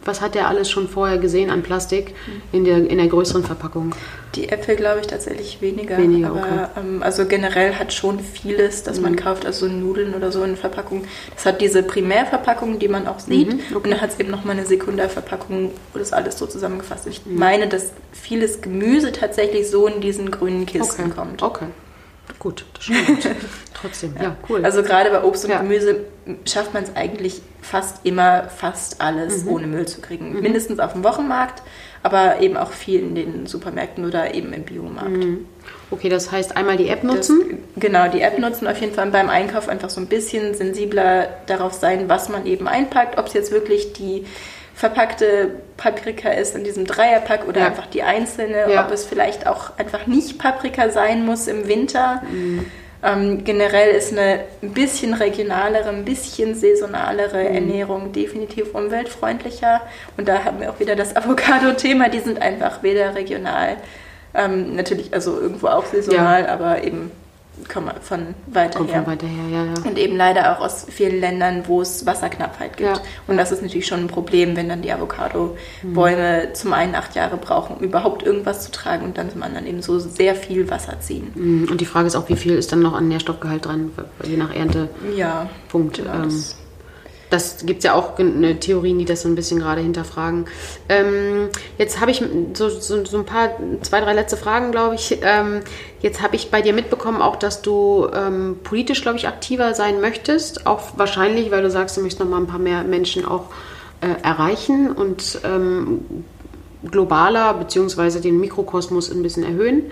was 0.05 0.20
hat 0.20 0.35
der 0.35 0.48
alles 0.48 0.70
schon 0.70 0.88
vorher 0.88 1.18
gesehen 1.18 1.50
an 1.50 1.62
Plastik 1.62 2.14
mhm. 2.26 2.42
in 2.52 2.64
der, 2.64 2.76
in 2.78 2.98
der 2.98 3.09
größeren 3.09 3.44
Verpackung? 3.44 3.94
Die 4.35 4.48
Äpfel 4.48 4.76
glaube 4.76 5.00
ich 5.00 5.07
tatsächlich 5.07 5.61
weniger. 5.61 5.98
Weniger, 5.98 6.28
aber, 6.28 6.38
okay. 6.38 6.81
Ähm, 6.81 7.02
also 7.02 7.26
generell 7.26 7.74
hat 7.74 7.92
schon 7.92 8.18
vieles, 8.20 8.83
das 8.83 8.96
mhm. 8.96 9.02
man 9.02 9.16
kauft, 9.16 9.44
also 9.44 9.66
Nudeln 9.66 10.14
oder 10.14 10.33
so 10.33 10.42
in 10.42 10.57
Verpackung. 10.57 11.05
Das 11.35 11.44
hat 11.44 11.61
diese 11.61 11.81
Primärverpackung, 11.86 12.78
die 12.78 12.88
man 12.88 13.06
auch 13.06 13.18
sieht. 13.18 13.48
Mhm, 13.48 13.60
okay. 13.70 13.74
Und 13.74 13.90
dann 13.90 14.00
hat 14.00 14.10
es 14.10 14.20
eben 14.20 14.30
nochmal 14.30 14.56
eine 14.56 14.66
Sekundärverpackung, 14.66 15.70
wo 15.92 15.98
das 15.98 16.12
alles 16.12 16.38
so 16.38 16.46
zusammengefasst 16.46 17.06
ist. 17.06 17.18
Ich 17.18 17.26
mhm. 17.26 17.38
meine, 17.38 17.68
dass 17.68 17.92
vieles 18.12 18.60
Gemüse 18.60 19.12
tatsächlich 19.12 19.70
so 19.70 19.86
in 19.86 20.00
diesen 20.00 20.30
grünen 20.30 20.66
Kisten 20.66 21.04
okay. 21.04 21.12
kommt. 21.14 21.42
Okay. 21.42 21.66
Gut, 22.38 22.64
das 22.74 22.84
stimmt. 22.84 23.28
Trotzdem, 23.74 24.14
ja. 24.16 24.22
ja. 24.22 24.36
cool. 24.48 24.64
Also 24.64 24.82
gerade 24.82 25.10
bei 25.10 25.22
Obst 25.22 25.44
und 25.44 25.50
ja. 25.50 25.60
Gemüse 25.60 26.04
schafft 26.44 26.74
man 26.74 26.84
es 26.84 26.94
eigentlich 26.96 27.42
fast 27.60 28.04
immer, 28.04 28.48
fast 28.48 29.00
alles 29.00 29.44
mhm. 29.44 29.50
ohne 29.50 29.66
Müll 29.66 29.86
zu 29.86 30.00
kriegen. 30.00 30.34
Mhm. 30.34 30.40
Mindestens 30.40 30.78
auf 30.78 30.92
dem 30.92 31.04
Wochenmarkt 31.04 31.62
aber 32.02 32.40
eben 32.40 32.56
auch 32.56 32.72
viel 32.72 33.00
in 33.00 33.14
den 33.14 33.46
Supermärkten 33.46 34.04
oder 34.04 34.34
eben 34.34 34.52
im 34.52 34.64
Biomarkt. 34.64 35.10
Mhm. 35.10 35.46
Okay, 35.90 36.08
das 36.08 36.32
heißt 36.32 36.56
einmal 36.56 36.76
die 36.76 36.88
App 36.88 37.04
nutzen? 37.04 37.60
Das, 37.74 37.82
genau, 37.82 38.08
die 38.08 38.22
App 38.22 38.38
nutzen, 38.38 38.66
auf 38.66 38.80
jeden 38.80 38.94
Fall 38.94 39.06
beim 39.10 39.28
Einkauf 39.28 39.68
einfach 39.68 39.90
so 39.90 40.00
ein 40.00 40.06
bisschen 40.06 40.54
sensibler 40.54 41.28
darauf 41.46 41.74
sein, 41.74 42.08
was 42.08 42.28
man 42.28 42.46
eben 42.46 42.66
einpackt, 42.66 43.18
ob 43.18 43.26
es 43.26 43.34
jetzt 43.34 43.52
wirklich 43.52 43.92
die 43.92 44.24
verpackte 44.74 45.50
Paprika 45.76 46.30
ist 46.30 46.56
in 46.56 46.64
diesem 46.64 46.86
Dreierpack 46.86 47.46
oder 47.46 47.60
ja. 47.60 47.66
einfach 47.66 47.86
die 47.86 48.02
einzelne, 48.02 48.72
ja. 48.72 48.84
ob 48.84 48.90
es 48.90 49.04
vielleicht 49.04 49.46
auch 49.46 49.78
einfach 49.78 50.06
nicht 50.06 50.38
Paprika 50.38 50.88
sein 50.88 51.24
muss 51.24 51.46
im 51.46 51.68
Winter. 51.68 52.22
Mhm. 52.30 52.66
Ähm, 53.04 53.42
generell 53.42 53.94
ist 53.94 54.12
eine 54.12 54.44
ein 54.62 54.72
bisschen 54.72 55.14
regionalere, 55.14 55.88
ein 55.88 56.04
bisschen 56.04 56.54
saisonalere 56.54 57.40
mhm. 57.40 57.54
Ernährung 57.54 58.12
definitiv 58.12 58.74
umweltfreundlicher. 58.74 59.80
Und 60.16 60.28
da 60.28 60.44
haben 60.44 60.60
wir 60.60 60.70
auch 60.70 60.78
wieder 60.78 60.94
das 60.94 61.16
Avocado-Thema. 61.16 62.08
Die 62.08 62.20
sind 62.20 62.40
einfach 62.40 62.82
weder 62.82 63.14
regional, 63.14 63.76
ähm, 64.34 64.76
natürlich 64.76 65.12
also 65.12 65.40
irgendwo 65.40 65.66
auch 65.66 65.84
saisonal, 65.84 66.44
ja. 66.44 66.48
aber 66.48 66.84
eben 66.84 67.10
kommen 67.68 67.90
von 68.00 68.34
weiter 68.46 68.78
Kommt 68.78 68.92
her. 68.92 69.02
Von 69.02 69.12
weiter 69.12 69.26
her 69.26 69.44
ja, 69.50 69.64
ja. 69.64 69.74
Und 69.84 69.98
eben 69.98 70.16
leider 70.16 70.52
auch 70.56 70.64
aus 70.64 70.86
vielen 70.88 71.20
Ländern, 71.20 71.64
wo 71.66 71.80
es 71.80 72.06
Wasserknappheit 72.06 72.76
gibt. 72.76 72.96
Ja. 72.96 73.02
Und 73.26 73.36
das 73.36 73.52
ist 73.52 73.62
natürlich 73.62 73.86
schon 73.86 74.00
ein 74.00 74.06
Problem, 74.06 74.56
wenn 74.56 74.68
dann 74.68 74.82
die 74.82 74.92
Avocado-Bäume 74.92 76.48
mhm. 76.48 76.54
zum 76.54 76.72
einen 76.72 76.94
acht 76.94 77.14
Jahre 77.14 77.36
brauchen, 77.36 77.76
um 77.76 77.82
überhaupt 77.82 78.22
irgendwas 78.22 78.64
zu 78.64 78.70
tragen 78.70 79.04
und 79.04 79.18
dann 79.18 79.30
zum 79.30 79.42
anderen 79.42 79.66
eben 79.66 79.82
so 79.82 79.98
sehr 79.98 80.34
viel 80.34 80.70
Wasser 80.70 81.00
ziehen. 81.00 81.30
Mhm. 81.34 81.68
Und 81.70 81.80
die 81.80 81.86
Frage 81.86 82.06
ist 82.06 82.16
auch, 82.16 82.28
wie 82.28 82.36
viel 82.36 82.54
ist 82.54 82.72
dann 82.72 82.80
noch 82.80 82.94
an 82.94 83.08
Nährstoffgehalt 83.08 83.66
dran, 83.66 83.92
je 84.24 84.36
nach 84.36 84.54
Erntepunkt. 84.54 85.16
Ja, 85.16 85.48
Punkt. 85.68 85.98
Genau, 85.98 86.24
ähm, 86.24 86.44
das 87.32 87.64
gibt 87.64 87.78
es 87.78 87.84
ja 87.84 87.94
auch 87.94 88.18
eine 88.18 88.60
Theorien, 88.60 88.98
die 88.98 89.04
das 89.04 89.22
so 89.22 89.28
ein 89.28 89.34
bisschen 89.34 89.58
gerade 89.58 89.80
hinterfragen. 89.80 90.44
Ähm, 90.88 91.48
jetzt 91.78 92.00
habe 92.00 92.10
ich 92.10 92.22
so, 92.52 92.68
so, 92.68 93.04
so, 93.04 93.18
ein 93.18 93.24
paar, 93.24 93.50
zwei, 93.80 94.00
drei 94.00 94.12
letzte 94.12 94.36
Fragen, 94.36 94.70
glaube 94.70 94.96
ich. 94.96 95.18
Ähm, 95.22 95.60
jetzt 96.00 96.22
habe 96.22 96.36
ich 96.36 96.50
bei 96.50 96.60
dir 96.60 96.74
mitbekommen, 96.74 97.22
auch 97.22 97.36
dass 97.36 97.62
du 97.62 98.08
ähm, 98.14 98.58
politisch, 98.62 99.00
glaube 99.02 99.16
ich, 99.16 99.28
aktiver 99.28 99.74
sein 99.74 100.00
möchtest. 100.00 100.66
Auch 100.66 100.82
wahrscheinlich, 100.96 101.50
weil 101.50 101.62
du 101.62 101.70
sagst, 101.70 101.96
du 101.96 102.02
möchtest 102.02 102.20
noch 102.20 102.28
mal 102.28 102.38
ein 102.38 102.46
paar 102.46 102.58
mehr 102.58 102.84
Menschen 102.84 103.24
auch 103.24 103.46
äh, 104.02 104.22
erreichen 104.22 104.92
und 104.92 105.40
ähm, 105.44 106.24
globaler 106.90 107.54
beziehungsweise 107.54 108.20
den 108.20 108.40
Mikrokosmos 108.40 109.10
ein 109.10 109.22
bisschen 109.22 109.44
erhöhen. 109.44 109.84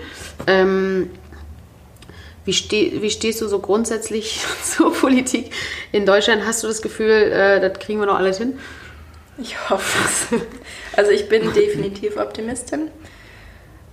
Wie, 2.43 2.53
steh, 2.53 3.01
wie 3.01 3.09
stehst 3.09 3.41
du 3.41 3.47
so 3.47 3.59
grundsätzlich 3.59 4.43
zur 4.63 4.93
Politik 4.93 5.51
in 5.91 6.05
Deutschland? 6.05 6.45
Hast 6.45 6.63
du 6.63 6.67
das 6.67 6.81
Gefühl, 6.81 7.09
äh, 7.09 7.59
das 7.59 7.79
kriegen 7.79 7.99
wir 7.99 8.07
noch 8.07 8.17
alles 8.17 8.37
hin? 8.37 8.57
Ich 9.37 9.69
hoffe 9.69 9.97
es. 10.05 10.39
Also 10.97 11.11
ich 11.11 11.29
bin 11.29 11.53
definitiv 11.53 12.17
Optimistin. 12.17 12.89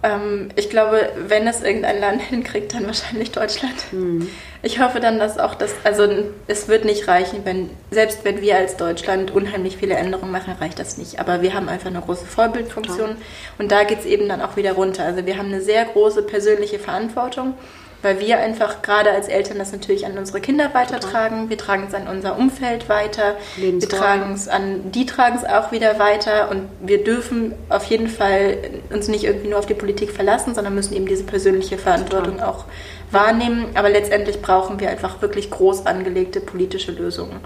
Ähm, 0.03 0.51
ich 0.55 0.71
glaube, 0.71 1.11
wenn 1.27 1.47
es 1.47 1.63
irgendein 1.63 2.01
Land 2.01 2.23
hinkriegt, 2.29 2.75
dann 2.75 2.87
wahrscheinlich 2.87 3.33
Deutschland. 3.33 3.75
Mhm. 3.93 4.29
Ich 4.63 4.81
hoffe 4.81 5.01
dann, 5.01 5.19
dass 5.19 5.39
auch 5.39 5.55
das, 5.55 5.73
also 5.85 6.09
es 6.47 6.69
wird 6.69 6.85
nicht 6.85 7.09
reichen, 7.09 7.45
wenn, 7.45 7.71
selbst 7.91 8.25
wenn 8.25 8.41
wir 8.41 8.57
als 8.57 8.77
Deutschland 8.77 9.31
unheimlich 9.31 9.77
viele 9.77 9.95
Änderungen 9.95 10.33
machen, 10.33 10.55
reicht 10.61 10.79
das 10.79 10.99
nicht. 10.99 11.21
Aber 11.21 11.43
wir 11.43 11.55
haben 11.55 11.69
einfach 11.69 11.89
eine 11.89 12.01
große 12.01 12.27
Vorbildfunktion 12.27 13.11
ja. 13.11 13.17
und 13.59 13.71
da 13.71 13.85
geht 13.85 14.01
es 14.01 14.07
eben 14.07 14.29
dann 14.29 14.41
auch 14.41 14.57
wieder 14.57 14.73
runter. 14.73 15.05
Also 15.05 15.27
wir 15.27 15.37
haben 15.37 15.49
eine 15.49 15.63
sehr 15.63 15.85
große 15.85 16.23
persönliche 16.23 16.79
Verantwortung 16.79 17.55
weil 18.03 18.21
wir 18.21 18.39
einfach 18.39 18.83
gerade 18.83 19.11
als 19.11 19.29
Eltern 19.29 19.59
das 19.59 19.73
natürlich 19.73 20.07
an 20.07 20.17
unsere 20.17 20.41
Kinder 20.41 20.73
weitertragen. 20.73 21.51
Wir 21.51 21.59
tragen 21.59 21.87
es 21.89 21.95
an 21.95 22.07
unser 22.07 22.39
Umfeld 22.39 22.89
weiter. 22.89 23.37
Wir 23.57 23.81
tragen 23.81 24.33
es 24.33 24.49
an, 24.49 24.93
die 24.93 25.05
tragen 25.05 25.37
es 25.37 25.45
auch 25.45 25.73
wieder 25.73 25.99
weiter 25.99 26.51
und 26.51 26.69
wir 26.81 27.03
dürfen 27.03 27.55
auf 27.69 27.85
jeden 27.85 28.09
Fall 28.09 28.59
uns 28.91 29.09
nicht 29.09 29.25
irgendwie 29.25 29.49
nur 29.49 29.59
auf 29.59 29.67
die 29.67 29.75
Politik 29.75 30.13
verlassen, 30.13 30.55
sondern 30.55 30.75
müssen 30.75 30.95
eben 30.95 31.07
diese 31.07 31.25
persönliche 31.25 31.77
Verantwortung 31.77 32.35
Total. 32.35 32.49
auch 32.49 32.65
wahrnehmen. 33.11 33.67
Aber 33.75 33.89
letztendlich 33.89 34.41
brauchen 34.41 34.79
wir 34.79 34.91
einfach 34.91 35.21
wirklich 35.21 35.51
groß 35.51 35.87
angelegte 35.87 36.41
politische 36.41 36.93
Lösungen. 36.93 37.41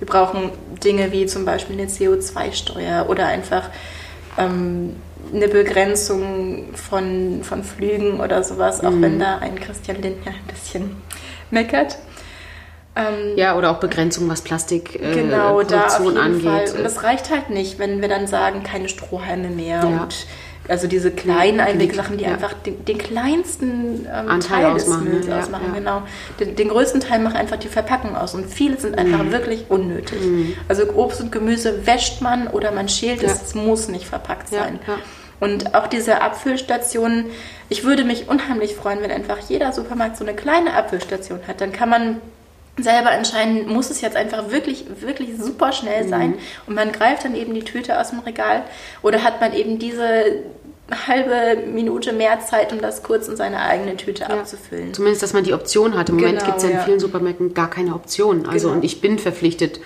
Wir 0.00 0.06
brauchen 0.06 0.50
Dinge 0.82 1.12
wie 1.12 1.24
zum 1.26 1.44
Beispiel 1.44 1.78
eine 1.78 1.88
CO2-Steuer 1.88 3.06
oder 3.08 3.26
einfach 3.26 3.70
ähm, 4.36 4.96
eine 5.34 5.48
Begrenzung 5.48 6.74
von, 6.74 7.40
von 7.42 7.64
Flügen 7.64 8.20
oder 8.20 8.42
sowas, 8.42 8.84
auch 8.84 8.90
mhm. 8.90 9.02
wenn 9.02 9.18
da 9.18 9.38
ein 9.38 9.58
Christian 9.58 10.00
Lindner 10.00 10.32
ein 10.32 10.46
bisschen 10.46 10.96
meckert. 11.50 11.98
Ähm, 12.96 13.36
ja, 13.36 13.56
oder 13.56 13.72
auch 13.72 13.80
Begrenzung, 13.80 14.28
was 14.28 14.42
Plastik 14.42 15.00
äh, 15.00 15.14
genau, 15.14 15.62
da 15.62 15.86
auf 15.86 16.04
jeden 16.04 16.16
angeht. 16.16 16.42
Fall. 16.44 16.76
Und 16.76 16.84
das 16.84 17.02
reicht 17.02 17.30
halt 17.30 17.50
nicht, 17.50 17.78
wenn 17.78 18.00
wir 18.00 18.08
dann 18.08 18.28
sagen, 18.28 18.62
keine 18.62 18.88
Strohhalme 18.88 19.48
mehr 19.48 19.80
ja. 19.80 20.02
und 20.02 20.26
also 20.68 20.86
diese 20.86 21.10
kleinen 21.10 21.60
Einwegsachen, 21.60 22.16
die 22.16 22.24
ja. 22.24 22.30
einfach 22.30 22.54
den, 22.54 22.84
den 22.84 22.96
kleinsten 22.96 24.06
ähm, 24.10 24.40
Teil 24.40 24.66
ausmachen, 24.66 25.04
des 25.04 25.12
Mülls 25.12 25.26
ja, 25.26 25.40
ausmachen. 25.40 25.66
Ja. 25.68 25.78
Genau. 25.78 26.02
Den, 26.40 26.56
den, 26.56 26.68
größten 26.68 27.00
Teil 27.00 27.18
macht 27.18 27.36
einfach 27.36 27.58
die 27.58 27.68
Verpackung 27.68 28.16
aus 28.16 28.34
und 28.34 28.46
viele 28.46 28.78
sind 28.78 28.96
einfach 28.96 29.24
mhm. 29.24 29.32
wirklich 29.32 29.66
unnötig. 29.68 30.20
Mhm. 30.22 30.54
Also 30.68 30.84
Obst 30.94 31.20
und 31.20 31.32
Gemüse 31.32 31.86
wäscht 31.86 32.22
man 32.22 32.46
oder 32.46 32.72
man 32.72 32.88
schält 32.88 33.22
es, 33.22 33.42
es 33.42 33.54
muss 33.54 33.88
nicht 33.88 34.06
verpackt 34.06 34.48
sein. 34.48 34.78
Und 35.40 35.74
auch 35.74 35.86
diese 35.86 36.20
Abfüllstationen, 36.20 37.26
ich 37.68 37.84
würde 37.84 38.04
mich 38.04 38.28
unheimlich 38.28 38.74
freuen, 38.74 39.00
wenn 39.02 39.10
einfach 39.10 39.38
jeder 39.48 39.72
Supermarkt 39.72 40.16
so 40.16 40.24
eine 40.24 40.34
kleine 40.34 40.74
Abfüllstation 40.74 41.40
hat. 41.46 41.60
Dann 41.60 41.72
kann 41.72 41.88
man 41.88 42.20
selber 42.78 43.12
entscheiden, 43.12 43.68
muss 43.68 43.90
es 43.90 44.00
jetzt 44.00 44.16
einfach 44.16 44.50
wirklich, 44.50 44.84
wirklich 45.00 45.36
super 45.38 45.72
schnell 45.72 46.08
sein 46.08 46.30
mhm. 46.30 46.38
und 46.66 46.74
man 46.74 46.90
greift 46.90 47.24
dann 47.24 47.36
eben 47.36 47.54
die 47.54 47.62
Tüte 47.62 48.00
aus 48.00 48.10
dem 48.10 48.18
Regal 48.20 48.64
oder 49.02 49.22
hat 49.22 49.40
man 49.40 49.52
eben 49.52 49.78
diese 49.78 50.42
halbe 51.06 51.62
Minute 51.66 52.12
mehr 52.12 52.40
Zeit, 52.40 52.72
um 52.72 52.80
das 52.80 53.02
kurz 53.02 53.28
in 53.28 53.36
seine 53.36 53.60
eigene 53.60 53.96
Tüte 53.96 54.22
ja. 54.22 54.28
abzufüllen. 54.28 54.92
Zumindest, 54.92 55.22
dass 55.22 55.32
man 55.32 55.44
die 55.44 55.54
Option 55.54 55.96
hat. 55.96 56.08
Im 56.10 56.18
genau, 56.18 56.28
Moment 56.28 56.46
gibt 56.46 56.58
es 56.58 56.64
ja 56.64 56.70
in 56.70 56.80
vielen 56.80 57.00
Supermärkten 57.00 57.54
gar 57.54 57.70
keine 57.70 57.94
Option. 57.94 58.46
Also 58.46 58.66
genau. 58.66 58.78
und 58.78 58.84
ich 58.84 59.00
bin 59.00 59.18
verpflichtet, 59.18 59.80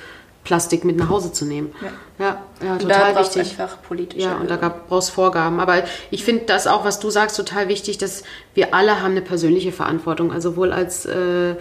Plastik 0.49 0.83
mit 0.83 0.97
nach 0.97 1.11
Hause 1.11 1.31
zu 1.31 1.45
nehmen. 1.45 1.75
Ja, 1.83 2.25
ja, 2.25 2.43
ja 2.67 2.79
total 2.79 3.13
da 3.13 3.21
wichtig. 3.21 3.61
einfach 3.61 3.83
politische 3.83 4.23
Ja, 4.23 4.37
und 4.37 4.49
da 4.51 4.57
brauchst 4.57 5.11
Vorgaben. 5.11 5.61
Aber 5.61 5.83
ich 6.11 6.25
finde 6.25 6.47
das 6.47 6.67
auch, 6.67 6.87
was 6.87 7.01
du 7.01 7.11
sagst, 7.11 7.37
total 7.37 7.69
wichtig, 7.69 7.99
dass 7.99 8.23
wir 8.55 8.73
alle 8.73 9.03
haben 9.03 9.11
eine 9.11 9.21
persönliche 9.21 9.73
Verantwortung. 9.73 10.33
Also 10.33 10.53
sowohl 10.53 10.73
als, 10.73 11.05
äh, 11.05 11.57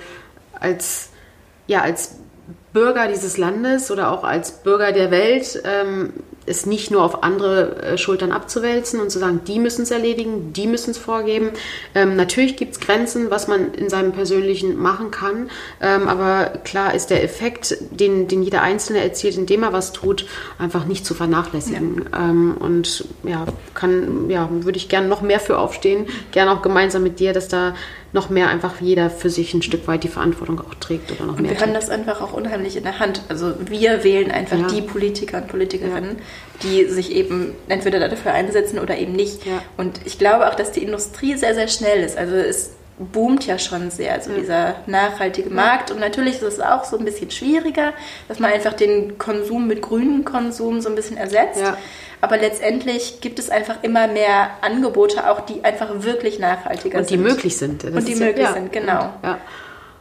als 0.58 1.10
ja, 1.68 1.82
als 1.82 2.16
Bürger 2.72 3.10
dieses 3.10 3.38
Landes 3.38 3.92
oder 3.92 4.10
auch 4.10 4.24
als 4.24 4.64
Bürger 4.64 4.94
der 4.94 5.12
Welt 5.12 5.62
ähm, 5.66 6.14
es 6.48 6.66
nicht 6.66 6.92
nur 6.92 7.04
auf 7.04 7.24
andere 7.24 7.82
äh, 7.82 7.98
Schultern 7.98 8.32
abzuwälzen 8.32 9.00
und 9.00 9.12
zu 9.12 9.20
sagen, 9.20 9.42
die 9.46 9.60
müssen 9.60 9.84
es 9.84 9.92
erledigen, 9.92 10.54
die 10.54 10.66
müssen 10.66 10.92
es 10.92 10.98
vorgeben. 10.98 11.52
Ähm, 11.94 12.16
natürlich 12.16 12.56
gibt 12.56 12.74
es 12.74 12.80
Grenzen, 12.80 13.30
was 13.30 13.48
man 13.48 13.74
in 13.74 13.90
seinem 13.90 14.14
Persönlichen 14.14 14.78
machen 14.78 15.12
kann, 15.12 15.50
ähm, 15.82 16.08
aber 16.08 16.60
klar 16.64 16.96
ist 16.96 17.10
der 17.10 17.24
Effekt, 17.24 17.78
den, 17.92 18.28
den 18.28 18.42
jeder 18.44 18.62
Einzelne 18.62 19.04
erzielt, 19.04 19.38
indem 19.38 19.64
er 19.64 19.74
was 19.74 19.92
tut, 19.92 20.26
einfach 20.58 20.86
nicht 20.86 21.06
zu 21.06 21.14
vernachlässigen. 21.14 22.06
Ja. 22.12 22.30
Ähm, 22.30 22.56
und 22.58 23.06
ja, 23.24 23.46
kann, 23.74 24.30
ja, 24.30 24.50
würde 24.52 24.78
ich 24.78 24.90
gerne 24.90 25.08
noch 25.08 25.22
mehr 25.22 25.40
für 25.40 25.58
aufstehen, 25.58 26.08
gerne 26.32 26.52
auch 26.52 26.62
gemeinsam 26.62 27.04
mit 27.04 27.20
dir, 27.20 27.34
dass 27.34 27.48
da 27.50 27.76
noch 28.14 28.30
mehr 28.30 28.48
einfach 28.48 28.80
jeder 28.80 29.10
für 29.10 29.30
sich 29.30 29.54
ein 29.54 29.62
Stück 29.62 29.86
weit 29.88 30.04
die 30.04 30.08
Verantwortung 30.08 30.62
auch 30.62 30.74
trägt 30.76 31.12
oder 31.12 31.26
noch 31.26 31.36
und 31.36 31.42
mehr. 31.42 31.52
Wir 31.52 31.60
haben 31.60 31.74
das 31.74 31.90
einfach 31.90 32.22
auch 32.22 32.32
unheimlich 32.32 32.78
in 32.78 32.84
der 32.84 33.00
Hand. 33.00 33.22
Also 33.28 33.54
wir 33.60 34.06
wählen 34.06 34.32
einfach 34.32 34.58
ja. 34.58 34.68
die 34.68 34.82
Politiker 34.82 35.40
und 35.40 35.50
Politikerinnen, 35.50 36.16
ja 36.18 36.24
die 36.64 36.86
sich 36.86 37.12
eben 37.12 37.56
entweder 37.68 38.08
dafür 38.10 38.34
einsetzen 38.34 38.80
oder 38.80 38.98
eben 38.98 39.14
nicht. 39.14 39.46
Ja. 39.46 39.62
Und 39.78 40.00
ich 40.06 40.18
glaube 40.18 40.48
auch, 40.48 40.56
dass 40.56 40.72
die 40.72 40.84
Industrie 40.84 41.36
sehr, 41.36 41.54
sehr 41.54 41.68
schnell 41.68 42.04
ist. 42.04 42.18
Also 42.18 42.36
es 42.36 42.72
boomt 43.00 43.46
ja 43.46 43.60
schon 43.60 43.92
sehr, 43.92 44.14
also 44.14 44.32
ja. 44.32 44.38
dieser 44.38 44.76
nachhaltige 44.88 45.50
Markt. 45.50 45.92
Und 45.92 46.00
natürlich 46.00 46.36
ist 46.36 46.44
es 46.44 46.60
auch 46.60 46.84
so 46.84 46.98
ein 46.98 47.06
bisschen 47.06 47.30
schwieriger, 47.30 47.94
dass 48.28 48.40
man 48.40 48.52
einfach 48.52 48.74
den 48.74 49.18
Konsum 49.18 49.68
mit 49.68 49.82
grünem 49.82 50.26
Konsum 50.26 50.82
so 50.82 50.90
ein 50.90 50.96
bisschen 50.96 51.18
ersetzt. 51.18 51.62
Ja. 51.62 51.78
Aber 52.22 52.38
letztendlich 52.38 53.22
gibt 53.22 53.38
es 53.38 53.52
einfach 53.52 53.84
immer 53.84 54.08
mehr 54.08 54.50
Angebote, 54.62 55.30
auch 55.30 55.42
die 55.42 55.64
einfach 55.64 56.02
wirklich 56.02 56.40
nachhaltiger 56.40 57.04
sind. 57.04 57.20
Und 57.20 57.28
die 57.28 57.30
möglich 57.30 57.58
sind. 57.58 57.84
Das 57.84 57.92
und 57.92 58.08
die 58.08 58.16
möglich 58.16 58.48
sind, 58.48 58.72
genau. 58.74 59.14
Ja. 59.24 59.38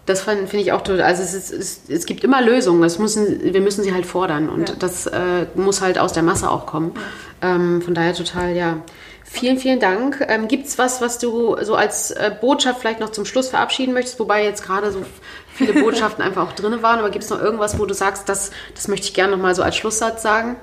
Das 0.07 0.22
finde 0.22 0.59
ich 0.59 0.72
auch 0.72 0.82
toll. 0.82 1.00
Also 1.00 1.22
es, 1.22 1.34
ist, 1.34 1.52
es, 1.52 1.80
es, 1.88 2.07
gibt 2.07 2.22
immer 2.22 2.40
Lösungen. 2.40 2.82
Es 2.84 2.98
müssen, 2.98 3.42
wir 3.42 3.61
müssen 3.61 3.82
sie 3.82 3.92
halt 3.92 4.07
fordern 4.07 4.48
und 4.48 4.68
ja. 4.68 4.74
das 4.78 5.07
äh, 5.07 5.46
muss 5.57 5.80
halt 5.80 5.98
aus 5.98 6.12
der 6.12 6.22
Masse 6.22 6.48
auch 6.48 6.64
kommen. 6.64 6.92
Ähm, 7.42 7.82
von 7.82 7.92
daher 7.92 8.14
total, 8.14 8.54
ja. 8.54 8.78
Vielen, 9.24 9.59
vielen 9.59 9.80
Dank. 9.80 10.24
Ähm, 10.28 10.46
gibt 10.46 10.66
es 10.66 10.78
was, 10.78 11.00
was 11.00 11.18
du 11.18 11.57
so 11.62 11.74
als 11.74 12.12
äh, 12.12 12.30
Botschaft 12.40 12.80
vielleicht 12.80 13.00
noch 13.00 13.11
zum 13.11 13.24
Schluss 13.24 13.48
verabschieden 13.48 13.92
möchtest, 13.92 14.20
wobei 14.20 14.44
jetzt 14.44 14.62
gerade 14.64 14.92
so 14.92 15.02
viele 15.52 15.72
Botschaften 15.82 16.22
einfach 16.22 16.48
auch 16.48 16.52
drin 16.52 16.80
waren, 16.82 17.00
aber 17.00 17.11
gibt 17.11 17.24
es 17.24 17.30
noch 17.30 17.42
irgendwas, 17.42 17.78
wo 17.78 17.84
du 17.84 17.92
sagst, 17.92 18.28
das, 18.28 18.52
das 18.74 18.86
möchte 18.86 19.09
ich 19.09 19.14
gerne 19.14 19.36
noch 19.36 19.42
mal 19.42 19.54
so 19.57 19.64
als 19.64 19.76
Schlusssatz 19.76 20.22
sagen? 20.22 20.57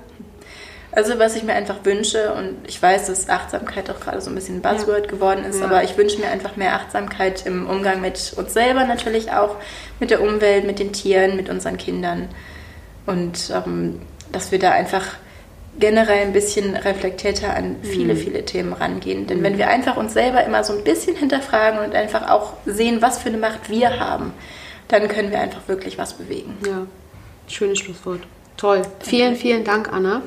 Also 0.95 1.17
was 1.17 1.35
ich 1.35 1.43
mir 1.43 1.53
einfach 1.53 1.83
wünsche, 1.83 2.33
und 2.33 2.57
ich 2.67 2.81
weiß, 2.81 3.07
dass 3.07 3.27
Achtsamkeit 3.27 3.89
auch 3.89 3.99
gerade 3.99 4.21
so 4.21 4.29
ein 4.29 4.35
bisschen 4.35 4.57
ein 4.57 4.61
Buzzword 4.61 5.05
ja. 5.05 5.11
geworden 5.11 5.43
ist, 5.43 5.59
ja. 5.59 5.65
aber 5.65 5.83
ich 5.83 5.97
wünsche 5.97 6.19
mir 6.19 6.27
einfach 6.27 6.55
mehr 6.55 6.75
Achtsamkeit 6.75 7.45
im 7.47 7.67
Umgang 7.67 7.99
mit 7.99 8.33
uns 8.37 8.53
selber 8.53 8.85
natürlich 8.85 9.31
auch, 9.31 9.55
mit 9.99 10.11
der 10.11 10.21
Umwelt, 10.21 10.65
mit 10.65 10.77
den 10.77 10.93
Tieren, 10.93 11.35
mit 11.35 11.49
unseren 11.49 11.77
Kindern. 11.77 12.29
Und 13.07 13.51
ähm, 13.51 14.01
dass 14.31 14.51
wir 14.51 14.59
da 14.59 14.71
einfach 14.71 15.03
generell 15.79 16.27
ein 16.27 16.33
bisschen 16.33 16.75
reflektierter 16.75 17.55
an 17.55 17.77
viele, 17.81 18.13
mhm. 18.13 18.17
viele 18.17 18.45
Themen 18.45 18.73
rangehen. 18.73 19.25
Denn 19.27 19.39
mhm. 19.39 19.43
wenn 19.43 19.57
wir 19.57 19.69
einfach 19.69 19.97
uns 19.97 20.13
selber 20.13 20.43
immer 20.43 20.63
so 20.63 20.73
ein 20.73 20.83
bisschen 20.83 21.15
hinterfragen 21.15 21.79
und 21.79 21.95
einfach 21.95 22.29
auch 22.29 22.53
sehen, 22.65 23.01
was 23.01 23.17
für 23.17 23.29
eine 23.29 23.37
Macht 23.37 23.69
wir 23.69 23.99
haben, 23.99 24.33
dann 24.87 25.07
können 25.07 25.31
wir 25.31 25.39
einfach 25.39 25.67
wirklich 25.67 25.97
was 25.97 26.13
bewegen. 26.13 26.57
Ja, 26.67 26.85
schönes 27.47 27.79
Schlusswort. 27.79 28.21
Toll. 28.57 28.83
Vielen, 28.99 29.35
vielen 29.35 29.63
Dank, 29.63 29.91
Anna. 29.91 30.21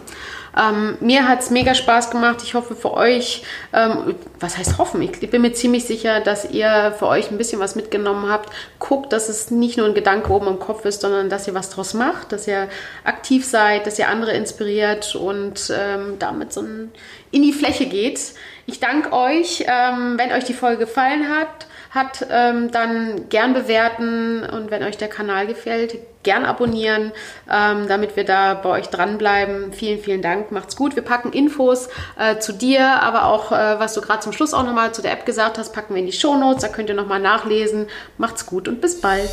Ähm, 0.59 0.97
mir 1.01 1.29
hat 1.29 1.41
es 1.41 1.51
mega 1.51 1.75
Spaß 1.75 2.11
gemacht. 2.11 2.43
Ich 2.43 2.55
hoffe 2.55 2.75
für 2.75 2.93
euch, 2.95 3.43
ähm, 3.73 4.15
was 4.41 4.57
heißt 4.57 4.79
hoffen? 4.79 5.03
Ich 5.03 5.31
bin 5.31 5.43
mir 5.43 5.53
ziemlich 5.53 5.85
sicher, 5.85 6.21
dass 6.21 6.51
ihr 6.51 6.95
für 6.99 7.07
euch 7.07 7.31
ein 7.31 7.39
bisschen 7.39 7.61
was 7.61 7.77
mitgenommen 7.77 8.31
habt. 8.31 8.51
Guckt, 8.79 9.13
dass 9.13 9.29
es 9.29 9.51
nicht 9.51 9.77
nur 9.77 9.87
ein 9.87 9.95
Gedanke 9.95 10.33
oben 10.33 10.47
im 10.47 10.59
Kopf 10.59 10.85
ist, 10.85 11.03
sondern 11.03 11.29
dass 11.29 11.47
ihr 11.47 11.55
was 11.55 11.71
draus 11.71 11.95
macht, 11.95 12.33
dass 12.33 12.49
ihr 12.49 12.69
aktiv 13.05 13.45
seid, 13.45 13.87
dass 13.87 13.99
ihr 13.99 14.09
andere 14.09 14.33
inspiriert 14.33 15.15
und 15.15 15.73
ähm, 15.77 16.19
damit 16.19 16.53
so 16.53 16.63
in 16.63 17.43
die 17.43 17.53
Fläche 17.53 17.87
geht. 17.87 18.21
Ich 18.67 18.81
danke 18.81 19.13
euch, 19.13 19.65
ähm, 19.67 20.15
wenn 20.17 20.33
euch 20.33 20.45
die 20.45 20.55
Folge 20.55 20.87
gefallen 20.87 21.29
hat 21.29 21.67
hat, 21.97 22.25
ähm, 22.31 22.71
dann 22.71 23.29
gern 23.29 23.55
bewerten 23.55 24.45
und 24.45 24.71
wenn 24.71 24.85
euch 24.85 24.97
der 24.97 25.09
Kanal 25.09 25.49
gefällt, 25.49 25.99
gern 26.23 26.45
abonnieren, 26.45 27.13
ähm, 27.51 27.89
damit 27.89 28.17
wir 28.17 28.25
da 28.25 28.55
bei 28.55 28.69
euch 28.69 28.89
dranbleiben. 28.89 29.73
Vielen, 29.73 30.01
vielen 30.01 30.23
Dank. 30.23 30.53
Macht's 30.53 30.77
gut. 30.77 30.95
Wir 30.95 31.03
packen 31.03 31.33
Infos 31.33 31.89
äh, 32.19 32.39
zu 32.39 32.53
dir, 32.53 33.03
aber 33.03 33.27
auch, 33.27 33.53
äh, 33.53 33.81
was 33.81 33.95
du 33.95 34.01
gerade 34.01 34.21
zum 34.21 34.33
Schluss 34.33 34.53
auch 34.53 34.65
nochmal 34.65 34.93
zu 34.93 35.03
der 35.03 35.13
App 35.13 35.25
gesagt 35.25 35.57
hast, 35.57 35.73
packen 35.73 35.95
wir 35.95 36.01
in 36.01 36.07
die 36.07 36.13
Show 36.13 36.37
Notes. 36.37 36.63
Da 36.63 36.69
könnt 36.69 36.89
ihr 36.89 36.95
nochmal 36.95 37.21
nachlesen. 37.21 37.87
Macht's 38.19 38.45
gut 38.45 38.69
und 38.69 38.81
bis 38.81 39.01
bald. 39.01 39.31